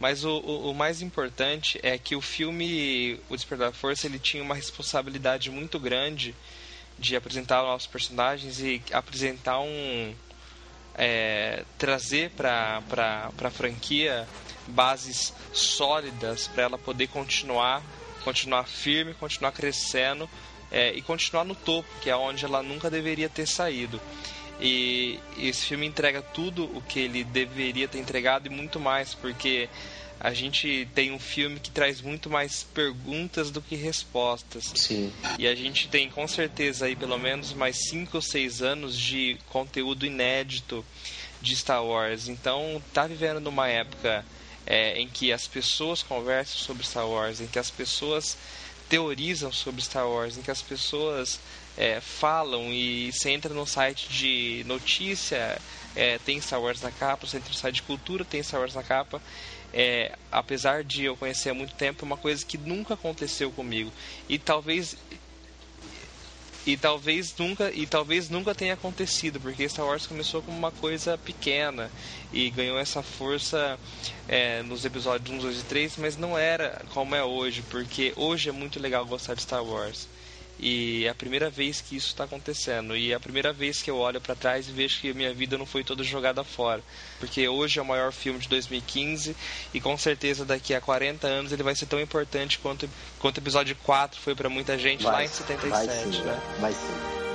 [0.00, 4.18] Mas o, o, o mais importante é que o filme O Despertar da Força ele
[4.18, 6.34] tinha uma responsabilidade muito grande
[6.98, 10.14] de apresentar nossos personagens e apresentar um
[10.94, 12.82] é, trazer para
[13.42, 14.26] a franquia
[14.66, 17.82] bases sólidas para ela poder continuar
[18.24, 20.28] continuar firme continuar crescendo
[20.70, 24.00] é, e continuar no topo que é onde ela nunca deveria ter saído
[24.60, 29.68] e esse filme entrega tudo o que ele deveria ter entregado e muito mais porque
[30.18, 35.10] a gente tem um filme que traz muito mais perguntas do que respostas Sim.
[35.38, 39.38] e a gente tem com certeza aí pelo menos mais 5 ou 6 anos de
[39.48, 40.84] conteúdo inédito
[41.40, 42.28] de Star Wars.
[42.28, 44.24] Então tá vivendo numa época
[44.66, 48.36] é, em que as pessoas conversam sobre Star Wars, em que as pessoas
[48.90, 51.40] teorizam sobre Star Wars, em que as pessoas
[51.80, 55.58] é, falam e você entra no site de notícia,
[55.96, 58.74] é, tem Star Wars na capa, você entra no site de cultura, tem Star Wars
[58.74, 59.20] na capa.
[59.72, 63.90] É, apesar de eu conhecer há muito tempo, é uma coisa que nunca aconteceu comigo.
[64.28, 64.94] E talvez
[66.66, 71.16] e talvez nunca e talvez nunca tenha acontecido porque Star Wars começou como uma coisa
[71.16, 71.90] pequena
[72.30, 73.80] e ganhou essa força
[74.28, 78.50] é, nos episódios 1, 2 e 3 mas não era como é hoje porque hoje
[78.50, 80.06] é muito legal gostar de Star Wars
[80.60, 83.90] e é a primeira vez que isso está acontecendo e é a primeira vez que
[83.90, 86.82] eu olho para trás e vejo que a minha vida não foi toda jogada fora
[87.18, 89.36] porque hoje é o maior filme de 2015
[89.72, 92.88] e com certeza daqui a 40 anos ele vai ser tão importante quanto
[93.18, 96.40] quanto o episódio 4 foi para muita gente lá em 77 vai sim, né?
[96.60, 97.29] Vai sim.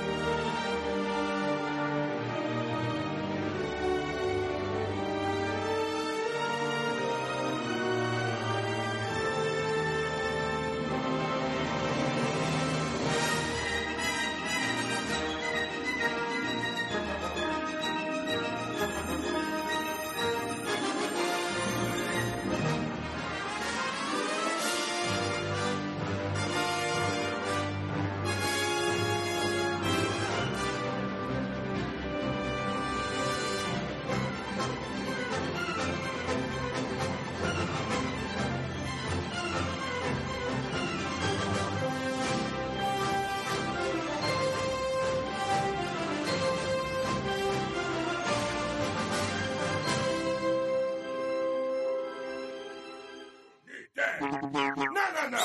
[54.21, 55.39] No, no, no.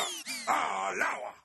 [0.49, 1.40] I'll.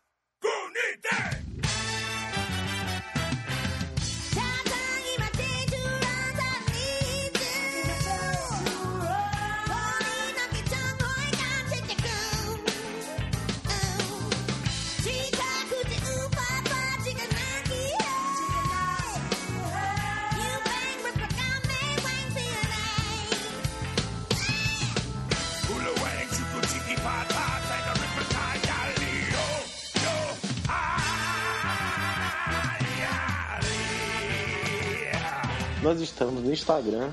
[35.85, 37.11] Nós estamos no Instagram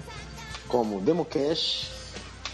[0.67, 1.91] como Democast,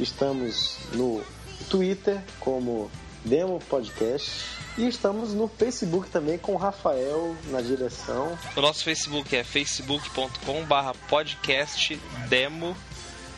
[0.01, 1.23] estamos no
[1.71, 2.91] Twitter como
[3.25, 4.45] Demo Podcast
[4.77, 8.37] e estamos no Facebook também com o Rafael na direção.
[8.57, 11.95] O nosso Facebook é facebook.com/barra podcast
[12.29, 12.77] demo.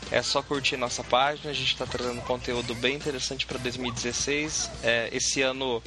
[0.09, 4.71] É só curtir nossa página, a gente está trazendo conteúdo bem interessante para 2016.
[4.81, 5.83] É, esse ano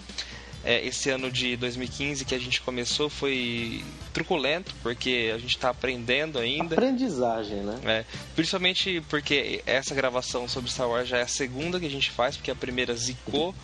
[0.63, 3.85] é, esse ano de 2015 que a gente começou foi
[4.15, 6.75] truculento, porque a gente está aprendendo ainda.
[6.77, 7.79] Aprendizagem, né?
[7.85, 8.05] É,
[8.35, 12.37] principalmente porque essa gravação sobre Star Wars já é a segunda que a gente faz,
[12.37, 13.55] porque a primeira zicou.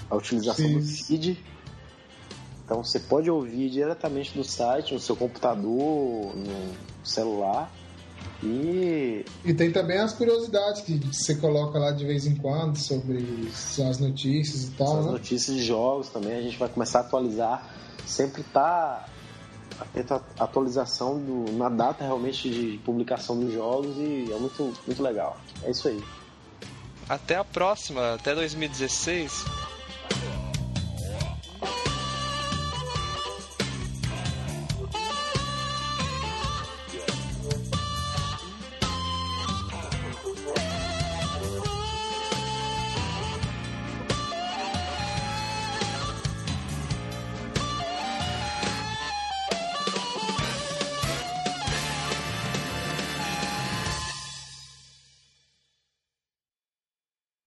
[0.09, 0.78] a utilização Sim.
[0.78, 1.45] do feed.
[2.65, 7.73] Então você pode ouvir diretamente do site, no seu computador, no celular.
[8.43, 9.24] E...
[9.44, 13.48] e tem também as curiosidades que você coloca lá de vez em quando sobre
[13.89, 15.01] as notícias e tal.
[15.01, 15.12] As né?
[15.12, 17.69] notícias de jogos também, a gente vai começar a atualizar.
[18.06, 19.06] Sempre tá
[19.81, 25.02] atento à atualização do, na data realmente de publicação dos jogos e é muito, muito
[25.02, 25.36] legal.
[25.62, 26.02] É isso aí.
[27.09, 29.68] Até a próxima, até 2016.